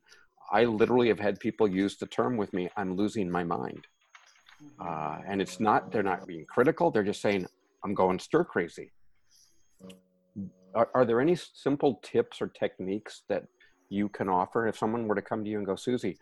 I 0.52 0.66
literally 0.66 1.08
have 1.08 1.20
had 1.20 1.40
people 1.40 1.68
use 1.68 1.98
the 1.98 2.06
term 2.06 2.38
with 2.38 2.54
me 2.54 2.70
I'm 2.78 2.96
losing 2.96 3.32
my 3.32 3.44
mind 3.44 3.88
uh, 4.80 5.18
and 5.28 5.42
it's 5.42 5.60
not, 5.60 5.92
they're 5.92 6.04
not 6.04 6.28
being 6.28 6.46
critical. 6.46 6.92
They're 6.92 7.04
just 7.04 7.22
saying, 7.22 7.46
I'm 7.84 7.94
going 7.94 8.20
stir 8.20 8.44
crazy. 8.44 8.92
Are, 10.74 10.90
are 10.94 11.06
there 11.06 11.22
any 11.22 11.36
simple 11.36 12.00
tips 12.04 12.42
or 12.42 12.48
techniques 12.48 13.24
that 13.30 13.44
you 13.90 14.10
can 14.10 14.28
offer 14.30 14.68
if 14.68 14.78
someone 14.78 15.08
were 15.08 15.16
to 15.16 15.22
come 15.22 15.44
to 15.44 15.50
you 15.50 15.58
and 15.58 15.66
go, 15.66 15.74
Suzee, 15.74 16.18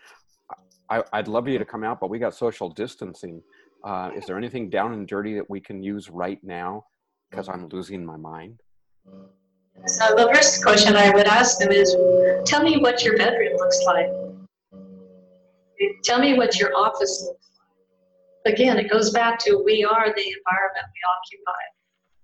I, 0.89 1.03
would 1.13 1.27
love 1.27 1.47
you 1.47 1.57
to 1.57 1.65
come 1.65 1.83
out, 1.83 1.99
but 1.99 2.09
we 2.09 2.19
got 2.19 2.35
social 2.35 2.69
distancing. 2.69 3.41
Uh, 3.83 4.11
is 4.15 4.25
there 4.25 4.37
anything 4.37 4.69
down 4.69 4.93
and 4.93 5.07
dirty 5.07 5.33
that 5.35 5.49
we 5.49 5.59
can 5.59 5.81
use 5.81 6.09
right 6.09 6.39
now? 6.43 6.85
Because 7.29 7.49
I'm 7.49 7.67
losing 7.69 8.05
my 8.05 8.17
mind. 8.17 8.59
So 9.87 10.13
the 10.15 10.29
first 10.33 10.63
question 10.63 10.95
I 10.95 11.09
would 11.09 11.25
ask 11.25 11.57
them 11.57 11.71
is, 11.71 11.95
tell 12.45 12.63
me 12.63 12.77
what 12.77 13.03
your 13.03 13.17
bedroom 13.17 13.53
looks 13.57 13.81
like. 13.85 14.07
Tell 16.03 16.19
me 16.19 16.37
what 16.37 16.59
your 16.59 16.75
office 16.75 17.25
looks 17.27 17.52
again, 18.45 18.77
it 18.77 18.89
goes 18.89 19.11
back 19.11 19.39
to 19.39 19.61
we 19.63 19.83
are 19.83 20.07
the 20.07 20.21
environment 20.21 20.85
we 20.93 21.01
occupy. 21.15 21.63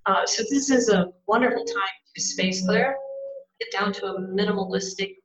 Uh, 0.05 0.25
so 0.25 0.43
this 0.49 0.69
is 0.69 0.89
a 0.89 1.07
wonderful 1.27 1.63
time 1.63 1.97
to 2.15 2.21
space 2.21 2.65
clear, 2.65 2.95
get 3.59 3.71
down 3.71 3.93
to 3.93 4.05
a 4.07 4.21
minimalistic 4.21 5.17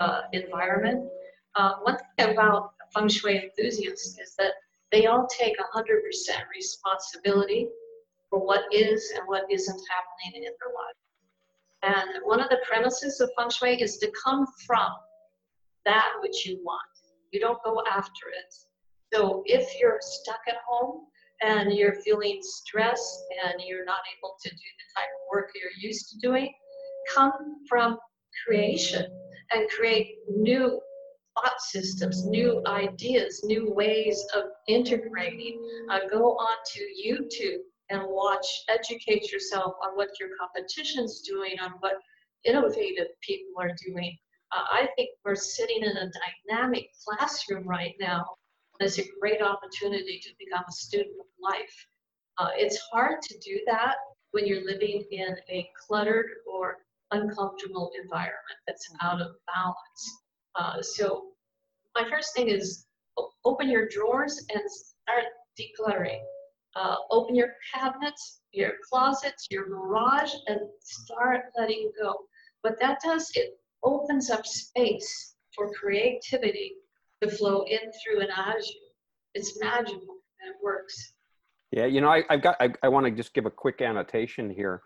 uh, 0.00 0.22
environment. 0.32 1.08
Uh, 1.54 1.74
one 1.82 1.96
thing 2.18 2.32
about 2.32 2.72
feng 2.92 3.08
shui 3.08 3.42
enthusiasts 3.42 4.18
is 4.18 4.34
that 4.38 4.52
they 4.92 5.06
all 5.06 5.26
take 5.26 5.54
100% 5.74 5.86
responsibility 6.54 7.68
for 8.30 8.44
what 8.44 8.64
is 8.72 9.12
and 9.16 9.26
what 9.26 9.44
isn't 9.50 9.80
happening 9.90 10.42
in 10.42 10.52
their 10.60 10.72
life. 10.74 10.96
And 11.82 12.24
one 12.24 12.40
of 12.40 12.48
the 12.48 12.58
premises 12.68 13.20
of 13.20 13.30
feng 13.38 13.50
shui 13.50 13.80
is 13.80 13.98
to 13.98 14.10
come 14.24 14.46
from 14.66 14.88
that 15.84 16.08
which 16.20 16.46
you 16.46 16.60
want. 16.64 16.82
You 17.32 17.40
don't 17.40 17.62
go 17.64 17.82
after 17.90 18.28
it. 18.28 18.54
So 19.16 19.42
if 19.46 19.80
you're 19.80 19.98
stuck 20.02 20.40
at 20.46 20.56
home 20.68 21.06
and 21.40 21.72
you're 21.72 21.94
feeling 22.04 22.38
stressed 22.42 23.24
and 23.46 23.54
you're 23.66 23.86
not 23.86 24.00
able 24.18 24.36
to 24.42 24.50
do 24.50 24.54
the 24.56 25.00
type 25.00 25.08
of 25.08 25.26
work 25.32 25.52
you're 25.54 25.70
used 25.90 26.10
to 26.10 26.18
doing, 26.18 26.52
come 27.14 27.32
from 27.66 27.96
creation 28.44 29.06
and 29.52 29.70
create 29.70 30.16
new 30.28 30.78
thought 31.34 31.58
systems, 31.60 32.26
new 32.26 32.62
ideas, 32.66 33.42
new 33.44 33.72
ways 33.72 34.22
of 34.34 34.44
integrating. 34.68 35.66
Uh, 35.90 36.00
go 36.10 36.32
on 36.32 36.56
to 36.74 36.80
YouTube 36.80 37.60
and 37.88 38.02
watch, 38.04 38.46
educate 38.68 39.32
yourself 39.32 39.72
on 39.82 39.96
what 39.96 40.10
your 40.20 40.28
competition's 40.38 41.22
doing, 41.22 41.58
on 41.62 41.70
what 41.80 41.94
innovative 42.44 43.08
people 43.22 43.54
are 43.58 43.74
doing. 43.86 44.14
Uh, 44.52 44.64
I 44.72 44.88
think 44.94 45.08
we're 45.24 45.36
sitting 45.36 45.82
in 45.82 45.96
a 45.96 46.10
dynamic 46.50 46.90
classroom 47.02 47.66
right 47.66 47.94
now 47.98 48.26
it's 48.80 48.98
a 48.98 49.04
great 49.20 49.42
opportunity 49.42 50.20
to 50.22 50.30
become 50.38 50.64
a 50.68 50.72
student 50.72 51.16
of 51.20 51.26
life. 51.40 51.86
Uh, 52.38 52.50
it's 52.56 52.78
hard 52.92 53.22
to 53.22 53.38
do 53.38 53.60
that 53.66 53.96
when 54.32 54.46
you're 54.46 54.64
living 54.64 55.04
in 55.10 55.36
a 55.50 55.68
cluttered 55.86 56.26
or 56.46 56.78
uncomfortable 57.12 57.90
environment 58.02 58.58
that's 58.66 58.88
out 59.00 59.20
of 59.20 59.36
balance. 59.46 60.22
Uh, 60.54 60.82
so 60.82 61.28
my 61.94 62.08
first 62.10 62.34
thing 62.34 62.48
is 62.48 62.86
open 63.44 63.70
your 63.70 63.88
drawers 63.88 64.44
and 64.52 64.62
start 64.70 65.24
decluttering. 65.58 66.20
Uh, 66.74 66.96
open 67.10 67.34
your 67.34 67.54
cabinets, 67.72 68.40
your 68.52 68.72
closets, 68.90 69.46
your 69.50 69.66
garage, 69.66 70.34
and 70.48 70.60
start 70.80 71.44
letting 71.56 71.90
go. 71.98 72.14
What 72.60 72.78
that 72.80 72.98
does, 73.02 73.30
it 73.34 73.58
opens 73.82 74.30
up 74.30 74.44
space 74.44 75.36
for 75.54 75.72
creativity 75.72 76.74
to 77.22 77.30
flow 77.30 77.64
in 77.68 77.78
through 77.78 78.20
and 78.20 78.30
as 78.30 78.68
you. 78.68 78.80
It's 79.34 79.58
magical 79.60 80.16
and 80.40 80.50
it 80.50 80.56
works. 80.62 81.12
Yeah, 81.72 81.86
you 81.86 82.00
know, 82.00 82.08
I, 82.08 82.22
have 82.30 82.42
got. 82.42 82.56
I, 82.60 82.70
I 82.82 82.88
want 82.88 83.06
to 83.06 83.12
just 83.12 83.34
give 83.34 83.44
a 83.44 83.50
quick 83.50 83.82
annotation 83.82 84.48
here, 84.48 84.82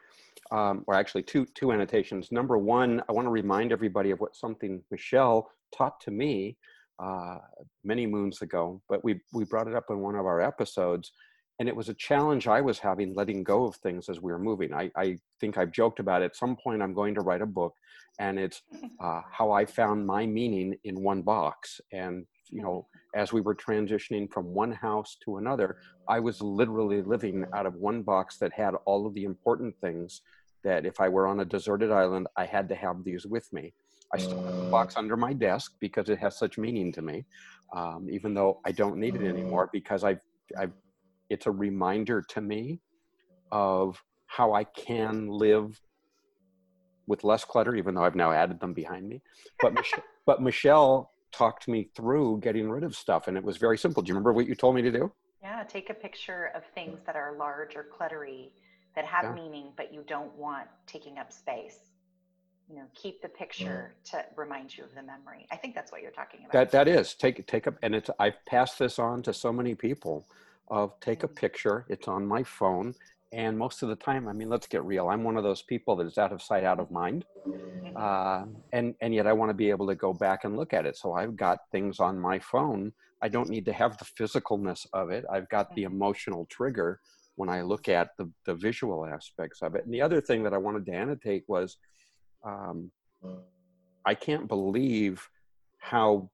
um, 0.50 0.82
or 0.86 0.94
actually 0.94 1.22
two 1.22 1.46
two 1.54 1.72
annotations. 1.72 2.32
Number 2.32 2.56
one, 2.58 3.02
I 3.08 3.12
want 3.12 3.26
to 3.26 3.30
remind 3.30 3.70
everybody 3.70 4.10
of 4.10 4.18
what 4.18 4.34
something 4.34 4.82
Michelle 4.90 5.50
taught 5.76 6.00
to 6.00 6.10
me 6.10 6.56
uh, 6.98 7.36
many 7.84 8.06
moons 8.06 8.40
ago, 8.42 8.80
but 8.88 9.04
we 9.04 9.20
we 9.34 9.44
brought 9.44 9.68
it 9.68 9.74
up 9.74 9.86
in 9.90 9.98
one 9.98 10.14
of 10.14 10.24
our 10.24 10.40
episodes, 10.40 11.12
and 11.60 11.68
it 11.68 11.76
was 11.76 11.90
a 11.90 11.94
challenge 11.94 12.48
I 12.48 12.62
was 12.62 12.78
having 12.78 13.14
letting 13.14 13.44
go 13.44 13.64
of 13.66 13.76
things 13.76 14.08
as 14.08 14.18
we 14.18 14.32
were 14.32 14.38
moving. 14.38 14.72
I, 14.72 14.90
I 14.96 15.18
think 15.40 15.58
I've 15.58 15.70
joked 15.70 16.00
about 16.00 16.22
it. 16.22 16.24
At 16.24 16.36
some 16.36 16.56
point, 16.56 16.80
I'm 16.80 16.94
going 16.94 17.14
to 17.14 17.20
write 17.20 17.42
a 17.42 17.46
book, 17.46 17.74
and 18.18 18.38
it's 18.38 18.62
uh, 19.00 19.20
how 19.30 19.52
I 19.52 19.66
found 19.66 20.06
my 20.06 20.24
meaning 20.24 20.74
in 20.84 21.02
one 21.02 21.20
box, 21.20 21.78
and 21.92 22.24
you 22.48 22.62
know, 22.62 22.88
as 23.14 23.32
we 23.32 23.42
were 23.42 23.54
transitioning 23.54 24.28
from 24.32 24.46
one 24.46 24.72
house 24.72 25.18
to 25.24 25.36
another, 25.36 25.76
I 26.08 26.18
was 26.18 26.40
literally 26.40 27.02
living 27.02 27.44
out 27.54 27.66
of 27.66 27.74
one 27.74 28.02
box 28.02 28.38
that 28.38 28.52
had 28.54 28.74
all 28.86 29.06
of 29.06 29.12
the 29.14 29.24
important 29.24 29.76
things 29.82 30.22
that 30.64 30.86
if 30.86 30.98
I 30.98 31.08
were 31.10 31.26
on 31.26 31.40
a 31.40 31.44
deserted 31.44 31.92
island, 31.92 32.26
I 32.36 32.46
had 32.46 32.70
to 32.70 32.74
have 32.74 33.04
these 33.04 33.26
with 33.26 33.52
me. 33.52 33.74
I 34.12 34.18
still 34.18 34.42
have 34.42 34.56
the 34.56 34.70
box 34.70 34.96
under 34.96 35.16
my 35.16 35.34
desk 35.34 35.74
because 35.78 36.08
it 36.08 36.18
has 36.18 36.38
such 36.38 36.58
meaning 36.58 36.90
to 36.92 37.02
me, 37.02 37.24
um, 37.76 38.08
even 38.10 38.34
though 38.34 38.60
I 38.64 38.72
don't 38.72 38.96
need 38.96 39.14
it 39.14 39.22
anymore 39.22 39.70
because 39.72 40.02
I've, 40.02 40.20
I've, 40.58 40.72
it's 41.30 41.46
a 41.46 41.50
reminder 41.50 42.22
to 42.30 42.40
me 42.40 42.80
of 43.50 44.02
how 44.26 44.52
I 44.52 44.64
can 44.64 45.28
live 45.28 45.80
with 47.06 47.24
less 47.24 47.44
clutter, 47.44 47.74
even 47.74 47.94
though 47.94 48.04
I've 48.04 48.14
now 48.14 48.30
added 48.30 48.60
them 48.60 48.74
behind 48.74 49.08
me. 49.08 49.22
But, 49.60 49.74
Mich- 49.74 49.94
but 50.26 50.42
Michelle 50.42 51.10
talked 51.32 51.68
me 51.68 51.88
through 51.96 52.40
getting 52.42 52.68
rid 52.68 52.84
of 52.84 52.94
stuff 52.94 53.28
and 53.28 53.36
it 53.36 53.44
was 53.44 53.56
very 53.56 53.78
simple 53.78 54.02
do 54.02 54.08
you 54.08 54.14
remember 54.14 54.32
what 54.32 54.48
you 54.48 54.54
told 54.56 54.74
me 54.74 54.82
to 54.82 54.90
do 54.90 55.12
Yeah, 55.40 55.62
take 55.62 55.88
a 55.88 55.94
picture 55.94 56.50
of 56.56 56.64
things 56.74 56.98
that 57.06 57.14
are 57.14 57.36
large 57.38 57.76
or 57.76 57.86
cluttery 57.96 58.50
that 58.94 59.04
have 59.04 59.24
yeah. 59.24 59.42
meaning, 59.42 59.68
but 59.76 59.92
you 59.92 60.02
don't 60.06 60.34
want 60.36 60.66
taking 60.86 61.18
up 61.18 61.32
space. 61.32 61.78
You 62.68 62.76
know, 62.76 62.84
keep 62.94 63.20
the 63.20 63.28
picture 63.28 63.94
mm. 64.04 64.10
to 64.12 64.24
remind 64.36 64.76
you 64.76 64.84
of 64.84 64.94
the 64.94 65.02
memory. 65.02 65.46
I 65.50 65.56
think 65.56 65.74
that's 65.74 65.90
what 65.90 66.02
you're 66.02 66.12
talking 66.12 66.40
about. 66.40 66.52
That 66.52 66.70
that 66.72 66.88
is 66.88 67.14
take 67.14 67.44
take 67.46 67.66
up, 67.66 67.74
and 67.82 67.94
it's 67.94 68.10
I've 68.18 68.44
passed 68.46 68.78
this 68.78 68.98
on 68.98 69.22
to 69.22 69.32
so 69.32 69.52
many 69.52 69.74
people. 69.74 70.28
Of 70.70 70.98
take 71.00 71.22
a 71.22 71.26
mm-hmm. 71.26 71.34
picture. 71.34 71.84
It's 71.88 72.08
on 72.08 72.26
my 72.26 72.42
phone, 72.42 72.94
and 73.32 73.58
most 73.58 73.82
of 73.82 73.88
the 73.88 73.96
time, 73.96 74.28
I 74.28 74.32
mean, 74.32 74.48
let's 74.48 74.66
get 74.66 74.84
real. 74.84 75.08
I'm 75.08 75.24
one 75.24 75.36
of 75.36 75.42
those 75.42 75.62
people 75.62 75.96
that 75.96 76.06
is 76.06 76.18
out 76.18 76.32
of 76.32 76.42
sight, 76.42 76.64
out 76.64 76.80
of 76.80 76.90
mind, 76.90 77.24
mm-hmm. 77.46 77.96
uh, 77.96 78.44
and 78.72 78.94
and 79.00 79.14
yet 79.14 79.26
I 79.26 79.32
want 79.32 79.50
to 79.50 79.54
be 79.54 79.70
able 79.70 79.86
to 79.88 79.94
go 79.94 80.12
back 80.12 80.44
and 80.44 80.56
look 80.56 80.72
at 80.72 80.86
it. 80.86 80.96
So 80.96 81.14
I've 81.14 81.36
got 81.36 81.58
things 81.72 82.00
on 82.00 82.18
my 82.18 82.38
phone. 82.38 82.92
I 83.22 83.28
don't 83.28 83.50
need 83.50 83.66
to 83.66 83.72
have 83.72 83.98
the 83.98 84.04
physicalness 84.04 84.86
of 84.92 85.10
it. 85.10 85.24
I've 85.30 85.48
got 85.48 85.74
the 85.74 85.82
mm-hmm. 85.82 85.94
emotional 85.94 86.46
trigger 86.50 87.00
when 87.36 87.48
I 87.48 87.62
look 87.62 87.88
at 87.88 88.10
the, 88.18 88.30
the 88.44 88.54
visual 88.54 89.06
aspects 89.06 89.62
of 89.62 89.74
it. 89.74 89.84
And 89.84 89.94
the 89.94 90.02
other 90.02 90.20
thing 90.20 90.42
that 90.42 90.52
I 90.52 90.58
wanted 90.58 90.84
to 90.86 90.92
annotate 90.92 91.44
was 91.48 91.78
um, 92.44 92.90
I 94.04 94.14
can't 94.14 94.46
believe 94.48 95.26
how 95.78 96.30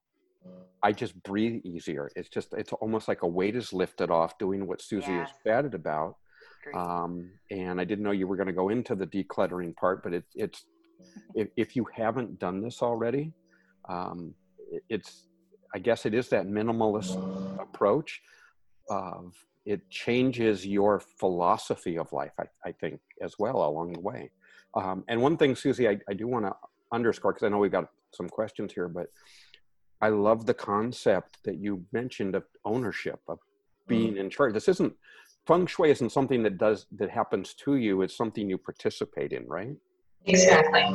I 0.83 0.91
just 0.91 1.21
breathe 1.23 1.61
easier. 1.65 2.09
It's 2.15 2.29
just, 2.29 2.53
it's 2.53 2.73
almost 2.73 3.07
like 3.07 3.23
a 3.23 3.27
weight 3.27 3.55
is 3.55 3.73
lifted 3.73 4.11
off 4.11 4.37
doing 4.37 4.67
what 4.67 4.79
Suzee 4.79 5.23
is 5.23 5.29
chatted 5.43 5.73
about. 5.73 6.15
Um, 6.75 7.31
and 7.49 7.79
I 7.79 7.83
didn't 7.85 8.03
know 8.03 8.11
you 8.11 8.27
were 8.27 8.35
going 8.35 8.47
to 8.47 8.53
go 8.53 8.69
into 8.69 8.93
the 8.95 9.07
decluttering 9.07 9.75
part, 9.75 10.03
but 10.03 10.13
it, 10.13 10.25
it's, 10.35 10.65
if, 11.35 11.47
if 11.55 11.75
you 11.75 11.85
haven't 11.93 12.39
done 12.39 12.61
this 12.61 12.81
already, 12.81 13.33
um, 13.89 14.33
it, 14.71 14.83
it's, 14.89 15.27
I 15.73 15.79
guess 15.79 16.05
it 16.05 16.13
is 16.13 16.29
that 16.29 16.45
minimalist 16.45 17.17
approach 17.59 18.21
of 18.89 19.33
it 19.65 19.89
changes 19.89 20.65
your 20.65 21.01
philosophy 21.19 21.97
of 21.97 22.11
life, 22.13 22.31
I, 22.39 22.45
I 22.65 22.71
think, 22.71 23.01
as 23.21 23.35
well 23.37 23.57
along 23.67 23.93
the 23.93 23.99
way. 23.99 24.31
Um, 24.75 25.03
and 25.09 25.21
one 25.21 25.35
thing, 25.35 25.55
Suzee, 25.55 25.89
I, 25.89 25.99
I 26.09 26.13
do 26.13 26.27
want 26.27 26.45
to 26.45 26.55
underscore, 26.93 27.33
because 27.33 27.45
I 27.45 27.49
know 27.49 27.57
we've 27.57 27.71
got 27.71 27.89
some 28.13 28.29
questions 28.29 28.71
here, 28.71 28.87
but 28.87 29.07
I 30.01 30.09
love 30.09 30.45
the 30.45 30.53
concept 30.53 31.39
that 31.43 31.57
you 31.57 31.83
mentioned 31.91 32.35
of 32.35 32.43
ownership, 32.65 33.19
of 33.27 33.39
being 33.87 34.13
mm. 34.13 34.19
in 34.19 34.29
charge. 34.29 34.53
This 34.53 34.67
isn't, 34.67 34.93
feng 35.45 35.65
shui 35.65 35.89
isn't 35.91 36.11
something 36.11 36.43
that 36.43 36.57
does, 36.57 36.85
that 36.97 37.09
happens 37.09 37.53
to 37.65 37.75
you, 37.75 38.01
it's 38.01 38.15
something 38.15 38.49
you 38.49 38.57
participate 38.57 39.33
in, 39.33 39.47
right? 39.47 39.75
Exactly. 40.25 40.85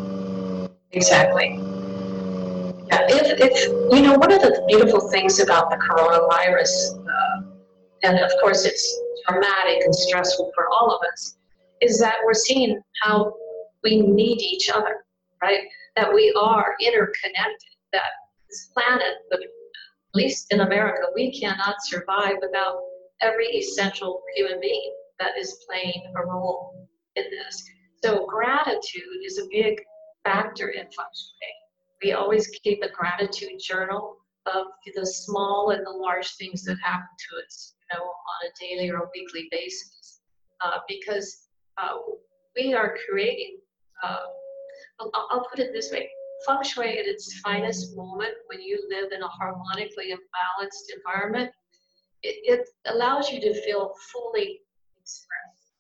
Exactly. 0.93 1.57
Yeah, 2.89 3.07
if, 3.09 3.41
if, 3.41 3.69
you 3.95 4.03
know, 4.03 4.15
one 4.15 4.31
of 4.31 4.43
the 4.43 4.63
beautiful 4.69 5.09
things 5.11 5.41
about 5.41 5.71
the 5.71 5.77
coronavirus 5.77 7.03
and 8.03 8.19
of 8.19 8.31
course 8.41 8.65
it's 8.65 9.01
traumatic 9.27 9.85
and 9.85 9.95
stressful 9.95 10.51
for 10.55 10.67
all 10.69 10.91
of 10.91 11.01
us, 11.13 11.37
is 11.81 11.99
that 11.99 12.17
we're 12.25 12.35
seeing 12.35 12.81
how 13.03 13.33
we 13.83 14.01
need 14.01 14.41
each 14.41 14.71
other, 14.71 15.05
right? 15.41 15.61
That 15.97 16.13
we 16.13 16.33
are 16.41 16.75
interconnected, 16.81 17.75
that 17.93 18.11
this 18.53 18.71
planet, 18.75 19.17
but 19.31 19.41
at 19.41 19.49
least 20.15 20.53
in 20.53 20.61
America, 20.61 21.07
we 21.15 21.33
cannot 21.39 21.77
survive 21.83 22.37
without 22.41 22.81
every 23.23 23.47
essential 23.47 24.23
human 24.37 24.61
being 24.61 24.93
that 25.19 25.39
is 25.39 25.65
playing 25.69 26.13
a 26.17 26.27
role 26.27 26.89
in 27.17 27.25
this. 27.31 27.65
So 28.05 28.27
gratitude 28.27 29.25
is 29.25 29.39
a 29.39 29.47
big 29.51 29.81
factor 30.25 30.69
in 30.69 30.83
feng 30.83 30.91
shui. 31.15 31.55
We 32.03 32.13
always 32.13 32.49
keep 32.63 32.83
a 32.83 32.91
gratitude 32.91 33.61
journal 33.61 34.17
of 34.47 34.67
the 34.95 35.07
small 35.07 35.71
and 35.71 35.87
the 35.87 35.91
large 35.91 36.35
things 36.35 36.65
that 36.65 36.77
happen 36.83 37.07
to 37.07 37.45
us 37.47 37.75
you 37.81 37.99
know, 37.99 38.05
on 38.05 38.49
a 38.49 38.51
daily 38.61 38.91
or 38.91 39.05
a 39.05 39.09
weekly 39.15 39.49
basis. 39.51 40.21
Uh, 40.65 40.79
because 40.89 41.49
uh, 41.79 41.97
we 42.57 42.75
are 42.75 42.97
creating, 43.09 43.59
uh, 44.03 44.27
I'll, 45.01 45.13
I'll, 45.31 45.47
put 45.49 45.59
it 45.59 45.73
this 45.73 45.91
way, 45.91 46.09
feng 46.47 46.63
shui 46.63 46.99
at 46.99 47.07
its 47.07 47.41
finest 47.41 47.97
moment 47.97 48.35
when 48.47 48.61
you 48.61 48.79
live 48.89 49.13
in 49.13 49.23
a 49.23 49.29
harmonically 49.29 50.15
balanced 50.33 50.93
environment, 50.97 51.51
it, 52.23 52.37
it 52.45 52.69
allows 52.87 53.31
you 53.31 53.41
to 53.41 53.55
feel 53.63 53.93
fully 54.13 54.61
expressed, 55.01 55.73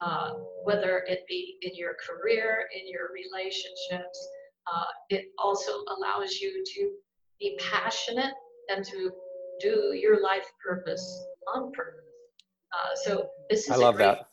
uh, 0.00 0.34
whether 0.64 1.04
it 1.08 1.24
be 1.28 1.58
in 1.62 1.74
your 1.74 1.94
career, 1.94 2.66
in 2.74 2.88
your 2.90 3.08
relationships. 3.12 4.28
Uh, 4.72 4.84
it 5.10 5.26
also 5.38 5.84
allows 5.96 6.34
you 6.34 6.64
to 6.74 6.90
be 7.38 7.58
passionate 7.60 8.34
and 8.68 8.84
to 8.84 9.10
do 9.60 9.94
your 9.94 10.22
life 10.22 10.46
purpose 10.64 11.24
on 11.54 11.72
purpose. 11.72 12.02
Uh, 12.72 12.94
so 13.04 13.28
this 13.48 13.64
is 13.64 13.70
I 13.70 13.76
love 13.76 13.94
a 13.94 13.98
great 13.98 14.06
that. 14.06 14.28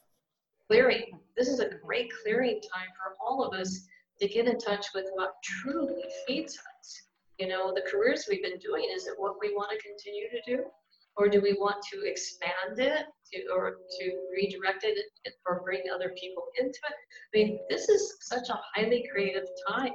clearing. 0.67 1.19
This 1.37 1.47
is 1.47 1.59
a 1.59 1.69
great 1.69 2.11
clearing 2.21 2.59
time 2.73 2.87
for 2.97 3.15
all 3.25 3.43
of 3.43 3.57
us 3.57 3.87
to 4.21 4.27
get 4.27 4.47
in 4.47 4.57
touch 4.57 4.87
with 4.93 5.05
what 5.13 5.33
truly 5.43 6.03
feeds 6.27 6.57
us. 6.57 7.01
You 7.39 7.47
know, 7.47 7.73
the 7.73 7.89
careers 7.89 8.25
we've 8.29 8.43
been 8.43 8.59
doing, 8.59 8.87
is 8.95 9.07
it 9.07 9.15
what 9.17 9.35
we 9.41 9.53
want 9.53 9.71
to 9.71 9.77
continue 9.77 10.29
to 10.29 10.41
do? 10.45 10.63
Or 11.15 11.29
do 11.29 11.41
we 11.41 11.53
want 11.53 11.77
to 11.91 12.09
expand 12.09 12.79
it 12.79 13.05
to, 13.31 13.53
or 13.53 13.77
to 13.99 14.11
redirect 14.35 14.83
it 14.83 14.97
or 15.45 15.61
bring 15.63 15.83
other 15.93 16.11
people 16.19 16.43
into 16.59 16.79
it? 16.89 16.95
I 16.95 17.37
mean, 17.37 17.59
this 17.69 17.87
is 17.89 18.17
such 18.21 18.49
a 18.49 18.59
highly 18.73 19.07
creative 19.11 19.47
time. 19.67 19.93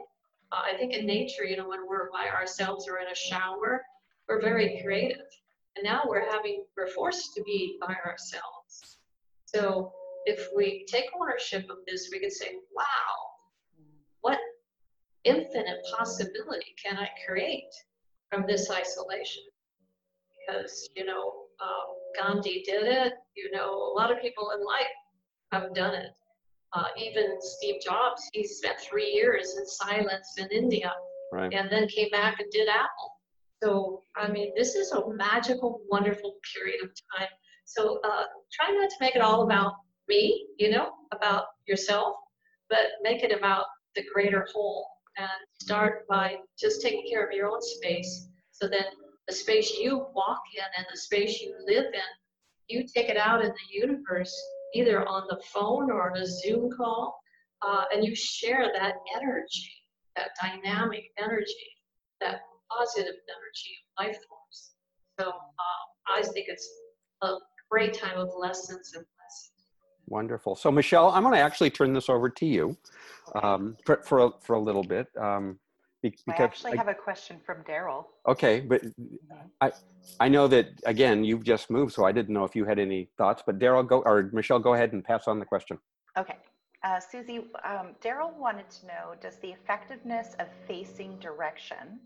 Uh, 0.53 0.63
I 0.73 0.77
think 0.77 0.95
in 0.95 1.07
nature, 1.07 1.45
you 1.45 1.57
know, 1.57 1.69
when 1.69 1.89
we're 1.89 2.11
by 2.13 2.29
ourselves 2.29 2.87
or 2.89 2.99
in 2.99 3.09
a 3.09 3.15
shower, 3.15 3.83
we're 4.29 4.41
very 4.41 4.81
creative. 4.85 5.27
And 5.77 5.85
now 5.85 6.03
we're 6.07 6.31
having, 6.31 6.65
we're 6.77 6.89
forced 6.89 7.35
to 7.35 7.43
be 7.43 7.79
by 7.81 7.95
ourselves. 8.07 8.99
So 9.45 9.93
if 10.27 10.49
we 10.55 10.85
take 10.89 11.07
ownership 11.21 11.67
of 11.71 11.79
this, 11.87 12.11
we 12.13 12.21
can 12.21 12.31
say, 12.31 12.55
wow, 12.75 13.28
infinite 15.29 15.85
possibility 15.97 16.75
can 16.83 16.97
I 16.97 17.09
create 17.27 17.73
from 18.31 18.45
this 18.47 18.71
isolation? 18.71 19.43
Because, 20.47 20.89
you 20.97 21.05
know, 21.05 21.33
um, 21.63 21.97
Gandhi 22.17 22.63
did 22.67 22.85
it. 22.85 23.15
You 23.37 23.51
know, 23.53 23.71
a 23.71 23.93
lot 23.97 24.11
of 24.11 24.21
people 24.21 24.53
in 24.57 24.65
life 24.65 24.87
have 25.53 25.75
done 25.75 25.95
it. 25.95 26.11
Uh, 26.75 26.85
even 26.97 27.41
Steve 27.41 27.81
Jobs, 27.83 28.29
he 28.33 28.47
spent 28.47 28.79
three 28.79 29.11
years 29.13 29.57
in 29.57 29.67
silence 29.67 30.35
in 30.37 30.49
India 30.49 30.93
right. 31.33 31.53
and 31.53 31.71
then 31.71 31.89
came 31.89 32.11
back 32.11 32.41
and 32.41 32.51
did 32.51 32.69
Apple. 32.69 33.13
So, 33.63 34.03
I 34.17 34.29
mean, 34.31 34.53
this 34.57 34.75
is 34.75 34.93
a 34.93 35.09
magical, 35.15 35.81
wonderful 35.91 36.35
period 36.55 36.85
of 36.85 36.91
time. 37.17 37.29
So, 37.65 38.01
uh, 38.05 38.25
try 38.53 38.71
not 38.71 38.91
to 38.91 38.97
make 39.01 39.17
it 39.17 39.23
all 39.23 39.43
about 39.43 39.75
me, 40.09 40.47
you 40.59 40.71
know, 40.71 40.91
about 41.13 41.45
yourself, 41.67 42.17
but 42.69 42.79
make 43.03 43.23
it 43.23 43.37
about 43.37 43.65
the 43.95 44.05
greater 44.13 44.47
whole. 44.53 44.87
And 45.19 45.29
start 45.61 46.07
by 46.09 46.37
just 46.59 46.81
taking 46.81 47.05
care 47.11 47.27
of 47.27 47.33
your 47.33 47.49
own 47.49 47.61
space. 47.61 48.29
So 48.53 48.69
then 48.69 48.85
the 49.27 49.35
space 49.35 49.77
you 49.79 50.07
walk 50.15 50.41
in 50.57 50.65
and 50.77 50.87
the 50.93 50.97
space 50.97 51.41
you 51.41 51.55
live 51.67 51.87
in, 51.87 52.01
you 52.69 52.87
take 52.87 53.09
it 53.09 53.17
out 53.17 53.45
in 53.45 53.51
the 53.51 53.79
universe, 53.81 54.35
either 54.75 55.07
on 55.09 55.27
the 55.29 55.43
phone 55.53 55.91
or 55.91 56.11
on 56.11 56.17
a 56.17 56.27
Zoom 56.27 56.71
call, 56.71 57.19
uh, 57.63 57.85
and 57.93 58.05
you 58.05 58.15
share 58.15 58.71
that 58.75 58.95
energy, 59.17 59.73
that 60.15 60.31
dynamic 60.41 61.11
energy, 61.19 61.53
that 62.21 62.41
positive 62.71 63.15
energy 63.15 63.77
of 63.99 64.07
life 64.07 64.19
force. 64.29 64.75
So 65.19 65.29
uh, 65.29 66.15
I 66.15 66.23
think 66.23 66.47
it's 66.49 66.69
a 67.23 67.35
great 67.71 67.95
time 67.95 68.19
of 68.19 68.31
lessons 68.39 68.93
and 68.95 69.05
lessons. 69.05 69.59
Wonderful. 70.07 70.55
So 70.55 70.71
Michelle, 70.71 71.11
I'm 71.11 71.23
going 71.23 71.35
to 71.35 71.41
actually 71.41 71.71
turn 71.71 71.93
this 71.93 72.09
over 72.09 72.31
to 72.31 72.47
you 72.47 72.77
um, 73.43 73.77
for, 73.85 74.03
for, 74.05 74.19
a, 74.27 74.31
for 74.41 74.55
a 74.55 74.61
little 74.61 74.83
bit. 74.83 75.09
Um, 75.19 75.59
because 76.01 76.23
I 76.29 76.43
actually 76.43 76.73
I, 76.75 76.77
have 76.77 76.87
a 76.87 76.95
question 76.95 77.39
from 77.45 77.65
Daryl. 77.65 78.05
Okay, 78.29 78.61
but 78.61 78.85
mm-hmm. 78.85 79.17
I 79.61 79.73
I 80.21 80.29
know 80.29 80.47
that 80.47 80.69
again 80.87 81.25
you've 81.25 81.43
just 81.43 81.71
moved, 81.71 81.93
so 81.93 82.05
I 82.05 82.13
didn't 82.13 82.33
know 82.33 82.45
if 82.45 82.55
you 82.55 82.65
had 82.65 82.79
any 82.79 83.09
thoughts. 83.19 83.43
But 83.45 83.59
Daryl, 83.59 83.85
go 83.85 84.03
or 84.03 84.31
Michelle, 84.33 84.61
go 84.61 84.75
ahead 84.75 84.93
and 84.93 85.03
pass 85.03 85.27
on 85.27 85.41
the 85.41 85.45
question. 85.45 85.77
Okay, 86.17 86.37
uh, 86.85 87.01
Suzee, 87.01 87.39
um, 87.65 87.97
Daryl 88.01 88.33
wanted 88.37 88.71
to 88.71 88.87
know: 88.87 89.15
Does 89.21 89.39
the 89.39 89.49
effectiveness 89.49 90.37
of 90.39 90.47
facing 90.69 91.19
direction 91.19 91.99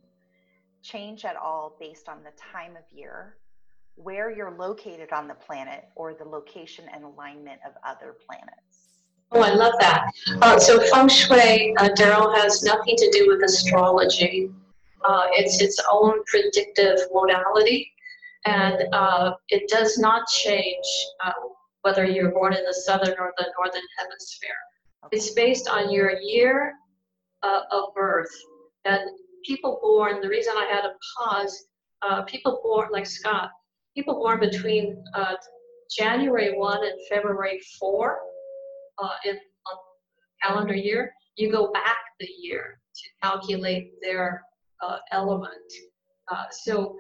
change 0.83 1.25
at 1.25 1.37
all 1.37 1.77
based 1.81 2.09
on 2.09 2.19
the 2.25 2.33
time 2.37 2.73
of 2.73 2.83
year, 2.97 3.37
where 3.95 4.31
you're 4.31 4.51
located 4.51 5.13
on 5.13 5.29
the 5.29 5.35
planet, 5.35 5.85
or 5.95 6.15
the 6.15 6.25
location 6.25 6.85
and 6.93 7.05
alignment 7.05 7.61
of 7.67 7.73
other 7.87 8.17
planets. 8.27 8.72
Oh, 9.35 9.41
I 9.41 9.55
love 9.55 9.73
that. 9.81 10.13
Uh, 10.43 10.59
so 10.59 10.79
feng 10.91 11.09
shui, 11.09 11.75
uh, 11.79 11.89
Daryl, 11.97 12.37
has 12.37 12.63
nothing 12.63 12.97
to 12.97 13.11
do 13.13 13.29
with 13.29 13.43
astrology. 13.43 14.51
Uh, 15.05 15.27
it's 15.33 15.63
its 15.63 15.81
own 15.91 16.23
predictive 16.27 16.99
modality, 17.13 17.91
and 18.45 18.83
uh, 18.93 19.33
it 19.49 19.71
does 19.71 19.97
not 19.97 20.29
change 20.29 20.85
uh, 21.25 21.33
whether 21.81 22.05
you're 22.05 22.31
born 22.31 22.53
in 22.53 22.63
the 22.65 22.75
southern 22.75 23.15
or 23.19 23.33
the 23.39 23.47
northern 23.59 23.83
hemisphere. 23.99 24.51
It's 25.13 25.31
based 25.31 25.67
on 25.67 25.91
your 25.91 26.13
year 26.21 26.75
uh, 27.43 27.63
of 27.71 27.95
birth, 27.95 28.31
and 28.85 29.01
people 29.47 29.79
born, 29.83 30.21
the 30.21 30.29
reason 30.29 30.53
I 30.59 30.67
had 30.67 30.83
to 30.83 30.93
pause, 31.17 31.69
uh, 32.03 32.23
people 32.23 32.61
born 32.63 32.91
like 32.93 33.07
Scott, 33.07 33.51
people 33.97 34.15
born 34.15 34.41
between 34.41 35.03
uh, 35.15 35.37
January 35.97 36.53
1 36.55 36.85
and 36.85 37.01
February 37.09 37.61
4 37.81 38.19
uh, 38.99 39.17
in 39.25 39.37
a 39.37 40.47
calendar 40.47 40.75
year, 40.75 41.13
you 41.37 41.51
go 41.51 41.71
back 41.73 41.97
the 42.21 42.29
year 42.41 42.79
to 42.95 43.03
calculate 43.23 43.93
their 44.03 44.43
uh, 44.83 44.99
element. 45.13 45.73
Uh, 46.31 46.45
so 46.51 46.97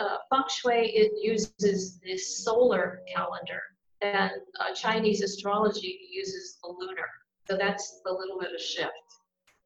uh, 0.00 0.16
feng 0.30 0.44
shui, 0.48 0.90
it 0.94 1.12
uses 1.20 1.98
the 2.00 2.16
solar 2.16 3.00
calendar, 3.14 3.60
and 4.00 4.32
uh, 4.60 4.74
Chinese 4.74 5.22
astrology 5.22 5.98
uses 6.10 6.58
the 6.62 6.74
lunar. 6.78 7.08
So 7.48 7.56
that's 7.56 8.00
a 8.06 8.12
little 8.12 8.38
bit 8.38 8.52
of 8.54 8.60
shift. 8.60 8.90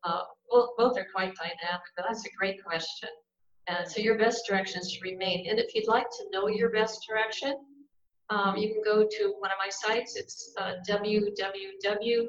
Uh, 0.05 0.23
both, 0.51 0.71
both 0.77 0.99
are 0.99 1.07
quite 1.15 1.35
dynamic, 1.37 1.83
but 1.97 2.05
that's 2.07 2.25
a 2.25 2.31
great 2.39 2.63
question. 2.65 3.09
And 3.67 3.89
so 3.89 4.01
your 4.01 4.17
best 4.17 4.47
direction 4.47 4.81
is 4.81 4.93
to 4.93 4.99
remain. 5.03 5.47
And 5.49 5.59
if 5.59 5.75
you'd 5.75 5.89
like 5.89 6.09
to 6.09 6.25
know 6.33 6.49
your 6.49 6.71
best 6.71 7.05
direction, 7.09 7.55
um, 8.31 8.57
you 8.57 8.73
can 8.73 8.83
go 8.85 9.07
to 9.07 9.35
one 9.39 9.51
of 9.51 9.57
my 9.59 9.71
sites. 9.71 10.17
It's 10.17 10.53
uh, 10.59 10.75
www.chi, 10.89 12.29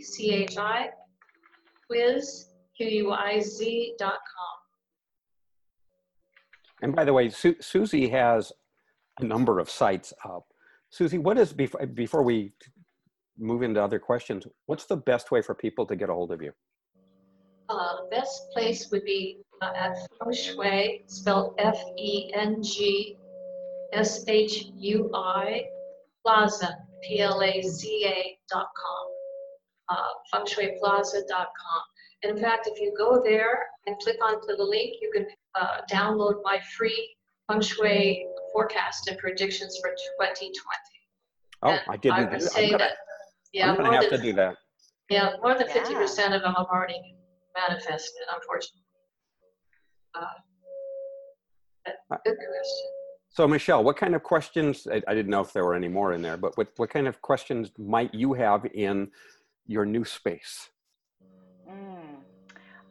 C-H-I, 0.00 0.88
quiz, 1.86 2.46
Q-U-I-Z.com. 2.76 4.18
And 6.80 6.94
by 6.94 7.04
the 7.04 7.12
way, 7.12 7.28
Su 7.28 7.54
Suzee 7.56 8.10
has 8.10 8.52
a 9.20 9.24
number 9.24 9.58
of 9.58 9.68
sites 9.68 10.14
up. 10.24 10.46
Suzee, 10.92 11.18
what 11.18 11.36
is, 11.36 11.52
before, 11.52 11.84
before 11.86 12.22
we 12.22 12.52
move 13.36 13.62
into 13.62 13.82
other 13.82 13.98
questions, 13.98 14.46
what's 14.66 14.86
the 14.86 14.96
best 14.96 15.30
way 15.30 15.42
for 15.42 15.54
people 15.54 15.84
to 15.86 15.96
get 15.96 16.08
a 16.08 16.14
hold 16.14 16.32
of 16.32 16.40
you? 16.40 16.52
Uh, 17.68 18.06
best 18.10 18.50
place 18.52 18.90
would 18.90 19.04
be 19.04 19.40
uh, 19.60 19.72
at 19.76 19.98
Feng 20.18 20.32
Shui, 20.32 21.04
spelled 21.06 21.54
F-E-N-G 23.92 24.00
S-H-U-I 24.00 25.64
Plaza, 26.24 26.76
P-L-A-Z-A 27.02 28.38
dot 28.50 28.66
com, 28.76 29.06
uh, 29.88 30.12
fengshuiplaza.com. 30.34 31.82
In 32.22 32.36
fact, 32.36 32.66
if 32.66 32.80
you 32.80 32.92
go 32.98 33.22
there 33.24 33.66
and 33.86 33.96
click 33.98 34.16
onto 34.22 34.56
the 34.56 34.62
link, 34.62 34.96
you 35.00 35.10
can 35.14 35.26
uh, 35.54 35.78
download 35.90 36.42
my 36.42 36.60
free 36.76 37.16
feng 37.46 37.60
shui 37.60 38.26
forecast 38.52 39.08
and 39.08 39.16
predictions 39.18 39.78
for 39.80 39.90
2020. 39.90 40.52
Oh, 41.62 41.70
and 41.70 41.80
I 41.88 41.96
didn't. 41.96 42.14
I 42.14 42.24
would 42.30 42.42
say 42.42 42.66
gonna, 42.70 42.78
that, 42.78 42.92
yeah, 43.52 43.70
I'm 43.70 43.76
gonna 43.76 43.92
have 43.92 44.10
than, 44.10 44.20
to 44.20 44.26
do 44.26 44.32
that. 44.34 44.56
Yeah, 45.08 45.32
more 45.42 45.56
than 45.56 45.68
50% 45.68 45.88
yeah. 45.90 46.34
of 46.34 46.42
them 46.42 46.54
have 46.54 46.66
already 46.66 47.00
manifested, 47.56 48.22
unfortunately. 48.34 48.82
Uh, 50.14 50.24
good 52.24 52.36
question. 52.36 52.97
So 53.30 53.46
Michelle, 53.46 53.84
what 53.84 53.96
kind 53.96 54.14
of 54.14 54.22
questions, 54.22 54.86
I, 54.90 55.02
I, 55.06 55.14
didn't 55.14 55.30
know 55.30 55.40
if 55.40 55.52
there 55.52 55.64
were 55.64 55.74
any 55.74 55.88
more 55.88 56.12
in 56.12 56.22
there, 56.22 56.36
but 56.36 56.56
what, 56.56 56.68
what 56.76 56.90
kind 56.90 57.06
of 57.06 57.20
questions 57.22 57.70
might 57.78 58.12
you 58.14 58.32
have 58.32 58.66
in 58.74 59.10
your 59.66 59.84
new 59.84 60.04
space? 60.04 60.70
Mm. 61.70 62.16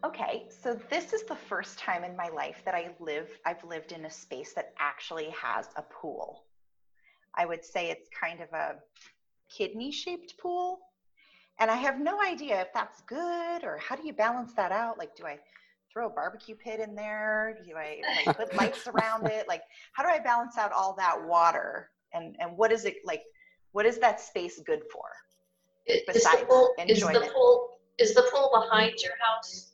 Okay, 0.05 0.45
so 0.49 0.79
this 0.89 1.11
is 1.11 1.23
the 1.23 1.35
first 1.35 1.79
time 1.79 2.03
in 2.03 2.15
my 2.15 2.29
life 2.29 2.61
that 2.65 2.75
I 2.75 2.91
live, 2.99 3.27
I've 3.45 3.63
lived 3.63 3.91
in 3.91 4.05
a 4.05 4.11
space 4.11 4.53
that 4.53 4.73
actually 4.79 5.29
has 5.31 5.69
a 5.75 5.81
pool. 5.81 6.43
I 7.35 7.45
would 7.45 7.65
say 7.65 7.89
it's 7.89 8.09
kind 8.09 8.39
of 8.39 8.53
a 8.53 8.75
kidney 9.49 9.91
shaped 9.91 10.38
pool. 10.38 10.79
And 11.59 11.71
I 11.71 11.75
have 11.75 11.99
no 11.99 12.21
idea 12.21 12.61
if 12.61 12.71
that's 12.73 13.01
good 13.01 13.63
or 13.63 13.77
how 13.77 13.95
do 13.95 14.05
you 14.05 14.13
balance 14.13 14.53
that 14.53 14.71
out? 14.71 14.97
Like, 14.97 15.15
do 15.15 15.25
I 15.25 15.39
throw 15.97 16.07
a 16.07 16.09
barbecue 16.09 16.55
pit 16.55 16.79
in 16.79 16.93
there? 16.93 17.57
Do 17.65 17.75
I 17.75 18.01
like, 18.25 18.37
put 18.37 18.55
lights 18.57 18.87
around 18.87 19.27
it? 19.27 19.47
Like, 19.47 19.63
how 19.93 20.03
do 20.03 20.09
I 20.09 20.19
balance 20.19 20.57
out 20.57 20.71
all 20.71 20.95
that 20.99 21.25
water? 21.25 21.89
And 22.13 22.35
and 22.39 22.55
what 22.55 22.71
is 22.71 22.85
it 22.85 22.97
like? 23.03 23.23
What 23.71 23.85
is 23.85 23.97
that 23.99 24.21
space 24.21 24.61
good 24.65 24.81
for? 24.91 25.05
Besides 26.07 26.35
is 26.35 26.41
the 26.41 26.45
pool, 26.45 26.73
enjoyment? 26.77 27.17
Is 27.17 27.23
the 27.23 27.33
pool 27.33 27.69
is 27.97 28.13
the 28.13 28.29
pool 28.31 28.51
behind 28.53 28.93
your 29.01 29.13
house? 29.19 29.73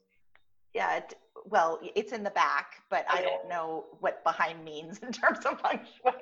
Yeah. 0.74 0.98
It, 0.98 1.16
well, 1.46 1.80
it's 1.94 2.14
in 2.14 2.24
the 2.24 2.30
back, 2.30 2.84
but 2.90 3.06
okay. 3.12 3.20
I 3.20 3.22
don't 3.22 3.50
know 3.50 3.84
what 4.00 4.24
behind 4.24 4.64
means 4.64 5.00
in 5.04 5.12
terms 5.12 5.40
of 5.46 5.60
feng 5.60 5.82
shui. 6.02 6.14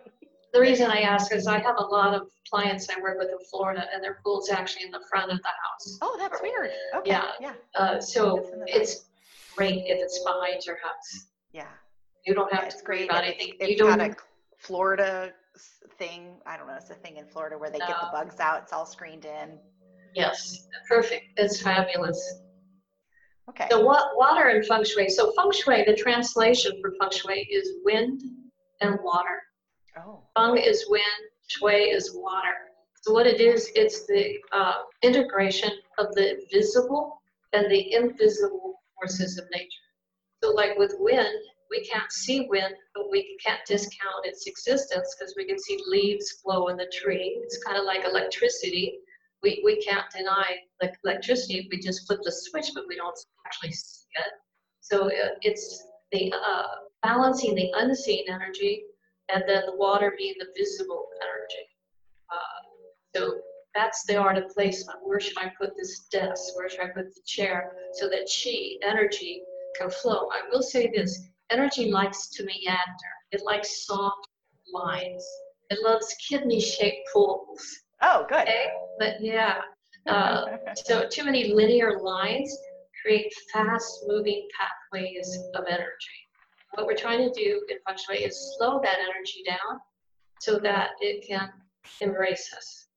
The 0.52 0.60
reason 0.60 0.90
I 0.90 1.02
ask 1.02 1.34
is 1.34 1.48
I 1.48 1.60
have 1.60 1.78
a 1.78 1.84
lot 1.84 2.14
of 2.14 2.28
clients 2.50 2.90
I 2.90 3.00
work 3.00 3.18
with 3.20 3.30
in 3.30 3.38
Florida, 3.50 3.86
and 3.94 4.04
their 4.04 4.18
pool's 4.24 4.50
actually 4.50 4.84
in 4.84 4.92
the 4.92 5.00
front 5.10 5.32
of 5.32 5.38
the 5.38 5.48
house. 5.48 5.98
Oh, 6.02 6.18
that's 6.20 6.42
weird. 6.42 6.72
Okay. 6.96 7.12
Yeah. 7.12 7.32
Yeah. 7.40 7.54
Uh, 7.76 8.02
so 8.02 8.64
it's, 8.68 8.92
it's 8.92 9.06
great 9.56 9.84
if 9.86 10.00
it's 10.00 10.24
behind 10.24 10.66
your 10.66 10.78
house. 10.84 11.28
Yeah. 11.54 11.68
You 12.26 12.34
don't 12.34 12.52
have 12.54 12.64
yeah, 12.64 12.70
to 12.70 12.76
it's 12.76 12.84
great 12.84 13.10
about 13.10 13.24
anything. 13.24 13.54
It's 13.60 13.70
you 13.70 13.78
don't. 13.78 13.98
got 13.98 14.12
a 14.12 14.16
Florida 14.58 15.34
thing. 15.98 16.38
I 16.46 16.58
don't 16.58 16.68
know. 16.68 16.76
It's 16.76 16.90
a 16.90 16.96
thing 16.96 17.18
in 17.18 17.26
Florida 17.26 17.58
where 17.58 17.70
they 17.70 17.80
no. 17.80 17.88
get 17.88 18.00
the 18.00 18.10
bugs 18.12 18.40
out. 18.40 18.64
It's 18.64 18.74
all 18.74 18.86
screened 18.86 19.26
in. 19.26 19.58
Yes, 20.14 20.68
perfect. 20.88 21.26
It's 21.38 21.62
fabulous. 21.62 22.42
Okay. 23.50 23.68
So 23.70 23.82
what 23.84 24.16
water 24.16 24.50
and 24.50 24.66
feng 24.66 24.84
shui? 24.84 25.10
So 25.10 25.34
feng 25.34 25.52
shui, 25.52 25.84
the 25.86 25.96
translation 25.96 26.74
for 26.82 26.94
feng 27.00 27.12
shui 27.12 27.48
is 27.52 27.70
wind 27.84 28.22
and 28.82 28.98
water. 29.04 29.42
Oh. 29.98 30.24
Feng 30.38 30.58
is 30.58 30.86
wind, 30.90 31.04
shui 31.48 31.90
is 31.90 32.12
water. 32.14 32.56
So 33.02 33.14
what 33.14 33.26
it 33.26 33.42
is, 33.42 33.72
it's 33.76 34.06
the 34.06 34.38
uh, 34.52 34.74
integration 35.02 35.72
of 35.98 36.14
the 36.14 36.46
visible 36.52 37.22
and 37.54 37.70
the 37.70 37.94
invisible 37.94 38.81
forces 39.02 39.38
of 39.38 39.46
nature. 39.52 39.88
So 40.44 40.52
like 40.52 40.78
with 40.78 40.94
wind, 41.00 41.38
we 41.70 41.82
can't 41.86 42.12
see 42.12 42.48
wind, 42.50 42.74
but 42.94 43.10
we 43.10 43.38
can't 43.44 43.62
discount 43.66 44.26
its 44.26 44.46
existence 44.46 45.16
because 45.18 45.34
we 45.38 45.46
can 45.46 45.58
see 45.58 45.80
leaves 45.88 46.42
blow 46.44 46.68
in 46.68 46.78
the 46.78 46.92
tree. 46.94 47.40
It's 47.44 47.64
kind 47.64 47.78
of 47.78 47.86
like 47.86 48.04
electricity. 48.06 49.00
We, 49.42 49.62
we 49.64 49.82
can't 49.82 50.06
deny 50.16 50.58
like 50.82 50.94
electricity. 51.04 51.68
We 51.72 51.80
just 51.80 52.06
flip 52.06 52.20
the 52.24 52.32
switch, 52.32 52.72
but 52.76 52.84
we 52.88 52.98
don't 52.98 53.18
actually 53.46 53.72
see 53.72 54.06
it. 54.18 54.34
So 54.82 55.08
uh, 55.08 55.36
it's 55.42 55.84
the 56.12 56.34
uh, 56.34 56.68
balancing 57.02 57.56
the 57.56 57.72
unseen 57.76 58.26
energy 58.30 58.84
and 59.34 59.44
then 59.48 59.64
the 59.66 59.78
water 59.78 60.14
being 60.18 60.36
the 60.40 60.48
visible 60.58 61.08
energy. 61.22 61.66
Uh, 62.32 63.16
so 63.16 63.42
that's 63.74 64.04
the 64.06 64.18
art 64.18 64.38
of 64.38 64.50
placement. 64.50 65.00
Where 65.04 65.20
should 65.20 65.38
I 65.38 65.52
put 65.60 65.76
this 65.78 66.08
desk? 66.12 66.56
Where 66.56 66.70
should 66.70 66.82
I 66.82 66.90
put 66.90 67.14
the 67.14 67.22
chair? 67.26 67.72
So 67.94 68.10
that 68.10 68.30
chi, 68.30 68.78
energy, 68.88 69.44
can 69.78 69.90
flow. 69.90 70.28
I 70.32 70.42
will 70.52 70.62
say 70.62 70.92
this 70.94 71.28
energy 71.50 71.92
likes 71.92 72.28
to 72.30 72.44
meander, 72.44 73.14
it 73.32 73.42
likes 73.44 73.86
soft 73.86 74.28
lines, 74.74 75.26
it 75.70 75.80
loves 75.84 76.14
kidney 76.28 76.60
shaped 76.60 77.08
pools. 77.14 77.64
Oh, 78.02 78.26
good. 78.28 78.42
Okay? 78.42 78.68
But 79.00 79.22
yeah. 79.22 79.62
Uh, 80.08 80.58
so 80.86 81.08
too 81.08 81.24
many 81.24 81.54
linear 81.54 82.00
lines 82.00 82.58
create 83.02 83.32
fast 83.54 84.04
moving 84.08 84.48
pathways 84.60 85.40
of 85.56 85.66
energy. 85.68 86.20
What 86.74 86.88
we're 86.88 86.96
trying 86.96 87.20
to 87.20 87.40
do 87.40 87.66
in 87.70 87.78
feng 87.86 87.98
shui 87.98 88.24
is 88.24 88.56
slow 88.58 88.80
that 88.84 88.98
energy 89.00 89.44
down 89.46 89.80
so 90.40 90.58
that 90.60 90.92
it 91.02 91.26
can 91.28 91.50
embrace 92.00 92.54
us. 92.56 92.88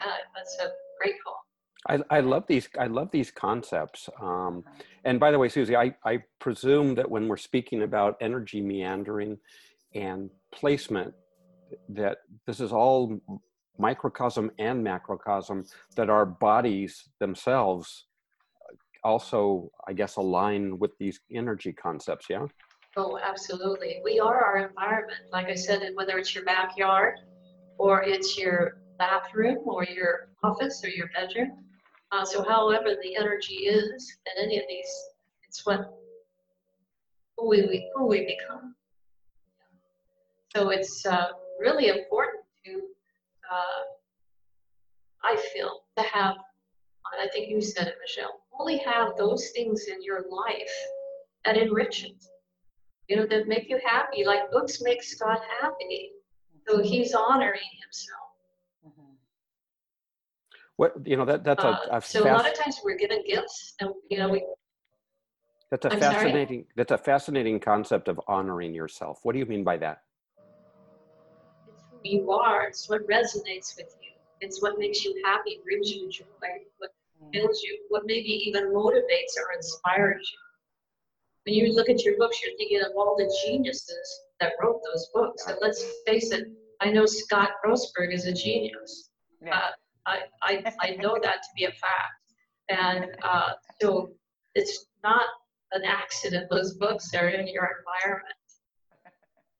Uh, 0.00 0.06
that's 0.34 0.58
great 1.00 1.14
call. 1.24 1.44
I, 1.88 2.18
I 2.18 2.20
love 2.20 2.44
these. 2.46 2.68
I 2.78 2.86
love 2.86 3.10
these 3.10 3.30
concepts. 3.30 4.08
Um, 4.20 4.64
and 5.04 5.18
by 5.18 5.30
the 5.30 5.38
way, 5.38 5.48
Suzee, 5.48 5.76
I, 5.76 5.94
I 6.08 6.18
presume 6.38 6.94
that 6.96 7.10
when 7.10 7.26
we're 7.26 7.38
speaking 7.38 7.82
about 7.82 8.16
energy 8.20 8.60
meandering 8.60 9.38
and 9.94 10.30
placement, 10.52 11.14
that 11.88 12.18
this 12.46 12.60
is 12.60 12.72
all 12.72 13.18
microcosm 13.78 14.50
and 14.58 14.84
macrocosm. 14.84 15.64
That 15.96 16.10
our 16.10 16.26
bodies 16.26 17.08
themselves 17.18 18.06
also, 19.02 19.70
I 19.88 19.94
guess, 19.94 20.16
align 20.16 20.78
with 20.78 20.90
these 20.98 21.20
energy 21.32 21.72
concepts. 21.72 22.26
Yeah. 22.28 22.46
Oh, 22.96 23.18
absolutely. 23.22 24.00
We 24.04 24.18
are 24.20 24.44
our 24.44 24.68
environment. 24.68 25.20
Like 25.32 25.46
I 25.46 25.54
said, 25.54 25.88
whether 25.94 26.18
it's 26.18 26.34
your 26.34 26.44
backyard 26.44 27.14
or 27.78 28.02
it's 28.02 28.36
your 28.36 28.79
bathroom 29.00 29.58
or 29.64 29.84
your 29.84 30.28
office 30.44 30.80
or 30.84 30.90
your 30.90 31.08
bedroom. 31.14 31.50
Uh, 32.12 32.24
so, 32.24 32.44
however 32.44 32.94
the 33.02 33.16
energy 33.16 33.54
is 33.54 34.16
in 34.26 34.44
any 34.44 34.58
of 34.58 34.64
these, 34.68 34.92
it's 35.48 35.66
what 35.66 35.80
who 37.36 37.48
we, 37.48 37.90
who 37.94 38.06
we 38.06 38.20
become. 38.26 38.74
So 40.54 40.70
it's 40.70 41.06
uh, 41.06 41.28
really 41.58 41.88
important 41.88 42.44
to, 42.66 42.72
uh, 43.50 43.82
I 45.24 45.36
feel, 45.52 45.80
to 45.96 46.04
have. 46.04 46.36
I 47.18 47.26
think 47.32 47.50
you 47.50 47.60
said 47.60 47.88
it, 47.88 47.96
Michelle 48.00 48.40
only 48.60 48.78
have 48.78 49.16
those 49.16 49.50
things 49.50 49.86
in 49.88 50.02
your 50.02 50.24
life 50.30 50.74
that 51.44 51.56
enrich 51.56 52.04
it. 52.04 52.24
You 53.08 53.16
know, 53.16 53.26
that 53.26 53.48
make 53.48 53.68
you 53.68 53.80
happy. 53.84 54.24
Like 54.24 54.50
books 54.50 54.80
make 54.82 55.02
Scott 55.02 55.40
happy. 55.60 56.10
So 56.68 56.82
he's 56.82 57.14
honoring 57.14 57.70
himself. 57.82 58.19
What 60.80 60.94
you 61.04 61.18
know 61.18 61.26
that 61.26 61.44
that's 61.44 61.62
a, 61.62 61.68
uh, 61.68 61.98
a 61.98 62.00
so 62.00 62.24
a 62.24 62.32
lot 62.32 62.48
of 62.48 62.54
times 62.54 62.80
we're 62.82 62.96
given 62.96 63.22
gifts, 63.26 63.74
and 63.80 63.90
you 64.08 64.16
know 64.16 64.30
we 64.30 64.42
That's 65.70 65.84
a 65.84 65.92
I'm 65.92 66.00
sorry? 66.00 66.14
fascinating. 66.14 66.64
That's 66.74 66.90
a 66.90 66.96
fascinating 66.96 67.60
concept 67.60 68.08
of 68.08 68.18
honoring 68.26 68.72
yourself. 68.74 69.18
What 69.22 69.34
do 69.34 69.40
you 69.40 69.44
mean 69.44 69.62
by 69.62 69.76
that? 69.76 70.00
It's 71.68 71.82
who 71.90 71.98
you 72.02 72.30
are. 72.32 72.64
It's 72.64 72.88
what 72.88 73.06
resonates 73.06 73.76
with 73.76 73.94
you. 74.00 74.12
It's 74.40 74.62
what 74.62 74.78
makes 74.78 75.04
you 75.04 75.20
happy, 75.22 75.60
brings 75.64 75.90
you 75.90 76.08
joy, 76.10 76.24
what 76.78 76.92
fills 77.30 77.62
you, 77.62 77.78
what 77.90 78.04
maybe 78.06 78.30
even 78.48 78.72
motivates 78.72 79.36
or 79.36 79.52
inspires 79.54 80.32
you. 80.32 80.38
When 81.44 81.56
you 81.56 81.74
look 81.74 81.90
at 81.90 82.02
your 82.04 82.16
books, 82.16 82.40
you're 82.42 82.56
thinking 82.56 82.80
of 82.80 82.92
all 82.96 83.16
the 83.18 83.28
geniuses 83.44 84.20
that 84.40 84.52
wrote 84.62 84.80
those 84.90 85.10
books. 85.12 85.46
And 85.46 85.58
let's 85.60 85.84
face 86.06 86.32
it, 86.32 86.46
I 86.80 86.90
know 86.90 87.04
Scott 87.04 87.50
Grossberg 87.62 88.14
is 88.14 88.24
a 88.24 88.32
genius. 88.32 89.10
Yeah. 89.44 89.58
Uh, 89.58 89.70
I, 90.10 90.22
I, 90.42 90.72
I 90.80 90.90
know 90.96 91.18
that 91.22 91.42
to 91.42 91.48
be 91.56 91.64
a 91.64 91.72
fact. 91.72 92.20
And 92.68 93.06
uh, 93.22 93.52
so 93.80 94.12
it's 94.54 94.86
not 95.02 95.26
an 95.72 95.82
accident. 95.84 96.48
Those 96.50 96.74
books 96.74 97.14
are 97.14 97.28
in 97.28 97.46
your 97.48 97.68
environment. 97.78 98.34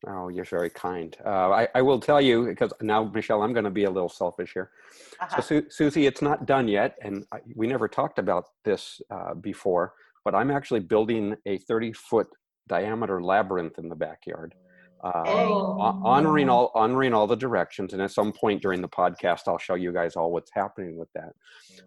Oh, 0.07 0.29
you're 0.29 0.47
very 0.47 0.71
kind. 0.71 1.15
Uh, 1.25 1.51
I, 1.51 1.69
I 1.75 1.83
will 1.83 2.01
tell 2.01 2.21
you 2.21 2.47
because 2.47 2.73
now, 2.81 3.05
Michelle, 3.05 3.43
I'm 3.43 3.53
going 3.53 3.65
to 3.65 3.71
be 3.71 3.85
a 3.85 3.91
little 3.91 4.09
selfish 4.09 4.53
here. 4.55 4.71
Uh-huh. 5.21 5.41
So, 5.43 5.63
Su- 5.69 5.91
Suzee, 5.91 6.07
it's 6.07 6.23
not 6.23 6.47
done 6.47 6.69
yet, 6.69 6.97
and 7.03 7.27
I, 7.33 7.41
we 7.55 7.67
never 7.67 7.87
talked 7.87 8.19
about 8.19 8.45
this 8.65 9.03
uh, 9.11 9.35
before. 9.35 9.93
But 10.25 10.35
I'm 10.35 10.51
actually 10.51 10.81
building 10.81 11.37
a 11.47 11.59
30 11.59 11.93
foot 11.93 12.29
diameter 12.67 13.23
labyrinth 13.23 13.79
in 13.79 13.89
the 13.89 13.95
backyard, 13.95 14.55
uh, 15.03 15.23
Oh. 15.27 15.79
honoring 16.05 16.49
all 16.49 16.71
honoring 16.75 17.15
all 17.15 17.27
the 17.27 17.37
directions. 17.37 17.93
And 17.93 18.03
at 18.03 18.11
some 18.11 18.33
point 18.33 18.61
during 18.63 18.81
the 18.83 18.89
podcast, 18.89 19.43
I'll 19.49 19.59
show 19.59 19.75
you 19.75 19.93
guys 19.93 20.15
all 20.17 20.31
what's 20.33 20.51
happening 20.55 20.97
with 20.97 21.09
that. 21.15 21.33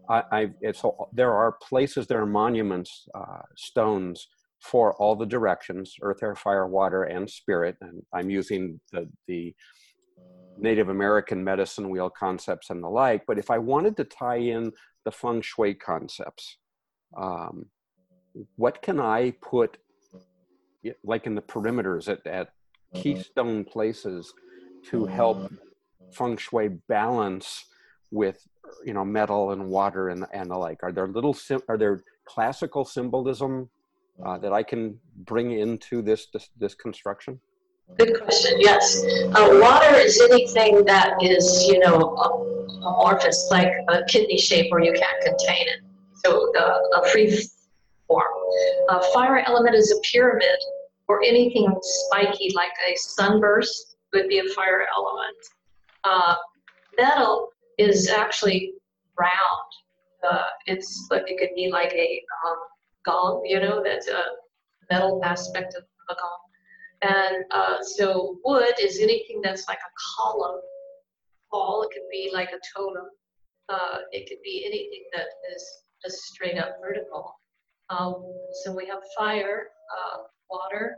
I, 0.09 0.23
I 0.31 0.49
it's 0.61 0.79
so 0.81 1.09
there 1.13 1.33
are 1.33 1.51
places, 1.69 2.07
there 2.07 2.21
are 2.21 2.25
monuments, 2.25 3.07
uh, 3.13 3.43
stones 3.55 4.27
for 4.59 4.93
all 4.95 5.15
the 5.15 5.25
directions: 5.25 5.95
earth, 6.01 6.23
air, 6.23 6.35
fire, 6.35 6.67
water, 6.67 7.03
and 7.03 7.29
spirit. 7.29 7.75
And 7.81 8.01
I'm 8.13 8.29
using 8.29 8.79
the 8.91 9.09
the 9.27 9.55
Native 10.57 10.89
American 10.89 11.43
medicine 11.43 11.89
wheel 11.89 12.09
concepts 12.09 12.69
and 12.69 12.83
the 12.83 12.87
like. 12.89 13.25
But 13.25 13.37
if 13.39 13.49
I 13.49 13.57
wanted 13.57 13.97
to 13.97 14.03
tie 14.03 14.37
in 14.37 14.71
the 15.03 15.11
feng 15.11 15.41
shui 15.41 15.73
concepts, 15.73 16.57
um, 17.17 17.65
what 18.55 18.81
can 18.81 18.99
I 18.99 19.31
put, 19.41 19.77
like 21.03 21.25
in 21.25 21.35
the 21.35 21.41
perimeters 21.41 22.07
at, 22.07 22.25
at 22.27 22.49
keystone 22.93 23.63
places, 23.63 24.33
to 24.89 25.05
help 25.05 25.51
feng 26.11 26.37
shui 26.37 26.69
balance 26.87 27.65
with 28.11 28.45
you 28.85 28.93
know 28.93 29.03
metal 29.03 29.51
and 29.51 29.69
water 29.69 30.09
and 30.09 30.25
and 30.33 30.49
the 30.49 30.57
like? 30.57 30.83
Are 30.83 30.91
there 30.91 31.07
little 31.07 31.33
sim- 31.33 31.63
are 31.67 31.77
there 31.77 32.03
classical 32.25 32.85
symbolism 32.85 33.69
uh, 34.25 34.37
that 34.37 34.53
I 34.53 34.63
can 34.63 34.99
bring 35.25 35.51
into 35.51 36.01
this 36.01 36.27
this, 36.33 36.49
this 36.57 36.75
construction? 36.75 37.39
Good 37.97 38.21
question. 38.21 38.59
Yes, 38.59 39.03
uh, 39.35 39.59
water 39.61 39.95
is 39.95 40.19
anything 40.21 40.85
that 40.85 41.15
is, 41.21 41.65
you 41.67 41.79
know, 41.79 42.15
amorphous, 42.85 43.47
like 43.51 43.71
a 43.89 44.03
kidney 44.05 44.37
shape 44.37 44.71
where 44.71 44.81
you 44.81 44.93
can't 44.93 45.21
contain 45.23 45.67
it. 45.67 45.79
So 46.25 46.51
uh, 46.57 47.01
a 47.01 47.07
free 47.09 47.37
form. 48.07 48.23
Uh, 48.89 48.99
fire 49.13 49.43
element 49.45 49.75
is 49.75 49.91
a 49.91 49.95
pyramid, 50.11 50.57
or 51.13 51.23
anything 51.23 51.67
spiky 51.81 52.51
like 52.55 52.71
a 52.89 52.95
sunburst 52.95 53.97
would 54.13 54.27
be 54.27 54.39
a 54.39 54.49
fire 54.55 54.87
element. 54.95 55.37
Uh, 56.03 56.35
metal 56.97 57.49
is 57.77 58.09
actually 58.09 58.73
round. 59.19 59.69
Uh, 60.27 60.47
it's 60.65 61.07
it 61.11 61.37
could 61.37 61.55
be 61.55 61.69
like 61.71 61.93
a 61.93 62.21
um, 62.47 62.57
gong, 63.05 63.43
you 63.45 63.59
know, 63.59 63.83
that's 63.83 64.07
a 64.07 64.23
metal 64.91 65.21
aspect 65.23 65.75
of 65.75 65.83
a 66.09 66.15
gong. 66.15 66.39
And 67.01 67.43
uh, 67.51 67.77
so 67.81 68.39
wood 68.43 68.73
is 68.79 68.99
anything 68.99 69.41
that's 69.43 69.67
like 69.67 69.79
a 69.79 69.93
column, 70.15 70.61
wall. 71.51 71.83
It 71.83 71.93
could 71.93 72.09
be 72.11 72.31
like 72.33 72.49
a 72.49 72.59
totem. 72.75 73.05
Uh, 73.69 73.99
it 74.11 74.27
could 74.27 74.41
be 74.43 74.63
anything 74.65 75.03
that 75.13 75.27
is 75.55 75.63
just 76.03 76.17
straight 76.23 76.57
up 76.57 76.77
vertical. 76.81 77.35
Um, 77.89 78.15
so 78.63 78.73
we 78.73 78.87
have 78.87 78.99
fire, 79.17 79.67
uh, 79.93 80.17
water. 80.53 80.95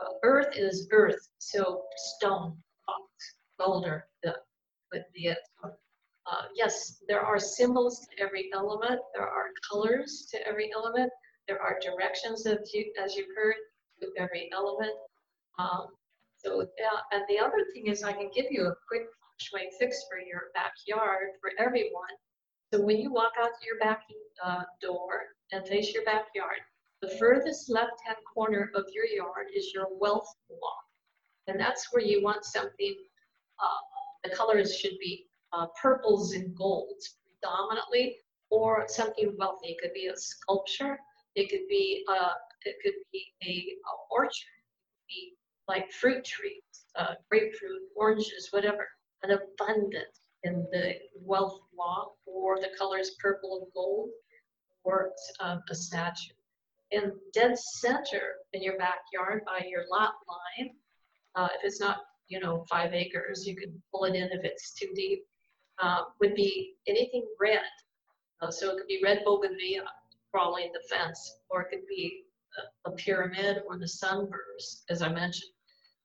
Uh, 0.00 0.12
earth 0.22 0.56
is 0.56 0.88
earth. 0.92 1.28
So 1.38 1.82
stone, 1.96 2.56
boulder 3.58 4.06
uh, 4.26 4.32
would 4.92 5.04
be 5.14 5.26
it. 5.26 5.38
Uh, 5.62 6.46
yes, 6.54 7.02
there 7.06 7.20
are 7.20 7.38
symbols 7.38 8.00
to 8.00 8.24
every 8.24 8.48
element. 8.54 9.00
There 9.14 9.28
are 9.28 9.48
colors 9.70 10.26
to 10.30 10.48
every 10.48 10.70
element. 10.74 11.10
There 11.46 11.60
are 11.60 11.78
directions, 11.80 12.46
as 12.46 12.72
you 12.72 12.92
as 13.02 13.14
you 13.14 13.26
heard, 13.36 13.56
to 14.00 14.08
every 14.18 14.48
element. 14.52 14.96
Um, 15.58 15.88
so, 16.38 16.62
uh, 16.62 17.00
and 17.12 17.22
the 17.28 17.38
other 17.38 17.64
thing 17.72 17.86
is 17.86 18.02
I 18.02 18.12
can 18.12 18.30
give 18.34 18.46
you 18.50 18.66
a 18.66 18.74
quick 18.88 19.06
feng 19.52 19.70
fix 19.78 20.04
for 20.08 20.18
your 20.18 20.44
backyard 20.54 21.28
for 21.40 21.50
everyone. 21.58 22.14
So 22.72 22.80
when 22.80 22.98
you 22.98 23.12
walk 23.12 23.32
out 23.40 23.50
your 23.64 23.78
back 23.78 24.02
uh, 24.42 24.62
door 24.80 25.22
and 25.52 25.66
face 25.66 25.92
your 25.92 26.04
backyard, 26.04 26.60
the 27.04 27.16
furthest 27.18 27.70
left-hand 27.70 28.16
corner 28.32 28.70
of 28.74 28.84
your 28.92 29.04
yard 29.04 29.48
is 29.54 29.72
your 29.74 29.88
wealth 30.00 30.28
block. 30.48 30.84
And 31.46 31.60
that's 31.60 31.92
where 31.92 32.02
you 32.02 32.22
want 32.22 32.44
something, 32.44 32.96
uh, 33.62 33.80
the 34.22 34.34
colors 34.34 34.76
should 34.76 34.98
be 34.98 35.26
uh, 35.52 35.66
purples 35.80 36.32
and 36.32 36.54
golds 36.56 37.16
predominantly, 37.26 38.16
or 38.50 38.84
something 38.88 39.34
wealthy. 39.38 39.72
It 39.72 39.78
could 39.82 39.92
be 39.92 40.06
a 40.06 40.16
sculpture, 40.16 40.98
it 41.34 41.50
could 41.50 41.68
be, 41.68 42.04
uh, 42.08 42.32
it 42.64 42.76
could 42.82 42.94
be 43.12 43.24
a, 43.44 43.50
a 43.50 43.94
orchard, 44.10 44.32
it 44.32 44.94
could 44.96 45.08
be 45.08 45.34
like 45.68 45.92
fruit 45.92 46.24
trees, 46.24 46.86
uh, 46.98 47.14
grapefruit, 47.30 47.82
oranges, 47.96 48.48
whatever, 48.50 48.88
an 49.22 49.30
abundance 49.32 50.20
in 50.44 50.66
the 50.72 50.94
wealth 51.20 51.60
block, 51.74 52.12
or 52.26 52.58
the 52.60 52.70
colors 52.78 53.16
purple 53.20 53.60
and 53.62 53.72
gold, 53.74 54.08
or 54.84 55.10
um, 55.40 55.62
a 55.70 55.74
statue. 55.74 56.32
In 56.90 57.12
dead 57.32 57.58
center 57.58 58.34
in 58.52 58.62
your 58.62 58.78
backyard 58.78 59.42
by 59.46 59.66
your 59.66 59.84
lot 59.90 60.14
line, 60.28 60.70
uh, 61.34 61.48
if 61.56 61.64
it's 61.64 61.80
not, 61.80 61.98
you 62.28 62.40
know, 62.40 62.64
five 62.70 62.94
acres, 62.94 63.46
you 63.46 63.56
can 63.56 63.82
pull 63.90 64.04
it 64.04 64.14
in 64.14 64.28
if 64.30 64.44
it's 64.44 64.74
too 64.74 64.88
deep, 64.94 65.24
uh, 65.82 66.02
would 66.20 66.34
be 66.34 66.74
anything 66.86 67.26
red. 67.40 67.60
Uh, 68.40 68.50
so 68.50 68.70
it 68.70 68.76
could 68.76 68.86
be 68.86 69.00
red 69.02 69.22
bougainvillea 69.24 69.82
crawling 70.30 70.70
the 70.72 70.82
fence, 70.88 71.38
or 71.48 71.62
it 71.62 71.70
could 71.70 71.86
be 71.88 72.24
a, 72.58 72.90
a 72.90 72.92
pyramid 72.94 73.62
or 73.68 73.78
the 73.78 73.88
sunburst, 73.88 74.84
as 74.90 75.02
I 75.02 75.08
mentioned. 75.08 75.50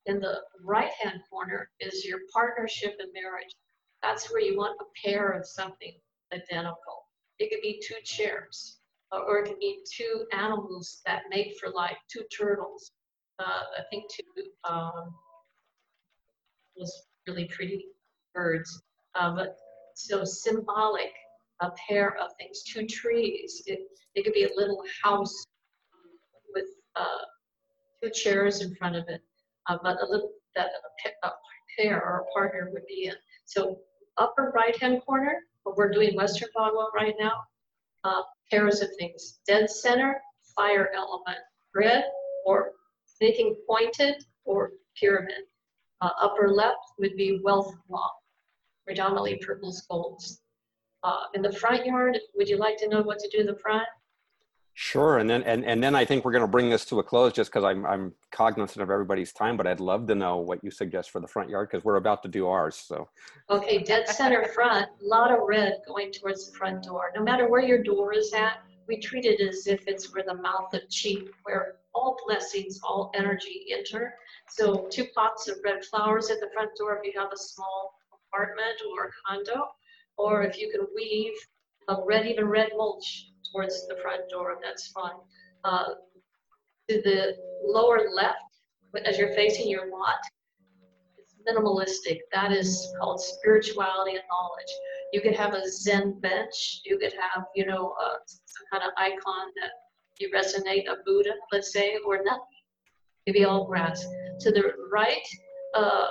In 0.06 0.20
the 0.20 0.40
right-hand 0.64 1.20
corner 1.28 1.68
is 1.80 2.04
your 2.04 2.20
partnership 2.32 2.96
and 2.98 3.12
marriage. 3.12 3.54
That's 4.02 4.30
where 4.30 4.40
you 4.40 4.56
want 4.56 4.80
a 4.80 5.08
pair 5.08 5.30
of 5.30 5.46
something 5.46 5.92
identical. 6.32 7.06
It 7.38 7.50
could 7.50 7.60
be 7.62 7.82
two 7.86 7.96
chairs, 8.04 8.79
or 9.12 9.38
it 9.38 9.48
could 9.48 9.58
be 9.58 9.80
two 9.90 10.24
animals 10.32 11.00
that 11.06 11.22
mate 11.30 11.56
for 11.60 11.70
life, 11.70 11.96
two 12.12 12.22
turtles. 12.36 12.92
Uh, 13.38 13.62
I 13.78 13.82
think 13.90 14.04
two 14.10 14.22
um, 14.68 15.14
was 16.76 17.06
really 17.26 17.46
pretty 17.46 17.86
birds. 18.34 18.82
Uh, 19.14 19.34
but 19.34 19.56
so 19.94 20.24
symbolic, 20.24 21.12
a 21.60 21.70
pair 21.88 22.16
of 22.18 22.30
things, 22.38 22.62
two 22.62 22.86
trees. 22.86 23.62
It, 23.66 23.80
it 24.14 24.24
could 24.24 24.32
be 24.32 24.44
a 24.44 24.56
little 24.56 24.82
house 25.02 25.44
with 26.54 26.66
uh, 26.96 27.24
two 28.02 28.10
chairs 28.10 28.62
in 28.62 28.74
front 28.76 28.96
of 28.96 29.04
it, 29.08 29.20
uh, 29.68 29.78
but 29.82 29.96
a 30.02 30.06
little 30.06 30.30
that 30.56 30.66
a, 30.66 31.26
a 31.26 31.32
pair 31.78 32.02
or 32.02 32.20
a 32.20 32.32
partner 32.32 32.70
would 32.72 32.86
be 32.86 33.06
in. 33.06 33.14
So 33.44 33.78
upper 34.18 34.52
right 34.54 34.76
hand 34.80 35.02
corner, 35.06 35.34
we're 35.64 35.90
doing 35.90 36.16
Western 36.16 36.48
Bagua 36.56 36.86
right 36.94 37.14
now. 37.18 37.32
Uh, 38.04 38.22
pairs 38.50 38.80
of 38.80 38.88
things. 38.98 39.40
Dead 39.46 39.70
center, 39.70 40.20
fire 40.56 40.90
element, 40.94 41.38
red 41.74 42.04
or 42.44 42.72
anything 43.20 43.56
pointed 43.68 44.14
or 44.44 44.72
pyramid. 44.98 45.44
Uh, 46.00 46.10
upper 46.20 46.48
left 46.48 46.78
would 46.98 47.14
be 47.16 47.40
wealth 47.44 47.74
block, 47.88 48.14
predominantly 48.86 49.36
purples, 49.36 49.82
golds. 49.90 50.40
Uh, 51.02 51.24
in 51.34 51.42
the 51.42 51.52
front 51.52 51.84
yard, 51.86 52.18
would 52.34 52.48
you 52.48 52.56
like 52.56 52.76
to 52.78 52.88
know 52.88 53.02
what 53.02 53.18
to 53.18 53.28
do 53.30 53.38
in 53.38 53.46
the 53.46 53.56
front? 53.56 53.86
Sure, 54.82 55.18
and 55.18 55.28
then 55.28 55.42
and, 55.42 55.62
and 55.66 55.84
then 55.84 55.94
I 55.94 56.06
think 56.06 56.24
we're 56.24 56.32
going 56.32 56.40
to 56.40 56.48
bring 56.48 56.70
this 56.70 56.86
to 56.86 57.00
a 57.00 57.02
close 57.02 57.34
just 57.34 57.50
because 57.50 57.64
I'm 57.64 57.84
I'm 57.84 58.14
cognizant 58.32 58.82
of 58.82 58.88
everybody's 58.88 59.30
time, 59.30 59.58
but 59.58 59.66
I'd 59.66 59.78
love 59.78 60.06
to 60.06 60.14
know 60.14 60.38
what 60.38 60.64
you 60.64 60.70
suggest 60.70 61.10
for 61.10 61.20
the 61.20 61.28
front 61.28 61.50
yard 61.50 61.68
because 61.70 61.84
we're 61.84 61.96
about 61.96 62.22
to 62.22 62.30
do 62.30 62.48
ours. 62.48 62.76
So 62.76 63.06
Okay, 63.50 63.82
dead 63.82 64.08
center 64.08 64.42
front, 64.54 64.86
a 65.02 65.06
lot 65.06 65.32
of 65.32 65.40
red 65.46 65.82
going 65.86 66.12
towards 66.12 66.50
the 66.50 66.56
front 66.56 66.82
door. 66.82 67.12
No 67.14 67.22
matter 67.22 67.46
where 67.46 67.60
your 67.60 67.82
door 67.82 68.14
is 68.14 68.32
at, 68.32 68.62
we 68.88 68.98
treat 68.98 69.26
it 69.26 69.38
as 69.46 69.66
if 69.66 69.86
it's 69.86 70.14
where 70.14 70.24
the 70.26 70.36
mouth 70.36 70.72
of 70.72 70.80
chi, 70.88 71.26
where 71.42 71.76
all 71.94 72.16
blessings, 72.26 72.80
all 72.82 73.12
energy 73.14 73.66
enter. 73.70 74.14
So 74.48 74.88
two 74.90 75.04
pots 75.14 75.46
of 75.46 75.58
red 75.62 75.84
flowers 75.84 76.30
at 76.30 76.40
the 76.40 76.48
front 76.54 76.70
door 76.78 76.96
if 76.96 77.04
you 77.04 77.20
have 77.20 77.34
a 77.34 77.36
small 77.36 77.98
apartment 78.32 78.80
or 78.90 79.08
a 79.08 79.10
condo, 79.28 79.68
or 80.16 80.42
if 80.42 80.58
you 80.58 80.70
can 80.70 80.86
weave 80.96 81.34
a 81.88 81.96
red, 82.06 82.26
even 82.26 82.46
red 82.46 82.70
mulch 82.74 83.29
towards 83.52 83.86
the 83.88 83.96
front 84.02 84.28
door, 84.30 84.56
that's 84.62 84.88
fine. 84.88 85.18
Uh, 85.64 85.94
to 86.88 87.00
the 87.02 87.36
lower 87.64 88.08
left, 88.12 88.38
as 89.04 89.18
you're 89.18 89.34
facing 89.34 89.68
your 89.68 89.90
lot, 89.90 90.18
it's 91.18 91.34
minimalistic. 91.48 92.18
That 92.32 92.52
is 92.52 92.92
called 93.00 93.20
spirituality 93.20 94.12
and 94.12 94.24
knowledge. 94.30 94.72
You 95.12 95.20
could 95.20 95.36
have 95.36 95.54
a 95.54 95.68
Zen 95.68 96.18
bench. 96.20 96.80
You 96.84 96.98
could 96.98 97.12
have, 97.12 97.44
you 97.54 97.66
know, 97.66 97.94
uh, 98.02 98.16
some 98.26 98.66
kind 98.72 98.84
of 98.84 98.92
icon 98.96 99.48
that 99.60 99.70
you 100.18 100.30
resonate, 100.34 100.88
a 100.88 100.96
Buddha, 101.04 101.30
let's 101.52 101.72
say, 101.72 101.96
or 102.06 102.22
nothing. 102.24 102.42
Could 103.26 103.34
be 103.34 103.44
all 103.44 103.66
grass. 103.66 104.06
To 104.40 104.50
the 104.50 104.72
right 104.90 105.26
uh, 105.74 106.08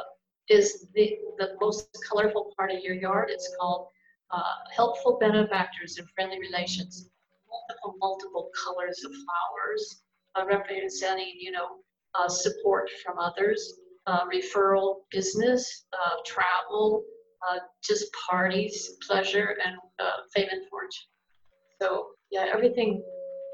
is 0.50 0.88
the, 0.94 1.18
the 1.38 1.56
most 1.62 1.90
colorful 2.10 2.54
part 2.58 2.72
of 2.72 2.80
your 2.82 2.96
yard. 2.96 3.30
It's 3.30 3.54
called 3.60 3.88
uh, 4.32 4.54
helpful 4.76 5.18
benefactors 5.20 5.98
and 5.98 6.08
friendly 6.12 6.40
relations. 6.40 7.10
Multiple, 7.52 7.96
multiple 8.00 8.50
colors 8.64 9.04
of 9.06 9.12
flowers 9.12 10.04
uh, 10.36 10.46
representing, 10.46 11.34
you 11.40 11.52
know, 11.52 11.68
uh, 12.16 12.28
support 12.28 12.90
from 13.04 13.20
others, 13.20 13.80
uh, 14.08 14.26
referral 14.26 14.98
business, 15.12 15.86
uh, 15.94 16.16
travel, 16.26 17.04
uh, 17.50 17.60
just 17.84 18.06
parties, 18.30 18.98
pleasure, 19.08 19.56
and 19.66 19.76
fame 20.34 20.48
and 20.52 20.68
fortune. 20.70 21.08
So 21.82 22.08
yeah, 22.32 22.48
everything. 22.54 23.04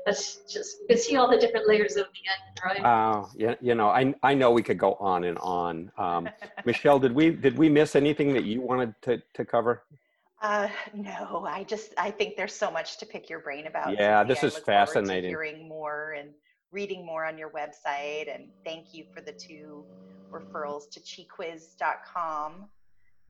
That's 0.06 0.42
just 0.48 0.78
you 0.82 0.88
can 0.88 0.98
see 1.00 1.16
all 1.16 1.30
the 1.30 1.38
different 1.38 1.68
layers 1.68 1.96
of 1.96 2.06
the 2.06 2.70
onion, 2.70 2.84
right? 2.84 2.86
Uh, 2.86 3.26
yeah, 3.36 3.56
you 3.60 3.74
know, 3.74 3.90
I 3.90 4.14
I 4.22 4.36
know 4.36 4.52
we 4.52 4.62
could 4.62 4.78
go 4.78 4.94
on 5.00 5.24
and 5.24 5.38
on. 5.40 5.92
Um, 5.98 6.30
Michelle, 6.66 7.00
did 7.00 7.12
we 7.12 7.32
did 7.32 7.58
we 7.58 7.70
miss 7.70 7.96
anything 7.96 8.32
that 8.34 8.46
you 8.46 8.62
wanted 8.62 8.94
to 9.02 9.22
to 9.34 9.46
cover? 9.46 9.84
Uh, 10.42 10.68
no, 10.94 11.46
I 11.48 11.64
just 11.64 11.94
I 11.98 12.12
think 12.12 12.36
there's 12.36 12.54
so 12.54 12.70
much 12.70 12.98
to 12.98 13.06
pick 13.06 13.30
your 13.30 13.40
brain 13.40 13.68
about. 13.68 13.98
Yeah, 13.98 14.24
this 14.24 14.44
is 14.44 14.58
fascinating. 14.58 15.30
hearing 15.30 15.68
more 15.68 16.16
and 16.20 16.30
reading 16.72 17.06
more 17.06 17.26
on 17.26 17.38
your 17.38 17.50
website. 17.52 18.34
And 18.34 18.50
thank 18.64 18.94
you 18.94 19.06
for 19.14 19.22
the 19.22 19.32
two 19.32 19.86
referrals 20.32 20.90
to 20.92 21.00
chiquiz.com 21.00 22.66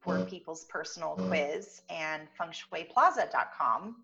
for 0.01 0.23
people's 0.25 0.65
personal 0.65 1.15
quiz 1.15 1.81
and 1.89 2.23
fengshuiplaza.com. 2.39 3.95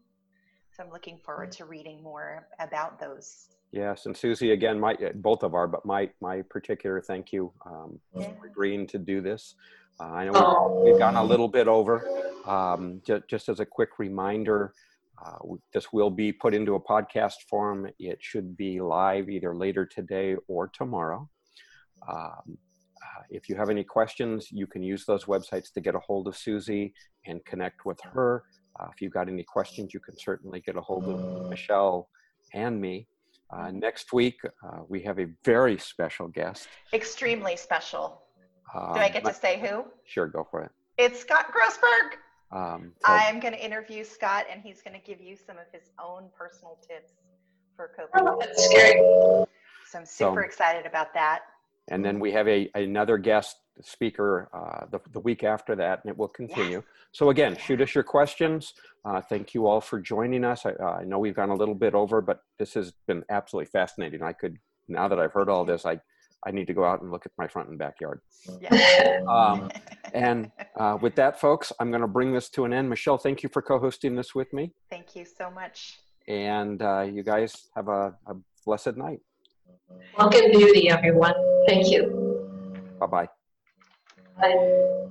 So 0.75 0.83
I'm 0.83 0.91
looking 0.91 1.17
forward 1.17 1.51
to 1.53 1.65
reading 1.65 2.01
more 2.01 2.47
about 2.59 2.99
those. 2.99 3.49
Yes, 3.71 4.05
and 4.05 4.15
Suzee, 4.15 4.51
again, 4.51 4.79
my 4.79 4.95
both 5.15 5.43
of 5.43 5.53
our, 5.53 5.67
but 5.67 5.85
my 5.85 6.09
my 6.19 6.41
particular 6.43 7.01
thank 7.01 7.31
you 7.31 7.53
um, 7.65 7.99
yeah. 8.13 8.29
for 8.39 8.47
agreeing 8.47 8.85
to 8.87 8.97
do 8.97 9.21
this. 9.21 9.55
Uh, 10.01 10.13
I 10.13 10.25
know 10.25 10.31
oh. 10.33 10.81
we've 10.83 10.97
gone 10.97 11.15
a 11.15 11.23
little 11.23 11.47
bit 11.47 11.67
over. 11.67 12.07
Um, 12.47 13.01
just, 13.05 13.27
just 13.27 13.49
as 13.49 13.59
a 13.59 13.65
quick 13.65 13.99
reminder, 13.99 14.73
uh, 15.23 15.37
this 15.73 15.93
will 15.93 16.09
be 16.09 16.31
put 16.31 16.55
into 16.55 16.73
a 16.73 16.79
podcast 16.79 17.43
form. 17.47 17.87
It 17.99 18.17
should 18.19 18.57
be 18.57 18.81
live 18.81 19.29
either 19.29 19.55
later 19.55 19.85
today 19.85 20.35
or 20.47 20.69
tomorrow. 20.69 21.29
Um, 22.09 22.57
uh, 22.57 23.23
if 23.29 23.47
you 23.47 23.55
have 23.55 23.69
any 23.69 23.83
questions, 23.83 24.47
you 24.51 24.65
can 24.65 24.81
use 24.81 25.05
those 25.05 25.25
websites 25.25 25.71
to 25.73 25.81
get 25.81 25.93
a 25.93 25.99
hold 25.99 26.27
of 26.27 26.33
Suzee 26.35 26.93
and 27.27 27.43
connect 27.45 27.85
with 27.85 27.99
her. 28.01 28.43
Uh, 28.79 28.87
if 28.91 29.01
you've 29.01 29.13
got 29.13 29.27
any 29.27 29.43
questions, 29.43 29.93
you 29.93 29.99
can 29.99 30.17
certainly 30.17 30.61
get 30.61 30.75
a 30.75 30.81
hold 30.81 31.05
of 31.05 31.49
Michelle 31.49 32.09
and 32.53 32.81
me. 32.81 33.07
Uh, 33.51 33.69
next 33.69 34.13
week, 34.13 34.39
uh, 34.45 34.79
we 34.87 35.01
have 35.01 35.19
a 35.19 35.27
very 35.43 35.77
special 35.77 36.27
guest. 36.27 36.67
Extremely 36.93 37.55
special. 37.55 38.21
Do 38.73 38.99
I 38.99 39.09
get 39.09 39.25
to 39.25 39.33
say 39.33 39.59
who? 39.59 39.85
Sure, 40.05 40.27
go 40.27 40.47
for 40.49 40.61
it. 40.61 40.71
It's 40.97 41.19
Scott 41.19 41.47
Grossberg. 41.51 42.17
Um, 42.51 42.91
so 42.99 43.11
I'm 43.11 43.39
going 43.39 43.53
to 43.53 43.63
interview 43.63 44.03
Scott, 44.03 44.45
and 44.51 44.61
he's 44.61 44.81
going 44.81 44.99
to 44.99 45.05
give 45.05 45.21
you 45.21 45.35
some 45.35 45.57
of 45.57 45.65
his 45.71 45.89
own 46.03 46.25
personal 46.37 46.77
tips 46.87 47.13
for 47.75 47.91
COVID. 47.97 48.09
Oh, 48.15 48.37
that's 48.39 48.65
scary. 48.65 48.99
So 48.99 49.99
I'm 49.99 50.05
super 50.05 50.41
so, 50.41 50.45
excited 50.45 50.85
about 50.85 51.13
that. 51.13 51.41
And 51.87 52.03
then 52.03 52.19
we 52.19 52.31
have 52.31 52.47
a 52.47 52.69
another 52.75 53.17
guest 53.17 53.57
speaker 53.81 54.49
uh, 54.53 54.85
the, 54.91 54.99
the 55.11 55.19
week 55.19 55.43
after 55.43 55.75
that, 55.75 56.01
and 56.03 56.11
it 56.11 56.17
will 56.17 56.27
continue. 56.27 56.77
Yes. 56.77 56.83
So 57.11 57.29
again, 57.29 57.57
shoot 57.57 57.81
us 57.81 57.95
your 57.95 58.03
questions. 58.03 58.73
Uh, 59.03 59.21
thank 59.21 59.53
you 59.53 59.67
all 59.67 59.81
for 59.81 59.99
joining 59.99 60.45
us. 60.45 60.65
I, 60.65 60.71
uh, 60.71 60.99
I 61.01 61.03
know 61.03 61.19
we've 61.19 61.35
gone 61.35 61.49
a 61.49 61.55
little 61.55 61.75
bit 61.75 61.93
over, 61.93 62.21
but 62.21 62.43
this 62.59 62.73
has 62.75 62.93
been 63.07 63.23
absolutely 63.29 63.65
fascinating. 63.65 64.21
I 64.21 64.33
could 64.33 64.57
now 64.87 65.07
that 65.07 65.19
I've 65.19 65.33
heard 65.33 65.49
all 65.49 65.65
this, 65.65 65.85
I 65.85 65.99
I 66.45 66.51
need 66.51 66.65
to 66.67 66.73
go 66.73 66.83
out 66.83 67.01
and 67.01 67.11
look 67.11 67.25
at 67.25 67.31
my 67.37 67.47
front 67.47 67.69
and 67.69 67.77
backyard. 67.77 68.21
Yeah. 68.59 69.21
um, 69.27 69.69
and 70.13 70.51
uh, 70.79 70.97
with 71.01 71.15
that, 71.15 71.39
folks, 71.39 71.71
I'm 71.79 71.91
going 71.91 72.01
to 72.01 72.07
bring 72.07 72.33
this 72.33 72.49
to 72.49 72.65
an 72.65 72.73
end. 72.73 72.89
Michelle, 72.89 73.17
thank 73.17 73.43
you 73.43 73.49
for 73.49 73.61
co-hosting 73.61 74.15
this 74.15 74.33
with 74.33 74.51
me. 74.51 74.73
Thank 74.89 75.15
you 75.15 75.25
so 75.25 75.51
much. 75.51 75.99
And 76.27 76.81
uh, 76.81 77.01
you 77.01 77.23
guys 77.23 77.67
have 77.75 77.87
a, 77.87 78.15
a 78.27 78.35
blessed 78.65 78.97
night. 78.97 79.19
Welcome 80.17 80.51
beauty, 80.51 80.89
everyone. 80.89 81.33
Thank 81.67 81.91
you. 81.91 82.75
Bye-bye. 82.99 83.27
Bye. 84.39 85.01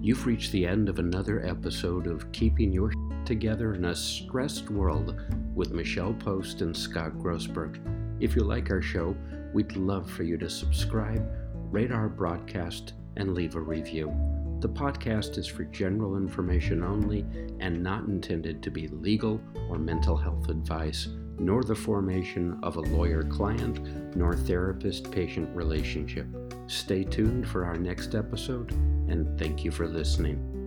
You've 0.00 0.24
reached 0.26 0.52
the 0.52 0.64
end 0.66 0.88
of 0.88 1.00
another 1.00 1.44
episode 1.44 2.06
of 2.06 2.30
Keeping 2.32 2.72
Your 2.72 2.92
Together 3.24 3.74
in 3.74 3.84
a 3.86 3.94
Stressed 3.94 4.70
World 4.70 5.20
with 5.54 5.72
Michelle 5.72 6.14
Post 6.14 6.62
and 6.62 6.74
Scott 6.74 7.12
Grossberg. 7.18 7.78
If 8.20 8.34
you 8.36 8.42
like 8.42 8.70
our 8.70 8.80
show, 8.80 9.16
We'd 9.52 9.76
love 9.76 10.10
for 10.10 10.22
you 10.22 10.36
to 10.38 10.50
subscribe, 10.50 11.26
rate 11.70 11.92
our 11.92 12.08
broadcast, 12.08 12.92
and 13.16 13.34
leave 13.34 13.56
a 13.56 13.60
review. 13.60 14.14
The 14.60 14.68
podcast 14.68 15.38
is 15.38 15.46
for 15.46 15.64
general 15.64 16.16
information 16.16 16.82
only 16.82 17.24
and 17.60 17.82
not 17.82 18.04
intended 18.04 18.62
to 18.62 18.70
be 18.70 18.88
legal 18.88 19.40
or 19.68 19.78
mental 19.78 20.16
health 20.16 20.48
advice, 20.48 21.08
nor 21.38 21.62
the 21.62 21.74
formation 21.74 22.58
of 22.62 22.76
a 22.76 22.80
lawyer 22.80 23.22
client 23.22 24.16
nor 24.16 24.34
therapist 24.36 25.10
patient 25.10 25.48
relationship. 25.54 26.26
Stay 26.66 27.04
tuned 27.04 27.48
for 27.48 27.64
our 27.64 27.76
next 27.76 28.14
episode, 28.14 28.72
and 29.08 29.38
thank 29.38 29.64
you 29.64 29.70
for 29.70 29.86
listening. 29.86 30.57